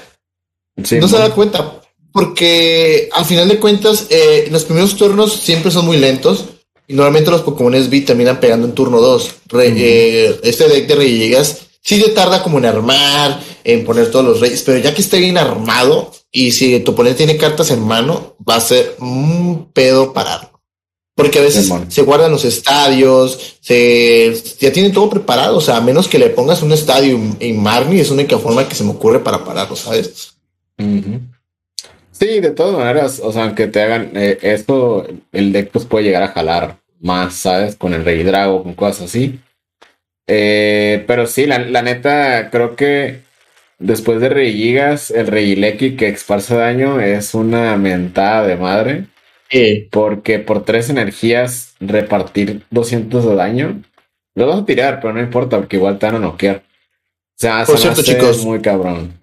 no 0.76 0.84
se 0.84 1.00
va 1.00 1.24
a 1.24 1.28
dar 1.28 1.34
cuenta 1.36 1.77
porque 2.18 3.08
al 3.12 3.24
final 3.24 3.46
de 3.46 3.60
cuentas, 3.60 4.06
eh, 4.10 4.48
los 4.50 4.64
primeros 4.64 4.96
turnos 4.96 5.34
siempre 5.34 5.70
son 5.70 5.86
muy 5.86 5.98
lentos. 5.98 6.46
Y 6.88 6.94
normalmente 6.94 7.30
los 7.30 7.42
Pokémon 7.42 7.72
V 7.72 8.00
terminan 8.00 8.40
pegando 8.40 8.66
en 8.66 8.74
turno 8.74 9.00
2. 9.00 9.34
Eh, 9.60 10.40
este 10.42 10.68
deck 10.68 10.88
de 10.88 10.96
Regigas 10.96 11.58
sí 11.80 12.00
se 12.00 12.08
tarda 12.08 12.42
como 12.42 12.58
en 12.58 12.64
armar, 12.64 13.40
en 13.62 13.84
poner 13.84 14.10
todos 14.10 14.24
los 14.24 14.40
reyes, 14.40 14.62
pero 14.62 14.78
ya 14.78 14.92
que 14.92 15.00
esté 15.00 15.20
bien 15.20 15.38
armado 15.38 16.10
y 16.32 16.50
si 16.50 16.80
tu 16.80 16.90
oponente 16.90 17.18
tiene 17.18 17.36
cartas 17.36 17.70
en 17.70 17.82
mano, 17.82 18.34
va 18.48 18.56
a 18.56 18.60
ser 18.62 18.96
un 18.98 19.70
pedo 19.72 20.12
pararlo. 20.12 20.60
Porque 21.14 21.38
a 21.38 21.42
veces 21.42 21.70
se 21.88 22.02
guardan 22.02 22.32
los 22.32 22.44
estadios, 22.44 23.58
se 23.60 24.34
ya 24.58 24.72
tienen 24.72 24.92
todo 24.92 25.08
preparado. 25.08 25.58
O 25.58 25.60
sea, 25.60 25.76
a 25.76 25.80
menos 25.80 26.08
que 26.08 26.18
le 26.18 26.30
pongas 26.30 26.62
un 26.62 26.72
estadio 26.72 27.16
en 27.38 27.62
Marnie, 27.62 28.00
es 28.00 28.08
la 28.08 28.14
única 28.14 28.38
forma 28.38 28.68
que 28.68 28.74
se 28.74 28.82
me 28.82 28.90
ocurre 28.90 29.20
para 29.20 29.44
pararlo, 29.44 29.76
¿sabes? 29.76 30.32
Sí, 32.18 32.40
de 32.40 32.50
todas 32.50 32.76
maneras, 32.76 33.20
o 33.22 33.30
sea, 33.32 33.44
aunque 33.44 33.68
te 33.68 33.80
hagan 33.80 34.10
eh, 34.16 34.38
esto, 34.42 35.06
el 35.32 35.52
deck 35.52 35.70
pues 35.70 35.84
puede 35.84 36.04
llegar 36.04 36.24
a 36.24 36.28
jalar 36.28 36.78
más, 37.00 37.34
¿sabes? 37.34 37.76
Con 37.76 37.94
el 37.94 38.04
Rey 38.04 38.24
Drago, 38.24 38.64
con 38.64 38.74
cosas 38.74 39.04
así. 39.04 39.38
Eh, 40.26 41.04
pero 41.06 41.26
sí, 41.26 41.46
la, 41.46 41.58
neta, 41.82 42.50
creo 42.50 42.74
que 42.76 43.20
después 43.78 44.20
de 44.20 44.30
Rey 44.30 44.52
Gigas, 44.52 45.12
el 45.12 45.28
Rey 45.28 45.54
Lecky 45.54 45.96
que 45.96 46.08
esparce 46.08 46.56
daño 46.56 47.00
es 47.00 47.34
una 47.34 47.76
mentada 47.76 48.46
de 48.46 48.56
madre. 48.56 49.06
Porque 49.90 50.40
por 50.40 50.64
tres 50.64 50.90
energías 50.90 51.74
repartir 51.80 52.62
200 52.70 53.24
de 53.24 53.34
daño, 53.34 53.82
lo 54.34 54.46
vas 54.46 54.60
a 54.60 54.66
tirar, 54.66 55.00
pero 55.00 55.14
no 55.14 55.20
importa, 55.20 55.56
porque 55.58 55.76
igual 55.76 55.98
te 55.98 56.06
van 56.06 56.16
a 56.16 56.18
noquear. 56.18 56.62
O 57.38 57.40
sea, 57.40 57.64
por 57.64 57.78
cierto, 57.78 58.02
chicos, 58.02 58.44
muy 58.44 58.60
cabrón, 58.60 59.16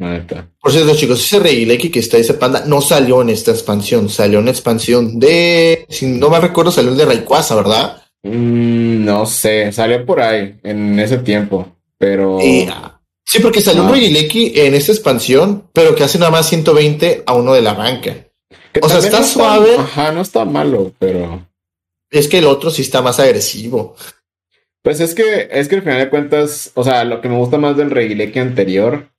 Por 0.62 0.72
cierto, 0.72 0.96
chicos, 0.96 1.20
ese 1.20 1.40
Regileki 1.40 1.90
que 1.90 2.00
está 2.00 2.18
ese 2.18 2.36
panda 2.36 2.64
no 2.66 2.80
salió 2.80 3.22
en 3.22 3.30
esta 3.30 3.52
expansión, 3.52 4.08
salió 4.08 4.40
en 4.40 4.48
expansión 4.48 5.20
de, 5.20 5.86
si 5.90 6.06
no 6.06 6.30
me 6.30 6.40
recuerdo, 6.40 6.72
salió 6.72 6.96
de 6.96 7.04
Rayquaza, 7.04 7.56
¿verdad? 7.56 8.02
Mm, 8.24 9.04
no 9.04 9.26
sé, 9.26 9.72
salió 9.74 10.06
por 10.06 10.22
ahí 10.22 10.58
en 10.64 10.98
ese 10.98 11.18
tiempo, 11.18 11.76
pero. 11.98 12.40
sí, 12.40 13.40
porque 13.42 13.60
salió 13.60 13.84
un 13.84 13.92
Regileki 13.92 14.54
en 14.56 14.76
esta 14.76 14.94
expansión, 14.94 15.70
pero 15.74 15.94
que 15.94 16.06
hace 16.06 16.18
nada 16.18 16.32
más 16.32 16.48
120 16.48 17.24
a 17.26 17.34
uno 17.34 17.54
de 17.54 17.62
la 17.62 17.74
banca 17.74 18.16
o 18.82 18.90
sea, 18.90 19.00
está 19.00 19.24
suave. 19.24 19.76
ajá, 19.78 20.12
no 20.12 20.22
está 20.22 20.46
malo, 20.46 20.94
pero. 21.00 21.48
Es 22.10 22.28
que 22.28 22.38
el 22.38 22.46
otro 22.46 22.72
sí 22.72 22.82
está 22.82 23.02
más 23.02 23.20
agresivo. 23.20 23.96
Pues 24.86 25.00
es 25.00 25.16
que, 25.16 25.50
es 25.52 25.68
que 25.68 25.78
al 25.78 25.82
final 25.82 25.98
de 25.98 26.10
cuentas, 26.10 26.72
o 26.76 26.84
sea, 26.84 27.04
lo 27.06 27.20
que 27.20 27.28
me 27.28 27.38
gusta 27.38 27.58
más 27.58 27.76
del 27.76 27.90
Regileki 27.90 28.38
anterior 28.38 29.10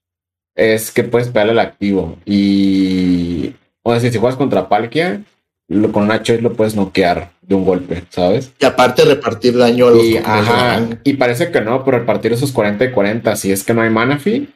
es 0.54 0.92
que 0.92 1.02
puedes 1.02 1.26
pegarle 1.26 1.50
al 1.50 1.58
activo. 1.58 2.16
Y. 2.24 3.52
O 3.82 3.90
sea, 3.90 4.12
si 4.12 4.16
juegas 4.16 4.38
contra 4.38 4.68
Palkia, 4.68 5.24
lo, 5.66 5.90
con 5.90 6.04
una 6.04 6.22
choice 6.22 6.40
lo 6.40 6.52
puedes 6.52 6.76
noquear 6.76 7.32
de 7.42 7.56
un 7.56 7.64
golpe, 7.64 8.04
¿sabes? 8.10 8.52
Y 8.60 8.64
aparte 8.64 9.04
repartir 9.04 9.58
daño 9.58 9.88
a 9.88 9.90
los 9.90 10.04
y, 10.04 10.18
ajá, 10.18 10.86
y 11.02 11.14
parece 11.14 11.50
que 11.50 11.60
no, 11.60 11.82
por 11.82 11.94
repartir 11.94 12.32
esos 12.32 12.52
40 12.52 12.84
y 12.84 12.92
40, 12.92 13.34
si 13.34 13.50
es 13.50 13.64
que 13.64 13.74
no 13.74 13.82
hay 13.82 13.90
mana 13.90 14.20
fee, 14.20 14.48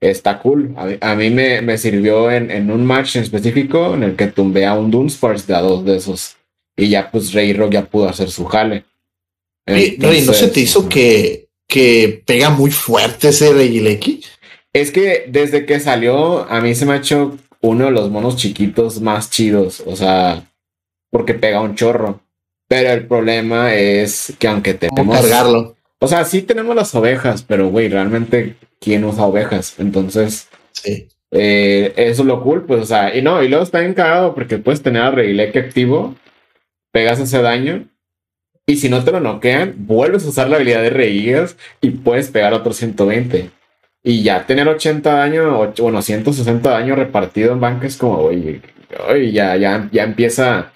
está 0.00 0.40
cool. 0.40 0.74
A, 1.00 1.14
mí 1.14 1.30
me, 1.30 1.78
sirvió 1.78 2.32
en, 2.32 2.68
un 2.68 2.84
match 2.84 3.14
en 3.14 3.22
específico 3.22 3.94
en 3.94 4.02
el 4.02 4.16
que 4.16 4.26
tumbé 4.26 4.66
a 4.66 4.74
un 4.74 4.90
Dunsparce 4.90 5.46
de 5.46 5.54
a 5.54 5.60
dos 5.60 5.84
de 5.84 5.98
esos. 5.98 6.36
Y 6.76 6.88
ya 6.88 7.12
pues 7.12 7.32
Rey 7.32 7.52
Rock 7.52 7.74
ya 7.74 7.84
pudo 7.84 8.08
hacer 8.08 8.28
su 8.28 8.44
jale. 8.44 8.86
Rey, 9.66 9.96
¿no 9.98 10.32
se 10.32 10.48
te 10.48 10.60
hizo 10.60 10.88
que, 10.88 11.48
que 11.68 12.22
pega 12.26 12.50
muy 12.50 12.70
fuerte 12.70 13.28
ese 13.28 13.52
Regieleki? 13.52 14.22
Es 14.72 14.90
que 14.90 15.26
desde 15.28 15.66
que 15.66 15.80
salió, 15.80 16.50
a 16.50 16.60
mí 16.60 16.74
se 16.74 16.86
me 16.86 16.94
ha 16.94 16.96
hecho 16.96 17.38
uno 17.60 17.86
de 17.86 17.90
los 17.90 18.10
monos 18.10 18.36
chiquitos 18.36 19.00
más 19.00 19.30
chidos. 19.30 19.82
O 19.86 19.96
sea, 19.96 20.44
porque 21.10 21.34
pega 21.34 21.60
un 21.60 21.74
chorro. 21.74 22.20
Pero 22.68 22.90
el 22.90 23.06
problema 23.06 23.74
es 23.74 24.32
que 24.38 24.48
aunque 24.48 24.74
tenemos... 24.74 25.20
cargarlo? 25.20 25.76
O 25.98 26.08
sea, 26.08 26.24
sí 26.24 26.42
tenemos 26.42 26.74
las 26.74 26.94
ovejas, 26.94 27.44
pero 27.46 27.68
güey, 27.68 27.88
realmente 27.88 28.56
quién 28.80 29.04
usa 29.04 29.26
ovejas. 29.26 29.74
Entonces, 29.78 30.48
sí. 30.72 31.08
Eh, 31.30 31.94
eso 31.96 32.22
es 32.22 32.28
lo 32.28 32.42
cool, 32.42 32.66
pues, 32.66 32.80
o 32.82 32.84
sea, 32.84 33.16
y 33.16 33.22
no, 33.22 33.42
y 33.42 33.48
luego 33.48 33.64
está 33.64 33.82
encagado 33.82 34.34
porque 34.34 34.58
puedes 34.58 34.82
tener 34.82 35.02
a 35.02 35.50
que 35.50 35.58
activo, 35.58 36.14
pegas 36.92 37.20
ese 37.20 37.40
daño, 37.40 37.88
y 38.66 38.76
si 38.76 38.88
no 38.88 39.02
te 39.04 39.10
lo 39.12 39.20
noquean, 39.20 39.74
vuelves 39.78 40.24
a 40.24 40.28
usar 40.28 40.48
la 40.48 40.56
habilidad 40.56 40.82
de 40.82 40.90
Reigas 40.90 41.56
y 41.80 41.90
puedes 41.90 42.30
pegar 42.30 42.54
otro 42.54 42.72
120. 42.72 43.50
Y 44.04 44.22
ya 44.22 44.46
tener 44.46 44.68
80 44.68 45.12
daño, 45.12 45.72
bueno, 45.78 46.02
160 46.02 46.70
daño 46.70 46.94
repartido 46.96 47.52
en 47.52 47.60
banca 47.60 47.86
es 47.86 47.96
como, 47.96 48.18
oye, 48.18 48.60
oye 49.08 49.32
ya, 49.32 49.56
ya, 49.56 49.88
ya 49.92 50.04
empieza, 50.04 50.72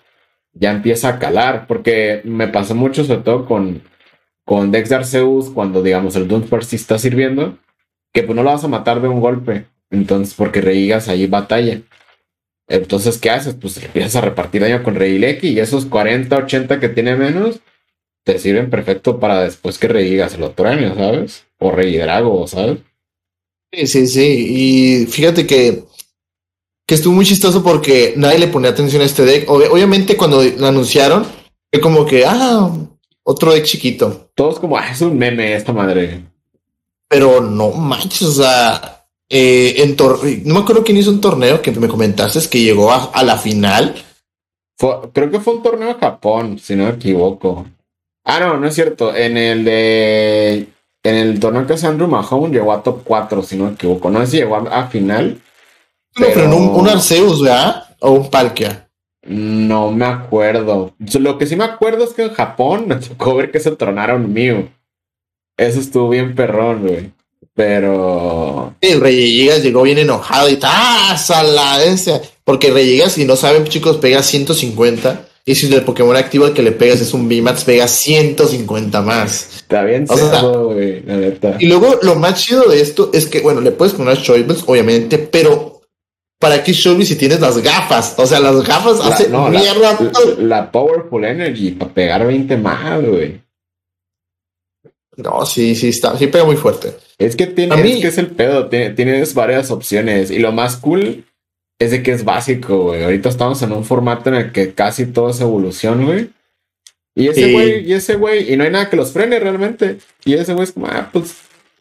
ya 0.53 0.73
empieza 0.73 1.09
a 1.11 1.19
calar, 1.19 1.67
porque 1.67 2.23
me 2.25 2.49
pasó 2.49 2.75
mucho, 2.75 3.05
sobre 3.05 3.23
todo 3.23 3.47
con, 3.47 3.83
con 4.45 4.71
Dex 4.71 4.89
de 4.89 4.97
Arceus, 4.97 5.51
cuando 5.51 5.83
digamos 5.83 6.17
el 6.17 6.29
Doomsburst 6.29 6.71
sí 6.71 6.77
está 6.77 6.99
sirviendo, 6.99 7.59
que 8.13 8.23
pues 8.23 8.37
no 8.37 8.43
lo 8.43 8.51
vas 8.51 8.65
a 8.65 8.69
matar 8.69 9.01
de 9.01 9.09
un 9.09 9.21
golpe. 9.21 9.67
Entonces, 9.91 10.35
porque 10.35 10.61
Reigas 10.61 11.09
ahí 11.09 11.27
batalla. 11.27 11.81
Entonces, 12.69 13.19
¿qué 13.19 13.31
haces? 13.31 13.55
Pues 13.55 13.83
empiezas 13.83 14.17
a 14.17 14.21
repartir 14.23 14.63
daño 14.63 14.83
con 14.83 14.97
Reileki 14.97 15.51
y 15.51 15.61
esos 15.61 15.87
40, 15.87 16.37
80 16.37 16.81
que 16.81 16.89
tiene 16.89 17.15
menos 17.15 17.61
te 18.27 18.41
sirven 18.41 18.71
perfecto 18.71 19.21
para 19.21 19.43
después 19.43 19.79
que 19.79 19.87
Reigas 19.87 20.35
el 20.35 20.43
otro 20.43 20.69
año, 20.69 20.97
¿sabes? 20.97 21.45
O 21.61 21.71
Reidrago, 21.71 22.49
¿sabes? 22.49 22.79
Sí, 23.73 23.87
sí, 23.87 24.07
sí. 24.09 24.47
Y 24.51 25.07
fíjate 25.07 25.47
que, 25.47 25.85
que 26.85 26.95
estuvo 26.97 27.15
muy 27.15 27.25
chistoso 27.25 27.63
porque 27.63 28.15
nadie 28.17 28.41
le 28.41 28.49
ponía 28.49 28.71
atención 28.71 29.01
a 29.03 29.05
este 29.05 29.25
deck. 29.25 29.49
obviamente, 29.49 30.17
cuando 30.17 30.43
lo 30.43 30.67
anunciaron, 30.67 31.25
fue 31.71 31.81
como 31.81 32.05
que, 32.05 32.25
ah, 32.27 32.69
otro 33.23 33.53
deck 33.53 33.65
chiquito. 33.65 34.29
Todos 34.35 34.59
como, 34.59 34.77
ah, 34.77 34.91
es 34.91 35.01
un 35.03 35.17
meme 35.17 35.55
esta 35.55 35.73
madre. 35.73 36.25
Pero 37.07 37.41
no 37.41 37.71
manches, 37.71 38.23
o 38.23 38.33
sea, 38.33 39.07
eh, 39.31 39.77
en 39.85 39.97
no 40.45 40.55
me 40.55 40.61
acuerdo 40.61 40.83
quién 40.83 40.97
hizo 40.97 41.11
un 41.13 41.21
torneo 41.21 41.63
que 41.63 41.71
me 41.71 41.87
comentaste 41.87 42.41
es 42.41 42.49
que 42.49 42.61
llegó 42.61 42.91
a, 42.91 43.23
la 43.23 43.39
final. 43.39 43.95
creo 45.13 45.31
que 45.31 45.39
fue 45.39 45.55
un 45.55 45.63
torneo 45.63 45.91
en 45.91 46.01
Japón, 46.01 46.59
si 46.59 46.75
no 46.75 46.87
me 46.87 46.91
equivoco. 46.91 47.67
Ah, 48.27 48.41
no, 48.41 48.57
no 48.59 48.67
es 48.67 48.75
cierto. 48.75 49.15
En 49.15 49.37
el 49.37 49.65
de. 49.65 50.67
En 51.05 51.15
el 51.15 51.39
torneo 51.39 51.65
que 51.65 51.75
hace 51.75 51.87
Andrew 51.87 52.09
Mahone 52.09 52.53
llegó 52.53 52.73
a 52.73 52.83
top 52.83 53.03
4, 53.05 53.43
si 53.45 53.57
no 53.57 53.67
me 53.67 53.73
equivoco. 53.73 54.11
No 54.11 54.21
sé 54.21 54.27
si 54.27 54.37
llegó 54.39 54.57
a, 54.57 54.89
final. 54.89 55.41
No, 56.17 56.27
pero, 56.35 56.57
un, 56.57 56.81
un, 56.81 56.89
Arceus, 56.89 57.41
¿verdad? 57.41 57.85
O 58.01 58.11
un 58.11 58.29
Palkia. 58.29 58.89
No 59.23 59.93
me 59.93 60.07
acuerdo. 60.07 60.95
Lo 61.21 61.39
que 61.39 61.47
sí 61.47 61.55
me 61.55 61.65
acuerdo 61.65 62.03
es 62.03 62.15
que 62.15 62.25
en 62.25 62.35
Japón 62.35 62.89
me 62.89 62.97
tocó 62.97 63.37
ver 63.37 63.53
que 63.53 63.61
se 63.61 63.71
tronaron 63.71 64.33
Mew. 64.33 64.69
Eso 65.57 65.79
estuvo 65.79 66.09
bien 66.09 66.35
perrón, 66.35 66.83
güey. 66.83 67.13
Pero. 67.55 68.75
El 68.81 69.01
Rey 69.01 69.49
llegó 69.63 69.83
bien 69.83 69.99
enojado 69.99 70.49
y 70.49 70.59
¡ah! 70.63 71.17
¡Sala! 71.17 71.85
Ese! 71.85 72.21
Porque 72.43 72.73
Rey 72.73 73.01
si 73.09 73.25
no 73.25 73.37
saben, 73.37 73.65
chicos, 73.65 73.99
pega 73.99 74.25
150. 74.25 75.26
Y 75.49 75.55
si 75.55 75.73
el 75.73 75.85
Pokémon 75.85 76.17
activo 76.17 76.45
al 76.45 76.55
que 76.55 76.63
le 76.63 76.73
pegas 76.73 77.01
es 77.01 77.15
un 77.15 77.29
VMAX, 77.29 77.63
pega 77.63 77.87
150 77.87 79.01
más. 79.03 79.59
Está 79.59 79.85
bien, 79.85 80.05
güey, 80.05 81.03
la 81.03 81.17
neta. 81.19 81.57
Y 81.61 81.67
luego 81.67 82.01
lo 82.03 82.17
más 82.17 82.43
chido 82.43 82.69
de 82.69 82.81
esto 82.81 83.11
es 83.15 83.27
que, 83.27 83.43
bueno, 83.43 83.61
le 83.61 83.71
puedes 83.71 83.95
poner 83.95 84.21
Choices, 84.21 84.65
obviamente, 84.67 85.19
pero 85.19 85.83
¿para 86.41 86.65
qué 86.65 86.73
Showy 86.73 87.07
si 87.07 87.15
tienes 87.15 87.39
las 87.41 87.59
gafas? 87.59 88.17
O 88.19 88.27
sea, 88.27 88.41
las 88.41 88.61
gafas 88.65 88.99
hacen 89.01 89.31
mierda. 89.31 89.97
La, 90.01 90.43
la, 90.43 90.73
Powerful 90.73 91.25
Energy 91.25 91.71
para 91.71 91.95
pegar 91.95 92.27
20 92.27 92.57
más, 92.57 93.07
güey. 93.07 93.41
No, 95.17 95.47
sí, 95.47 95.77
sí, 95.77 95.91
está, 95.91 96.19
sí 96.19 96.27
pega 96.27 96.45
muy 96.45 96.57
fuerte. 96.57 96.93
Es 97.19 97.37
que 97.37 97.47
tiene, 97.47 97.75
es 97.89 98.01
que 98.01 98.09
es 98.09 98.19
el 98.19 98.33
pedo, 98.33 98.69
tienes 98.69 99.33
varias 99.33 99.71
opciones 99.71 100.33
y 100.33 100.41
lo 100.41 100.51
más 100.51 100.77
cool 100.77 101.25
es 101.79 101.91
de 101.91 102.03
que 102.03 102.13
es 102.13 102.25
básico, 102.25 102.85
güey. 102.85 103.03
Ahorita 103.03 103.29
estamos 103.29 103.61
en 103.63 103.73
un 103.73 103.85
formato 103.85 104.31
en 104.31 104.37
el 104.37 104.53
que 104.53 104.73
casi 104.73 105.07
todo 105.07 105.31
es 105.31 105.41
evolución, 105.41 106.05
güey. 106.05 106.31
Y 107.15 107.29
ese 107.29 107.53
güey, 107.53 107.89
y 107.89 107.95
ese 107.95 108.17
güey, 108.17 108.53
y 108.53 108.57
no 108.57 108.65
hay 108.65 108.71
nada 108.71 108.91
que 108.91 108.97
los 108.97 109.13
frene 109.13 109.39
realmente. 109.39 109.99
Y 110.25 110.35
ese 110.35 110.53
güey 110.53 110.65
es 110.65 110.73
como, 110.73 110.87
ah, 110.87 111.09
pues 111.13 111.35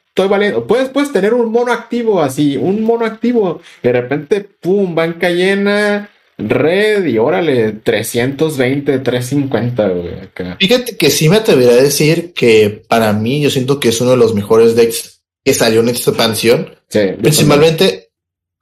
estoy 0.08 0.30
valiendo. 0.30 0.66
Puedes, 0.66 0.90
puedes 0.90 1.12
tener 1.12 1.34
un 1.34 1.52
mono 1.52 1.74
activo 1.74 2.22
así, 2.22 2.56
un 2.56 2.82
mono 2.84 3.06
activo. 3.06 3.62
Y 3.84 3.88
de 3.88 3.94
repente, 3.94 4.42
pum, 4.42 4.96
banca 4.96 5.30
llena, 5.30 6.10
Red 6.38 7.06
y 7.06 7.18
órale, 7.18 7.74
320, 7.74 9.00
350, 9.00 9.88
güey. 9.88 10.12
Fíjate 10.60 10.98
que 10.98 11.10
sí 11.10 11.30
me 11.30 11.38
atrevería 11.38 11.74
a 11.74 11.84
decir 11.84 12.34
que 12.34 12.84
para 12.88 13.14
mí 13.14 13.42
yo 13.42 13.50
siento 13.50 13.80
que 13.80 13.90
es 13.90 14.02
uno 14.02 14.12
de 14.12 14.18
los 14.18 14.34
mejores 14.36 14.76
decks 14.76 15.22
que 15.44 15.54
salió 15.54 15.80
en 15.80 15.90
esta 15.90 16.12
expansión. 16.12 16.76
principalmente 17.22 18.10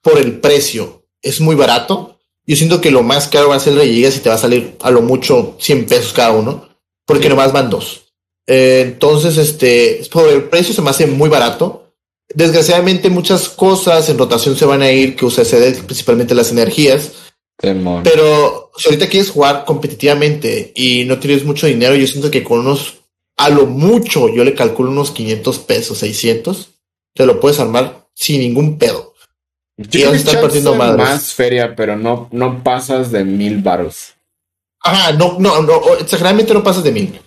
por 0.02 0.20
el 0.20 0.40
precio. 0.40 1.03
Es 1.24 1.42
muy 1.42 1.56
barato. 1.56 2.20
Yo 2.46 2.56
siento 2.56 2.80
que 2.82 2.92
lo 2.92 3.02
más 3.02 3.28
caro 3.28 3.50
va 3.50 3.56
a 3.56 3.60
ser 3.60 3.78
el 3.78 3.90
Gigas 3.90 4.18
y 4.18 4.20
te 4.20 4.30
va 4.30 4.36
a 4.36 4.40
salir 4.40 4.76
a 4.82 4.92
lo 4.92 5.02
mucho 5.02 5.56
100 5.60 5.88
pesos 5.88 6.14
cada 6.14 6.32
uno, 6.32 6.70
porque 7.06 7.30
nomás 7.30 7.52
van 7.52 7.72
dos. 7.72 8.14
Eh, 8.46 8.84
entonces, 8.86 9.38
este, 9.38 10.02
por 10.12 10.30
el 10.30 10.44
precio 10.44 10.76
se 10.76 10.82
me 10.84 10.92
hace 10.92 11.08
muy 11.08 11.30
barato. 11.30 11.94
Desgraciadamente 12.36 13.10
muchas 13.10 13.50
cosas 13.50 14.08
en 14.10 14.18
rotación 14.18 14.56
se 14.56 14.66
van 14.66 14.84
a 14.84 14.92
ir 14.92 15.16
que 15.16 15.26
usa 15.26 15.44
deck, 15.44 15.86
principalmente 15.86 16.36
las 16.36 16.52
energías 16.52 17.12
pero 18.04 18.72
si 18.76 18.90
ahorita 18.90 19.08
quieres 19.08 19.30
jugar 19.30 19.64
competitivamente 19.66 20.74
y 20.76 21.06
no 21.06 21.20
tienes 21.20 21.46
mucho 21.46 21.68
dinero, 21.68 21.96
yo 21.96 22.08
siento 22.08 22.30
que 22.30 22.44
con 22.44 22.60
unos, 22.60 22.96
a 23.38 23.50
lo 23.50 23.66
mucho, 23.66 24.28
yo 24.30 24.44
le 24.44 24.54
calculo 24.54 24.92
unos 24.92 25.12
500 25.12 25.60
pesos, 25.60 25.98
600. 26.00 26.72
te 27.16 27.26
lo 27.26 27.40
puedes 27.40 27.60
armar 27.60 28.08
sin 28.14 28.42
ningún 28.42 28.78
pedo. 28.78 29.13
Yo 29.78 30.14
y 30.14 30.20
partiendo 30.20 30.76
más 30.76 31.34
feria, 31.34 31.76
pero 31.76 31.96
no, 31.96 32.30
no 32.32 32.64
pasas 32.64 33.12
de 33.12 33.24
mil 33.24 33.58
varos. 33.62 34.14
Ajá, 34.82 35.14
no, 35.14 35.38
no, 35.40 35.62
no, 35.62 35.82
exageradamente 36.00 36.54
no 36.54 36.64
pasas 36.64 36.84
de 36.84 36.92
mil. 36.92 37.20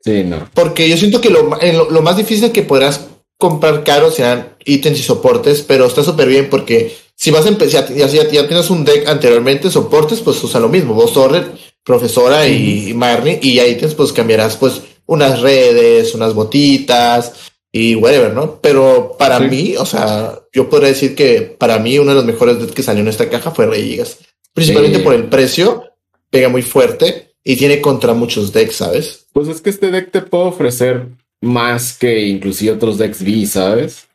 Sí, 0.00 0.24
no. 0.24 0.48
Porque 0.52 0.88
yo 0.88 0.96
siento 0.96 1.20
que 1.20 1.30
lo, 1.30 1.56
lo, 1.90 2.02
más 2.02 2.16
difícil 2.16 2.50
que 2.50 2.62
podrás 2.62 3.06
comprar 3.38 3.84
caro 3.84 4.10
serán 4.10 4.56
ítems 4.64 4.98
y 4.98 5.02
soportes, 5.02 5.62
pero 5.62 5.86
está 5.86 6.02
súper 6.02 6.28
bien 6.28 6.50
porque 6.50 6.96
si 7.14 7.30
vas 7.30 7.46
a 7.46 7.50
empezar, 7.50 7.88
ya, 7.88 8.06
ya, 8.06 8.28
ya, 8.28 8.48
tienes 8.48 8.68
un 8.70 8.84
deck 8.84 9.06
anteriormente, 9.08 9.70
soportes, 9.70 10.20
pues 10.20 10.42
usa 10.42 10.58
lo 10.58 10.68
mismo. 10.68 10.94
Vos, 10.94 11.12
Torre, 11.12 11.44
Profesora 11.84 12.48
y, 12.48 12.92
Marnie, 12.94 13.38
y 13.40 13.60
ítems, 13.60 13.94
pues 13.94 14.12
cambiarás 14.12 14.56
pues 14.56 14.80
unas 15.06 15.40
redes, 15.40 16.14
unas 16.14 16.34
botitas 16.34 17.51
y 17.72 17.94
whatever, 17.94 18.34
¿no? 18.34 18.60
Pero 18.60 19.16
para 19.18 19.40
mí, 19.40 19.74
o 19.78 19.86
sea, 19.86 20.38
yo 20.52 20.68
podría 20.68 20.90
decir 20.90 21.14
que 21.14 21.56
para 21.58 21.78
mí 21.78 21.98
uno 21.98 22.10
de 22.10 22.16
los 22.16 22.26
mejores 22.26 22.58
decks 22.58 22.74
que 22.74 22.82
salió 22.82 23.00
en 23.00 23.08
esta 23.08 23.30
caja 23.30 23.50
fue 23.50 23.66
Rey 23.66 23.82
Gigas. 23.82 24.18
Principalmente 24.52 24.98
por 24.98 25.14
el 25.14 25.24
precio, 25.24 25.84
pega 26.28 26.50
muy 26.50 26.60
fuerte 26.60 27.32
y 27.42 27.56
tiene 27.56 27.80
contra 27.80 28.12
muchos 28.12 28.52
decks, 28.52 28.76
¿sabes? 28.76 29.26
Pues 29.32 29.48
es 29.48 29.62
que 29.62 29.70
este 29.70 29.90
deck 29.90 30.10
te 30.10 30.20
puede 30.20 30.44
ofrecer 30.44 31.08
más 31.40 31.96
que 31.96 32.20
inclusive 32.20 32.72
otros 32.72 32.98
decks 32.98 33.22
V, 33.22 33.46
¿sabes? 33.46 34.06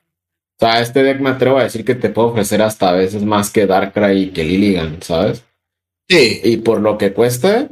O 0.59 0.65
sea, 0.65 0.79
este 0.79 1.01
deck 1.01 1.19
me 1.19 1.31
atrevo 1.31 1.57
a 1.57 1.63
decir 1.63 1.83
que 1.83 1.95
te 1.95 2.09
puede 2.09 2.29
ofrecer 2.29 2.61
hasta 2.61 2.89
a 2.89 2.93
veces 2.93 3.23
más 3.23 3.49
que 3.49 3.65
Darkrai 3.65 4.23
y 4.23 4.29
que 4.29 4.43
Lilligan, 4.43 5.01
¿sabes? 5.01 5.43
Sí. 6.07 6.41
Y 6.43 6.57
por 6.57 6.79
lo 6.79 6.97
que 6.97 7.11
cuesta, 7.13 7.69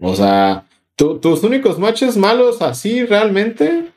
o 0.00 0.16
sea, 0.16 0.66
tus 0.96 1.42
únicos 1.42 1.78
matches 1.78 2.16
malos 2.16 2.62
así 2.62 3.04
realmente 3.04 3.91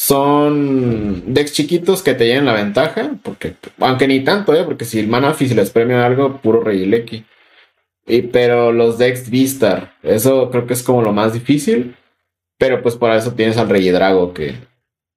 son 0.00 1.34
decks 1.34 1.54
chiquitos 1.54 2.04
que 2.04 2.14
te 2.14 2.24
lleven 2.24 2.46
la 2.46 2.52
ventaja, 2.52 3.18
porque, 3.20 3.56
aunque 3.80 4.06
ni 4.06 4.20
tanto, 4.22 4.54
¿eh? 4.54 4.62
Porque 4.62 4.84
si 4.84 5.00
el 5.00 5.08
Manafi 5.08 5.48
se 5.48 5.56
les 5.56 5.70
premia 5.70 6.06
algo, 6.06 6.40
puro 6.40 6.62
Regieleki. 6.62 7.24
Y, 8.06 8.22
pero 8.22 8.70
los 8.72 8.96
decks 8.96 9.28
Vistar, 9.28 9.96
eso 10.04 10.50
creo 10.52 10.68
que 10.68 10.74
es 10.74 10.84
como 10.84 11.02
lo 11.02 11.12
más 11.12 11.32
difícil. 11.32 11.96
Pero 12.56 12.80
pues 12.80 12.94
para 12.94 13.16
eso 13.16 13.32
tienes 13.32 13.56
al 13.56 13.68
Rey 13.68 13.90
Drago 13.90 14.32
que 14.32 14.54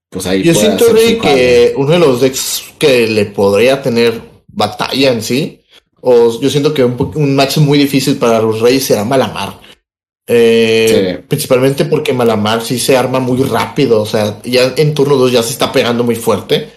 pues 0.09 0.25
ahí 0.25 0.41
Yo 0.41 0.55
siento 0.55 0.85
que 1.21 1.73
uno 1.77 1.91
de 1.91 1.99
los 1.99 2.19
decks 2.19 2.73
que 2.79 3.05
le 3.05 3.25
podría 3.25 3.83
tener 3.83 4.19
batalla 4.47 5.11
en 5.11 5.21
sí, 5.21 5.61
o 6.01 6.41
yo 6.41 6.49
siento 6.49 6.73
que 6.73 6.83
un, 6.83 7.35
match 7.35 7.59
muy 7.59 7.77
difícil 7.77 8.17
para 8.17 8.41
los 8.41 8.59
Reyes 8.59 8.85
será 8.85 9.05
Malamar. 9.05 9.60
Eh, 10.27 11.23
principalmente 11.27 11.85
porque 11.85 12.13
Malamar 12.13 12.61
sí 12.61 12.79
se 12.79 12.95
arma 12.95 13.19
muy 13.19 13.41
rápido, 13.43 14.01
o 14.01 14.05
sea, 14.05 14.39
ya 14.43 14.73
en 14.77 14.93
turno 14.93 15.15
2 15.15 15.31
ya 15.31 15.43
se 15.43 15.51
está 15.51 15.71
pegando 15.71 16.03
muy 16.03 16.15
fuerte. 16.15 16.69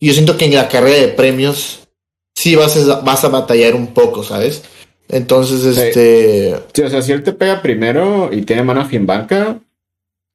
Y 0.00 0.08
yo 0.08 0.12
siento 0.14 0.36
que 0.36 0.46
en 0.46 0.54
la 0.54 0.68
carrera 0.68 0.96
de 0.98 1.08
premios 1.08 1.88
sí 2.34 2.54
vas 2.54 2.76
a, 2.76 3.00
vas 3.00 3.24
a 3.24 3.28
batallar 3.28 3.74
un 3.74 3.88
poco, 3.88 4.22
¿sabes? 4.22 4.62
Entonces, 5.08 5.64
este. 5.76 6.54
Sí, 6.72 6.82
o 6.82 6.90
sea, 6.90 7.02
si 7.02 7.12
él 7.12 7.22
te 7.22 7.32
pega 7.32 7.62
primero 7.62 8.30
y 8.32 8.42
tiene 8.42 8.62
mana 8.62 8.84
fin 8.84 9.06
banca, 9.06 9.58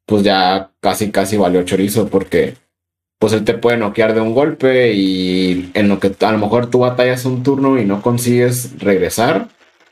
pues 0.06 0.24
ya 0.24 0.72
casi, 0.80 1.12
casi 1.12 1.38
valió 1.38 1.64
chorizo 1.64 2.08
porque 2.08 2.56
pues 3.20 3.34
él 3.34 3.45
te 3.45 3.54
puede 3.54 3.78
noquear 3.78 4.14
de 4.14 4.20
un 4.20 4.34
golpe 4.34 4.91
y 4.93 5.72
en 5.76 5.88
lo 5.88 5.99
que 5.99 6.12
a 6.20 6.32
lo 6.32 6.38
mejor 6.38 6.70
tú 6.70 6.80
batallas 6.80 7.24
un 7.24 7.41
turno 7.41 7.80
y 7.80 7.86
no 7.86 8.01
consigues 8.01 8.78
regresar, 8.80 9.47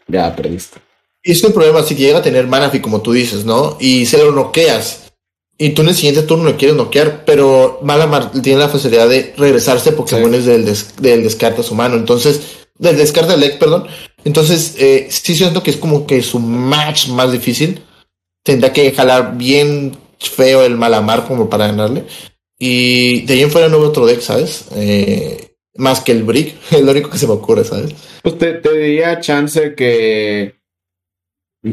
ya 0.07 0.35
perdiste. 0.35 0.79
Y 1.23 1.33
es 1.33 1.43
el 1.43 1.53
problema, 1.53 1.83
si 1.83 1.95
llega 1.95 2.19
a 2.19 2.23
tener 2.23 2.47
Manafi, 2.47 2.79
como 2.79 3.01
tú 3.01 3.11
dices, 3.11 3.45
¿no? 3.45 3.77
Y 3.79 4.05
se 4.05 4.17
lo 4.17 4.31
noqueas. 4.31 5.11
Y 5.57 5.69
tú 5.69 5.83
en 5.83 5.89
el 5.89 5.95
siguiente 5.95 6.23
turno 6.23 6.45
lo 6.45 6.57
quieres 6.57 6.75
noquear, 6.75 7.23
pero 7.23 7.79
Malamar 7.83 8.31
tiene 8.41 8.59
la 8.59 8.69
facilidad 8.69 9.07
de 9.07 9.33
regresarse 9.37 9.91
Pokémon 9.91 10.33
sí. 10.33 10.41
del, 10.41 10.65
del 10.99 11.23
descarte 11.23 11.61
a 11.61 11.63
su 11.63 11.75
mano. 11.75 11.95
Entonces, 11.95 12.41
del 12.79 12.97
descarte 12.97 13.33
del 13.33 13.41
deck, 13.41 13.59
perdón. 13.59 13.85
Entonces, 14.25 14.75
eh, 14.79 15.07
sí 15.11 15.35
siento 15.35 15.61
que 15.61 15.69
es 15.69 15.77
como 15.77 16.07
que 16.07 16.23
su 16.23 16.39
match 16.39 17.09
más 17.09 17.31
difícil 17.31 17.83
tendrá 18.43 18.73
que 18.73 18.91
jalar 18.91 19.37
bien 19.37 19.95
feo 20.17 20.63
el 20.63 20.77
Malamar 20.77 21.27
como 21.27 21.47
para 21.47 21.67
ganarle. 21.67 22.05
Y 22.57 23.21
de 23.21 23.33
ahí 23.33 23.41
en 23.41 23.51
fuera 23.51 23.69
no 23.69 23.79
veo 23.79 23.89
otro 23.89 24.05
deck, 24.05 24.21
¿sabes? 24.21 24.65
Eh, 24.75 25.55
más 25.75 26.01
que 26.01 26.11
el 26.11 26.23
Brick, 26.23 26.55
es 26.71 26.81
lo 26.81 26.91
único 26.91 27.09
que 27.09 27.17
se 27.17 27.27
me 27.27 27.33
ocurre, 27.33 27.63
¿sabes? 27.63 27.93
Pues 28.23 28.37
te, 28.37 28.53
te 28.53 28.77
diría 28.77 29.19
chance 29.19 29.75
que. 29.75 30.60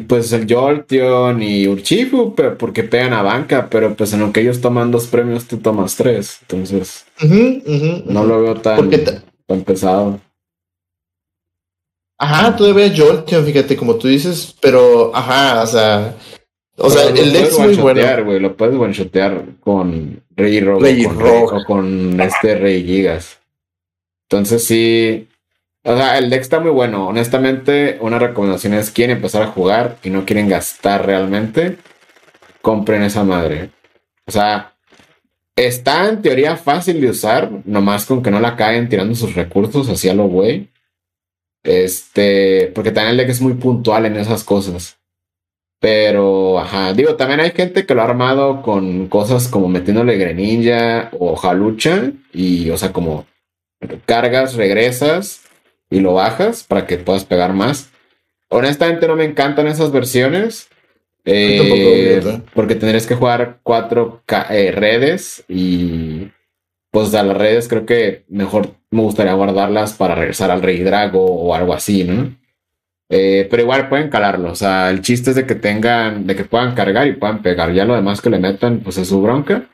Pues 0.07 0.33
el 0.33 0.53
Jolteon 0.53 1.43
y 1.43 1.67
Urchifu, 1.67 2.35
pero 2.35 2.59
porque 2.59 2.83
pegan 2.83 3.15
a 3.15 3.23
banca, 3.23 3.69
pero 3.71 3.95
pues 3.95 4.13
en 4.13 4.21
lo 4.21 4.33
que 4.33 4.41
ellos 4.41 4.61
toman 4.61 4.91
dos 4.91 5.07
premios, 5.07 5.47
tú 5.47 5.57
tomas 5.59 5.97
tres. 5.97 6.39
Entonces, 6.43 7.07
no 8.07 8.25
lo 8.25 8.43
veo 8.43 8.55
tan, 8.57 8.91
tan 9.47 9.63
pesado. 9.63 10.21
Ajá, 12.19 12.55
todavía 12.55 12.93
Jolteon, 12.95 13.47
fíjate, 13.47 13.77
como 13.77 13.97
tú 13.97 14.09
dices, 14.09 14.55
pero 14.61 15.15
ajá, 15.15 15.63
o 15.63 15.67
sea, 15.67 16.15
o 16.79 16.91
sea, 16.91 17.09
el 17.09 17.33
deck 17.33 17.47
es 17.47 17.59
muy 17.59 17.75
bueno. 17.77 18.39
lo 18.39 18.57
puedes 18.57 18.77
one-shotear 18.77 19.45
con 19.61 20.23
Rey 20.37 20.61
Rogue 20.61 20.83
Rey 20.83 21.05
con, 21.05 21.23
o 21.23 21.65
con 21.65 22.21
este 22.21 22.57
Rey 22.57 22.85
Gigas. 22.85 23.39
Entonces 24.31 24.65
sí. 24.65 25.29
O 25.89 25.97
sea, 25.97 26.19
el 26.19 26.29
deck 26.29 26.43
está 26.43 26.61
muy 26.61 26.71
bueno. 26.71 27.09
Honestamente, 27.09 27.97
una 28.03 28.19
recomendación 28.19 28.75
es 28.75 28.91
quieren 28.91 29.17
empezar 29.17 29.43
a 29.43 29.47
jugar 29.47 29.97
y 30.03 30.11
no 30.11 30.27
quieren 30.27 30.47
gastar 30.47 31.07
realmente. 31.07 31.79
Compren 32.61 33.03
esa 33.03 33.25
madre. 33.25 33.71
O 34.27 34.31
sea, 34.31 34.75
está 35.57 36.11
en 36.11 36.21
teoría 36.21 36.57
fácil 36.59 37.01
de 37.01 37.09
usar, 37.09 37.51
nomás 37.65 38.05
con 38.05 38.23
que 38.23 38.31
no 38.31 38.39
la 38.39 38.55
caen 38.55 38.91
tirando 38.91 39.15
sus 39.15 39.35
recursos 39.35 39.89
hacia 39.89 40.13
lo 40.13 40.27
güey. 40.27 40.69
Este, 41.65 42.71
porque 42.75 42.93
también 42.93 43.13
el 43.13 43.17
deck 43.17 43.31
es 43.31 43.41
muy 43.41 43.55
puntual 43.55 44.05
en 44.05 44.17
esas 44.17 44.45
cosas. 44.45 44.99
Pero, 45.81 46.59
ajá, 46.59 46.93
digo, 46.93 47.17
también 47.17 47.41
hay 47.41 47.53
gente 47.53 47.87
que 47.87 47.95
lo 47.95 48.03
ha 48.03 48.05
armado 48.05 48.61
con 48.61 49.09
cosas 49.09 49.49
como 49.49 49.69
metiéndole 49.69 50.19
Greninja 50.19 51.09
o 51.19 51.35
Jalucha 51.35 52.13
y, 52.31 52.69
o 52.69 52.77
sea, 52.77 52.93
como 52.93 53.25
cargas, 54.05 54.55
regresas 54.55 55.48
y 55.91 56.01
lo 56.01 56.15
bajas 56.15 56.65
para 56.65 56.87
que 56.87 56.99
puedas 56.99 57.25
pegar 57.25 57.53
más. 57.53 57.91
Honestamente 58.49 59.07
no 59.07 59.17
me 59.17 59.25
encantan 59.25 59.67
esas 59.67 59.93
versiones. 59.93 60.69
Eh, 61.25 62.23
porque 62.55 62.75
tendrías 62.75 63.07
que 63.07 63.15
jugar 63.15 63.59
cuatro 63.63 64.23
eh, 64.51 64.73
redes 64.73 65.45
y 65.47 66.29
pues 66.91 67.15
a 67.15 67.23
las 67.23 67.37
redes 67.37 67.69
creo 67.69 67.85
que 67.85 68.25
mejor 68.29 68.71
me 68.91 69.03
gustaría 69.03 69.35
guardarlas 69.35 69.93
para 69.93 70.15
regresar 70.15 70.51
al 70.51 70.63
Rey 70.63 70.83
Drago 70.83 71.23
o 71.23 71.55
algo 71.55 71.75
así, 71.75 72.05
¿no? 72.05 72.35
Eh, 73.11 73.47
pero 73.51 73.63
igual 73.63 73.89
pueden 73.89 74.11
calarlo. 74.11 74.53
O 74.53 74.55
sea, 74.55 74.91
el 74.91 75.03
chiste 75.03 75.31
es 75.31 75.37
de 75.37 75.47
que 75.47 75.55
tengan, 75.55 76.27
de 76.27 76.37
que 76.37 76.45
puedan 76.45 76.75
cargar 76.75 77.07
y 77.07 77.13
puedan 77.13 77.43
pegar. 77.43 77.73
Ya 77.73 77.85
lo 77.85 77.95
demás 77.95 78.21
que 78.21 78.31
le 78.31 78.39
metan, 78.39 78.81
pues 78.81 78.99
es 78.99 79.09
su 79.09 79.21
bronca. 79.21 79.69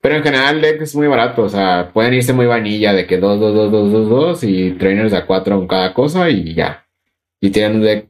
Pero 0.00 0.16
en 0.16 0.22
general 0.22 0.56
el 0.56 0.62
deck 0.62 0.82
es 0.82 0.94
muy 0.94 1.06
barato. 1.06 1.42
O 1.42 1.48
sea, 1.48 1.90
pueden 1.92 2.14
irse 2.14 2.32
muy 2.32 2.46
vanilla 2.46 2.92
de 2.92 3.06
que 3.06 3.18
2, 3.18 3.40
2, 3.40 3.54
2, 3.54 3.72
2, 3.72 3.92
2, 3.92 4.08
2 4.08 4.44
y 4.44 4.70
trainers 4.72 5.12
a 5.12 5.26
4 5.26 5.56
con 5.58 5.68
cada 5.68 5.92
cosa 5.92 6.30
y 6.30 6.54
ya. 6.54 6.86
Y 7.40 7.50
tienen 7.50 7.76
un 7.76 7.82
deck 7.82 8.08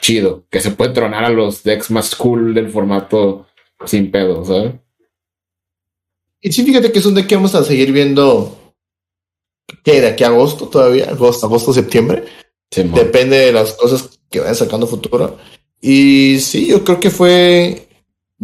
chido 0.00 0.44
que 0.50 0.60
se 0.60 0.70
puede 0.70 0.92
tronar 0.92 1.24
a 1.24 1.30
los 1.30 1.62
decks 1.62 1.90
más 1.90 2.14
cool 2.14 2.54
del 2.54 2.70
formato 2.70 3.46
sin 3.84 4.10
pedo, 4.10 4.44
¿sabes? 4.44 4.74
Y 6.40 6.52
sí, 6.52 6.64
fíjate 6.64 6.90
que 6.90 6.98
es 6.98 7.06
un 7.06 7.14
deck 7.14 7.26
que 7.26 7.36
vamos 7.36 7.54
a 7.54 7.64
seguir 7.64 7.92
viendo. 7.92 8.74
¿Qué? 9.84 10.00
¿De 10.00 10.08
aquí 10.08 10.24
a 10.24 10.28
agosto 10.28 10.68
todavía? 10.68 11.10
¿Agosto, 11.10 11.46
agosto 11.46 11.72
septiembre? 11.72 12.24
Depende 12.70 13.36
de 13.36 13.52
las 13.52 13.72
cosas 13.74 14.18
que 14.30 14.40
vayan 14.40 14.56
sacando 14.56 14.86
futuro. 14.86 15.38
Y 15.80 16.38
sí, 16.40 16.66
yo 16.68 16.84
creo 16.84 16.98
que 16.98 17.10
fue. 17.10 17.88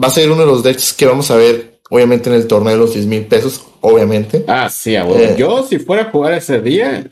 Va 0.01 0.09
a 0.09 0.11
ser 0.11 0.31
uno 0.31 0.43
de 0.43 0.47
los 0.47 0.63
decks 0.63 0.93
que 0.93 1.07
vamos 1.07 1.31
a 1.31 1.37
ver, 1.37 1.78
obviamente, 1.89 2.29
en 2.31 2.37
el 2.37 2.47
torneo 2.47 2.73
de 2.73 2.79
los 2.79 2.95
10 2.95 3.07
mil 3.07 3.27
pesos, 3.27 3.65
obviamente. 3.81 4.45
Ah, 4.47 4.69
sí, 4.69 4.95
eh, 4.95 5.35
yo, 5.39 5.65
si 5.65 5.79
fuera 5.79 6.03
a 6.03 6.11
jugar 6.11 6.35
ese 6.35 6.61
día, 6.61 7.11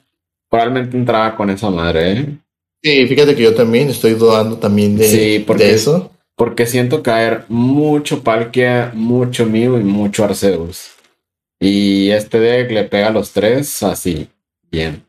probablemente 0.51 0.97
entraba 0.97 1.37
con 1.37 1.51
esa 1.51 1.71
madre, 1.71 2.13
¿eh? 2.13 2.39
Sí, 2.83 3.07
fíjate 3.07 3.35
que 3.35 3.43
yo 3.43 3.55
también 3.55 3.89
estoy 3.89 4.15
dudando 4.15 4.59
también 4.59 4.97
de, 4.97 5.09
sí, 5.09 5.45
porque, 5.47 5.71
eso. 5.71 6.11
Porque 6.37 6.67
siento 6.67 7.03
caer 7.03 7.45
mucho 7.49 8.23
Palkia, 8.23 8.93
mucho 8.95 9.47
Mew 9.47 9.79
y 9.79 9.83
mucho 9.83 10.25
Arceus. 10.25 10.91
Y 11.59 12.11
este 12.11 12.39
deck 12.39 12.71
le 12.71 12.85
pega 12.85 13.09
a 13.09 13.13
los 13.13 13.33
tres 13.33 13.83
así, 13.83 14.29
bien. 14.71 15.03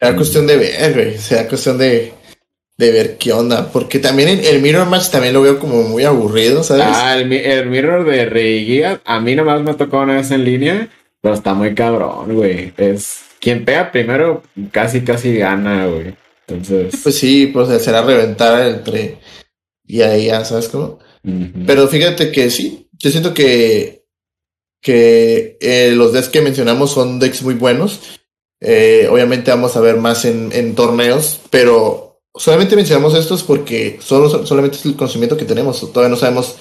Era 0.00 0.16
cuestión 0.16 0.46
de 0.46 0.56
ver, 0.56 0.94
güey. 0.94 1.18
Sea 1.18 1.46
cuestión 1.46 1.78
de, 1.78 2.13
de 2.76 2.90
ver 2.90 3.16
qué 3.18 3.32
onda. 3.32 3.70
Porque 3.72 3.98
también 3.98 4.40
el, 4.42 4.60
Mirror 4.60 4.86
Match 4.86 5.10
también 5.10 5.34
lo 5.34 5.42
veo 5.42 5.58
como 5.58 5.82
muy 5.82 6.04
aburrido, 6.04 6.62
¿sabes? 6.62 6.84
Ah, 6.86 7.16
el, 7.18 7.26
Mirror 7.26 8.04
de 8.04 8.26
Rey 8.26 8.82
a 9.04 9.20
mí 9.20 9.34
nomás 9.34 9.62
me 9.62 9.74
tocó 9.74 10.00
una 10.00 10.16
vez 10.16 10.30
en 10.30 10.44
línea, 10.44 10.88
pero 11.20 11.34
está 11.34 11.54
muy 11.54 11.74
cabrón, 11.74 12.34
güey. 12.34 12.72
Es 12.76 13.24
quien 13.40 13.64
pega 13.64 13.92
primero 13.92 14.42
casi, 14.70 15.02
casi 15.02 15.36
gana, 15.36 15.86
güey. 15.86 16.14
Entonces. 16.46 17.00
Pues 17.02 17.18
sí, 17.18 17.46
pues 17.46 17.82
será 17.82 18.02
reventar 18.02 18.66
entre. 18.66 19.18
Y 19.86 20.02
ahí 20.02 20.26
ya, 20.26 20.44
¿sabes 20.44 20.68
cómo? 20.68 20.98
Pero 21.66 21.88
fíjate 21.88 22.30
que 22.30 22.50
sí, 22.50 22.86
yo 22.98 23.10
siento 23.10 23.32
que 23.32 24.04
que 24.84 25.56
eh, 25.62 25.92
los 25.96 26.12
decks 26.12 26.28
que 26.28 26.42
mencionamos 26.42 26.92
son 26.92 27.18
decks 27.18 27.42
muy 27.42 27.54
buenos. 27.54 28.20
Eh, 28.60 29.08
obviamente 29.10 29.50
vamos 29.50 29.76
a 29.76 29.80
ver 29.80 29.96
más 29.96 30.26
en, 30.26 30.50
en, 30.52 30.74
torneos, 30.74 31.40
pero 31.50 32.03
solamente 32.34 32.76
mencionamos 32.76 33.14
estos 33.14 33.42
porque 33.42 33.98
solo, 34.00 34.46
solamente 34.46 34.76
es 34.76 34.84
el 34.86 34.96
conocimiento 34.96 35.36
que 35.36 35.44
tenemos. 35.44 35.80
Todavía 35.92 36.10
no 36.10 36.16
sabemos, 36.16 36.56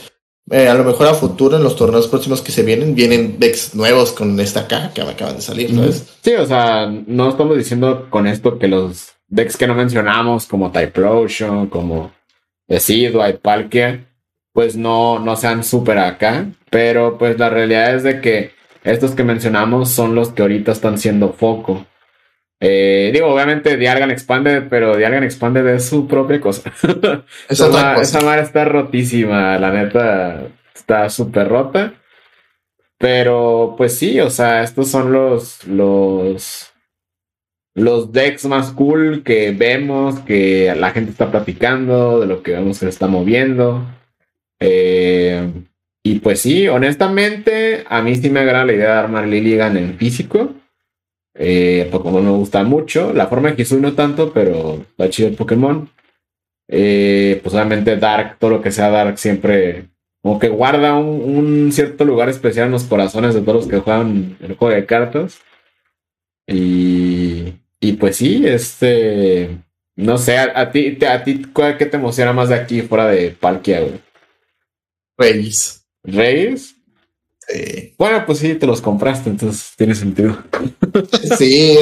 eh, 0.51 0.67
a 0.67 0.73
lo 0.75 0.83
mejor 0.83 1.07
a 1.07 1.13
futuro, 1.13 1.57
en 1.57 1.63
los 1.63 1.75
torneos 1.75 2.07
próximos 2.07 2.41
que 2.41 2.51
se 2.51 2.63
vienen, 2.63 2.95
vienen 2.95 3.39
decks 3.39 3.75
nuevos 3.75 4.11
con 4.11 4.39
esta 4.39 4.67
caja 4.67 4.93
que 4.93 5.01
acaban 5.01 5.35
de 5.35 5.41
salir, 5.41 5.75
¿sabes? 5.75 6.13
Sí, 6.21 6.33
o 6.33 6.45
sea, 6.45 6.87
no 7.07 7.29
estamos 7.29 7.57
diciendo 7.57 8.07
con 8.09 8.27
esto 8.27 8.59
que 8.59 8.67
los 8.67 9.13
decks 9.27 9.57
que 9.57 9.67
no 9.67 9.75
mencionamos, 9.75 10.45
como 10.45 10.71
Typlosion, 10.71 11.67
como 11.67 12.11
Decidueye, 12.67 13.39
Palkia, 13.39 14.07
pues 14.53 14.75
no, 14.75 15.19
no 15.19 15.35
sean 15.35 15.63
súper 15.63 15.97
acá, 15.97 16.45
pero 16.69 17.17
pues 17.17 17.39
la 17.39 17.49
realidad 17.49 17.95
es 17.95 18.03
de 18.03 18.21
que 18.21 18.51
estos 18.83 19.11
que 19.11 19.23
mencionamos 19.23 19.89
son 19.89 20.13
los 20.13 20.29
que 20.29 20.43
ahorita 20.43 20.71
están 20.71 20.97
siendo 20.97 21.33
foco. 21.33 21.85
Eh, 22.65 23.11
digo, 23.13 23.27
obviamente 23.27 23.75
Dialgan 23.75 24.09
expande, 24.09 24.61
pero 24.61 24.95
Dialgan 24.95 25.25
expande 25.25 25.75
es 25.75 25.85
su 25.85 26.07
propia 26.07 26.39
cosa. 26.39 26.71
esa, 27.49 27.67
cosa. 27.67 28.01
esa 28.01 28.21
madre 28.21 28.43
está 28.43 28.63
rotísima, 28.63 29.59
la 29.59 29.69
neta 29.71 30.47
está 30.73 31.09
súper 31.09 31.49
rota. 31.49 31.93
Pero 32.97 33.75
pues 33.77 33.99
sí, 33.99 34.21
o 34.21 34.29
sea, 34.29 34.63
estos 34.63 34.87
son 34.87 35.11
los, 35.11 35.67
los, 35.67 36.71
los 37.75 38.13
decks 38.13 38.45
más 38.45 38.71
cool 38.71 39.23
que 39.25 39.51
vemos, 39.51 40.19
que 40.21 40.73
la 40.73 40.91
gente 40.91 41.11
está 41.11 41.29
platicando, 41.31 42.21
de 42.21 42.27
lo 42.27 42.43
que 42.43 42.51
vemos 42.51 42.79
que 42.79 42.85
se 42.85 42.89
está 42.89 43.07
moviendo. 43.07 43.85
Eh, 44.61 45.51
y 46.01 46.19
pues 46.19 46.39
sí, 46.39 46.69
honestamente, 46.69 47.83
a 47.89 48.01
mí 48.01 48.15
sí 48.15 48.29
me 48.29 48.39
agrada 48.39 48.63
la 48.63 48.73
idea 48.73 48.93
de 48.93 48.99
armar 48.99 49.27
Lilligan 49.27 49.75
en 49.75 49.97
físico. 49.97 50.53
Eh, 51.35 51.89
Pokémon 51.91 52.23
me 52.23 52.31
gusta 52.31 52.63
mucho. 52.63 53.13
La 53.13 53.27
forma 53.27 53.51
de 53.51 53.61
Hisui 53.61 53.79
no 53.79 53.93
tanto, 53.93 54.31
pero 54.33 54.85
está 54.89 55.09
chido 55.09 55.29
el 55.29 55.35
Pokémon. 55.35 55.89
Eh, 56.67 57.39
pues 57.43 57.53
obviamente 57.53 57.97
Dark, 57.97 58.37
todo 58.39 58.51
lo 58.51 58.61
que 58.61 58.71
sea 58.71 58.89
Dark 58.89 59.17
siempre 59.17 59.89
como 60.23 60.39
que 60.39 60.47
guarda 60.47 60.95
un, 60.95 61.71
cierto 61.73 62.05
lugar 62.05 62.29
especial 62.29 62.67
en 62.67 62.71
los 62.71 62.85
corazones 62.85 63.35
de 63.35 63.41
todos 63.41 63.55
los 63.55 63.67
que 63.67 63.79
juegan 63.79 64.37
el 64.39 64.55
juego 64.55 64.73
de 64.73 64.85
cartas. 64.85 65.41
Y, 66.47 67.55
y 67.81 67.93
pues 67.93 68.15
sí, 68.15 68.47
este, 68.47 69.57
no 69.97 70.17
sé, 70.17 70.37
a, 70.37 70.71
ti, 70.71 70.97
a 71.05 71.23
ti, 71.25 71.41
¿qué 71.77 71.85
te 71.85 71.97
emociona 71.97 72.31
más 72.31 72.49
de 72.49 72.55
aquí 72.55 72.81
fuera 72.81 73.07
de 73.07 73.31
Palkia, 73.31 73.81
güey? 73.81 73.99
Reyes. 75.17 75.85
¿Reyes? 76.03 76.72
Bueno, 77.97 78.25
pues 78.25 78.39
sí, 78.39 78.55
te 78.55 78.67
los 78.67 78.81
compraste, 78.81 79.29
entonces 79.29 79.73
tiene 79.77 79.95
sentido. 79.95 80.37
sí, 81.37 81.77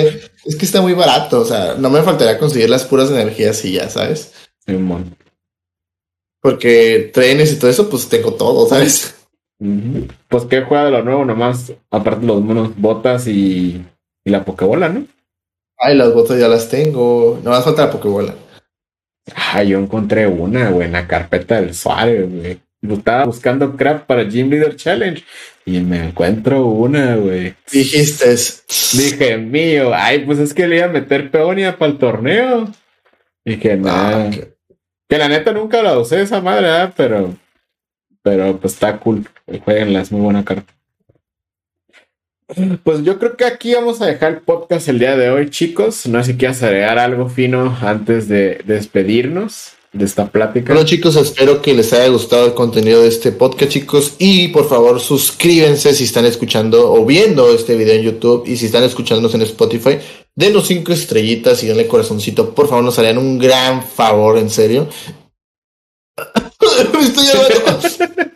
es 0.46 0.56
que 0.56 0.66
está 0.66 0.82
muy 0.82 0.94
barato, 0.94 1.42
o 1.42 1.46
sea, 1.46 1.76
no 1.76 1.90
me 1.90 2.02
faltaría 2.02 2.38
conseguir 2.38 2.70
las 2.70 2.84
puras 2.84 3.10
energías 3.10 3.64
y 3.66 3.74
ya, 3.74 3.90
¿sabes? 3.90 4.34
Sí, 4.66 4.74
mon. 4.74 5.16
Porque 6.42 7.12
trenes 7.14 7.54
y 7.54 7.60
todo 7.60 7.70
eso, 7.70 7.90
pues 7.90 8.10
tengo 8.10 8.34
todo, 8.34 8.68
¿sabes? 8.68 9.16
Pues 10.28 10.46
qué 10.46 10.62
juega 10.62 10.86
de 10.86 10.92
lo 10.92 11.04
nuevo, 11.04 11.26
nomás, 11.26 11.72
aparte 11.92 12.26
los 12.26 12.42
monos, 12.42 12.76
botas 12.76 13.28
y, 13.28 13.86
y 14.26 14.30
la 14.30 14.44
pokebola, 14.44 14.90
¿no? 14.90 15.06
Ay, 15.78 15.96
las 15.96 16.14
botas 16.14 16.40
ya 16.40 16.48
las 16.48 16.70
tengo, 16.70 17.40
nomás 17.44 17.64
falta 17.64 17.86
la 17.86 17.92
pokebola. 17.92 18.36
Ah, 19.36 19.64
yo 19.64 19.78
encontré 19.78 20.28
una, 20.28 20.70
güey, 20.72 20.88
en 20.88 20.94
la 20.94 21.08
carpeta 21.08 21.62
del 21.62 21.76
Suárez, 21.76 22.30
güey 22.30 22.60
estaba 22.90 23.26
buscando 23.26 23.76
crap 23.76 24.06
para 24.06 24.24
Gym 24.24 24.50
Leader 24.50 24.76
Challenge 24.76 25.24
y 25.66 25.80
me 25.80 26.10
encuentro 26.10 26.66
una, 26.66 27.16
güey. 27.16 27.56
Dijiste. 27.72 28.36
Dije, 28.94 29.38
mío, 29.38 29.92
ay, 29.94 30.26
pues 30.26 30.40
es 30.40 30.54
que 30.54 30.68
le 30.68 30.78
iba 30.78 30.86
a 30.86 30.90
meter 30.90 31.30
peonia 31.32 31.78
para 31.78 31.92
el 31.92 31.98
torneo. 31.98 32.72
Dije, 33.46 33.78
nada. 33.78 34.30
Ah, 34.30 34.32
que 35.08 35.18
la 35.18 35.28
neta 35.28 35.52
nunca 35.52 35.84
la 35.84 35.98
usé 35.98 36.22
esa 36.22 36.42
madre, 36.42 36.92
pero. 36.96 37.36
Pero 38.24 38.58
pues 38.60 38.74
está 38.74 38.98
cool. 39.00 39.28
Jueguenla, 39.64 40.02
es 40.02 40.12
muy 40.12 40.22
buena 40.22 40.46
carta. 40.46 40.74
Pues 42.84 43.04
yo 43.04 43.18
creo 43.18 43.38
que 43.38 43.46
aquí 43.46 43.74
vamos 43.74 44.02
a 44.02 44.08
dejar 44.08 44.34
el 44.34 44.42
podcast 44.42 44.90
el 44.90 45.00
día 45.00 45.16
de 45.16 45.30
hoy, 45.30 45.50
chicos. 45.50 46.06
No 46.08 46.24
sé 46.24 46.34
si 46.34 46.38
quieres 46.38 46.62
agregar 46.62 47.00
algo 47.00 47.30
fino 47.30 47.78
antes 47.82 48.28
de 48.28 48.62
despedirnos 48.66 49.78
de 49.94 50.06
esta 50.06 50.32
plática. 50.32 50.74
Bueno 50.74 50.88
chicos, 50.88 51.16
espero 51.18 51.62
que 51.62 51.74
les 51.74 51.92
haya 51.92 52.08
gustado 52.08 52.46
el 52.46 52.54
contenido 52.54 53.02
de 53.02 53.10
este 53.10 53.32
podcast 53.32 53.72
chicos 53.72 54.14
y 54.20 54.48
por 54.50 54.70
favor 54.70 55.00
suscríbanse 55.02 55.94
si 55.94 56.06
están 56.06 56.26
escuchando 56.26 56.94
o 56.94 57.06
viendo 57.06 57.54
este 57.54 57.76
video 57.76 57.96
en 57.96 58.04
YouTube 58.04 58.44
y 58.48 58.56
si 58.56 58.68
están 58.68 58.84
escuchándonos 58.84 59.34
en 59.36 59.42
Spotify, 59.42 60.00
denos 60.34 60.68
cinco 60.68 60.94
estrellitas 60.94 61.62
y 61.64 61.68
denle 61.68 61.88
corazoncito, 61.88 62.56
por 62.56 62.70
favor 62.70 62.86
nos 62.86 62.98
harían 63.00 63.18
un 63.18 63.38
gran 63.38 63.86
favor, 63.86 64.38
en 64.38 64.50
serio. 64.50 64.88
Me 66.94 67.06
estoy 67.06 67.26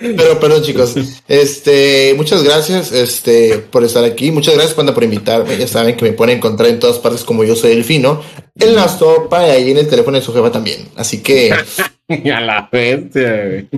Pero 0.00 0.40
perdón, 0.40 0.62
chicos. 0.62 0.94
Este, 1.28 2.14
muchas 2.16 2.42
gracias, 2.42 2.92
este, 2.92 3.58
por 3.58 3.84
estar 3.84 4.04
aquí. 4.04 4.30
Muchas 4.30 4.54
gracias, 4.54 4.74
Panda, 4.74 4.94
por 4.94 5.04
invitarme. 5.04 5.56
Ya 5.56 5.66
saben 5.66 5.96
que 5.96 6.04
me 6.04 6.12
pueden 6.12 6.38
encontrar 6.38 6.70
en 6.70 6.78
todas 6.78 6.98
partes 6.98 7.22
como 7.22 7.44
yo 7.44 7.54
soy 7.54 7.72
el 7.72 7.84
fino. 7.84 8.22
En 8.58 8.74
la 8.74 8.88
sopa 8.88 9.46
y 9.46 9.50
ahí 9.50 9.70
en 9.70 9.78
el 9.78 9.88
teléfono 9.88 10.16
de 10.16 10.24
su 10.24 10.32
jefa 10.32 10.50
también. 10.50 10.88
Así 10.96 11.22
que. 11.22 11.52
a 12.32 12.40
la 12.40 12.68
gente, 12.72 13.68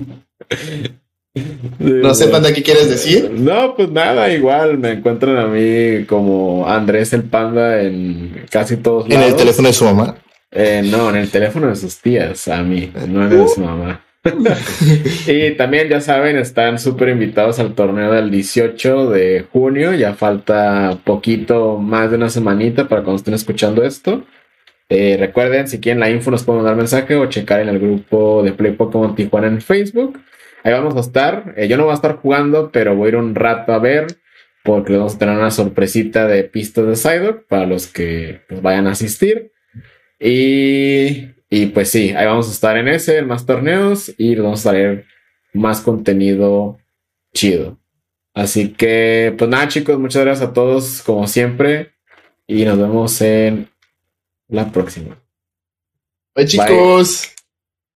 No 1.79 2.13
sé, 2.15 2.27
Panda, 2.27 2.53
¿qué 2.53 2.63
quieres 2.63 2.89
decir? 2.89 3.29
No, 3.31 3.75
pues 3.75 3.89
nada, 3.89 4.31
igual 4.31 4.77
me 4.77 4.91
encuentran 4.91 5.37
a 5.37 5.47
mí 5.47 6.05
como 6.05 6.67
Andrés 6.67 7.11
el 7.13 7.23
Panda 7.23 7.81
en 7.81 8.45
casi 8.49 8.77
todos 8.77 9.09
lados. 9.09 9.23
¿En 9.23 9.31
el 9.31 9.35
teléfono 9.35 9.67
de 9.67 9.73
su 9.73 9.85
mamá? 9.85 10.15
Eh, 10.51 10.83
no, 10.85 11.09
en 11.09 11.15
el 11.15 11.31
teléfono 11.31 11.67
de 11.67 11.75
sus 11.75 11.97
tías, 11.97 12.47
a 12.47 12.61
mí, 12.61 12.91
no 13.07 13.25
en 13.25 13.31
el 13.33 13.39
de 13.39 13.47
su 13.47 13.61
mamá. 13.61 14.05
y 15.27 15.51
también 15.51 15.89
ya 15.89 15.99
saben, 15.99 16.37
están 16.37 16.79
súper 16.79 17.09
invitados 17.09 17.59
al 17.59 17.75
torneo 17.75 18.13
del 18.13 18.31
18 18.31 19.09
de 19.09 19.45
junio. 19.51 19.93
Ya 19.93 20.13
falta 20.13 20.97
poquito 21.03 21.77
más 21.77 22.09
de 22.09 22.15
una 22.15 22.29
semanita 22.29 22.87
para 22.87 23.03
cuando 23.03 23.17
estén 23.17 23.33
escuchando 23.33 23.83
esto. 23.83 24.25
Eh, 24.87 25.17
recuerden, 25.19 25.67
si 25.67 25.79
quieren 25.81 25.99
la 25.99 26.09
info, 26.09 26.31
nos 26.31 26.43
pueden 26.43 26.61
mandar 26.61 26.77
mensaje 26.77 27.15
o 27.15 27.25
checar 27.25 27.61
en 27.61 27.69
el 27.69 27.79
grupo 27.79 28.43
de 28.43 28.53
Play 28.53 28.73
Pokémon 28.73 29.15
Tijuana 29.15 29.47
en 29.47 29.59
Facebook. 29.59 30.19
Ahí 30.63 30.71
vamos 30.71 30.95
a 30.95 31.01
estar. 31.01 31.53
Eh, 31.57 31.67
yo 31.67 31.75
no 31.75 31.83
voy 31.83 31.91
a 31.91 31.95
estar 31.95 32.15
jugando, 32.15 32.71
pero 32.71 32.95
voy 32.95 33.07
a 33.07 33.09
ir 33.09 33.15
un 33.17 33.35
rato 33.35 33.73
a 33.73 33.79
ver. 33.79 34.07
Porque 34.63 34.95
vamos 34.95 35.15
a 35.15 35.19
tener 35.19 35.37
una 35.37 35.51
sorpresita 35.51 36.25
de 36.27 36.45
pistas 36.45 36.87
de 36.87 36.95
Psyduck 36.95 37.47
para 37.47 37.65
los 37.65 37.87
que 37.87 38.41
pues, 38.47 38.61
vayan 38.61 38.87
a 38.87 38.91
asistir. 38.91 39.51
Y 40.17 41.33
y 41.55 41.67
pues 41.67 41.91
sí, 41.91 42.09
ahí 42.17 42.25
vamos 42.25 42.47
a 42.49 42.51
estar 42.51 42.75
en 42.77 42.87
ese, 42.87 43.19
en 43.19 43.27
más 43.27 43.45
torneos 43.45 44.11
y 44.17 44.33
vamos 44.33 44.65
a 44.65 44.71
traer 44.71 45.05
más 45.53 45.81
contenido 45.81 46.79
chido. 47.31 47.77
Así 48.33 48.73
que, 48.73 49.35
pues 49.37 49.51
nada, 49.51 49.67
chicos, 49.67 49.99
muchas 49.99 50.23
gracias 50.23 50.49
a 50.49 50.53
todos, 50.53 51.03
como 51.03 51.27
siempre. 51.27 51.93
Y 52.47 52.65
nos 52.65 52.79
vemos 52.79 53.21
en 53.21 53.69
la 54.47 54.71
próxima. 54.71 55.21
Bye, 56.33 56.47
chicos. 56.47 57.35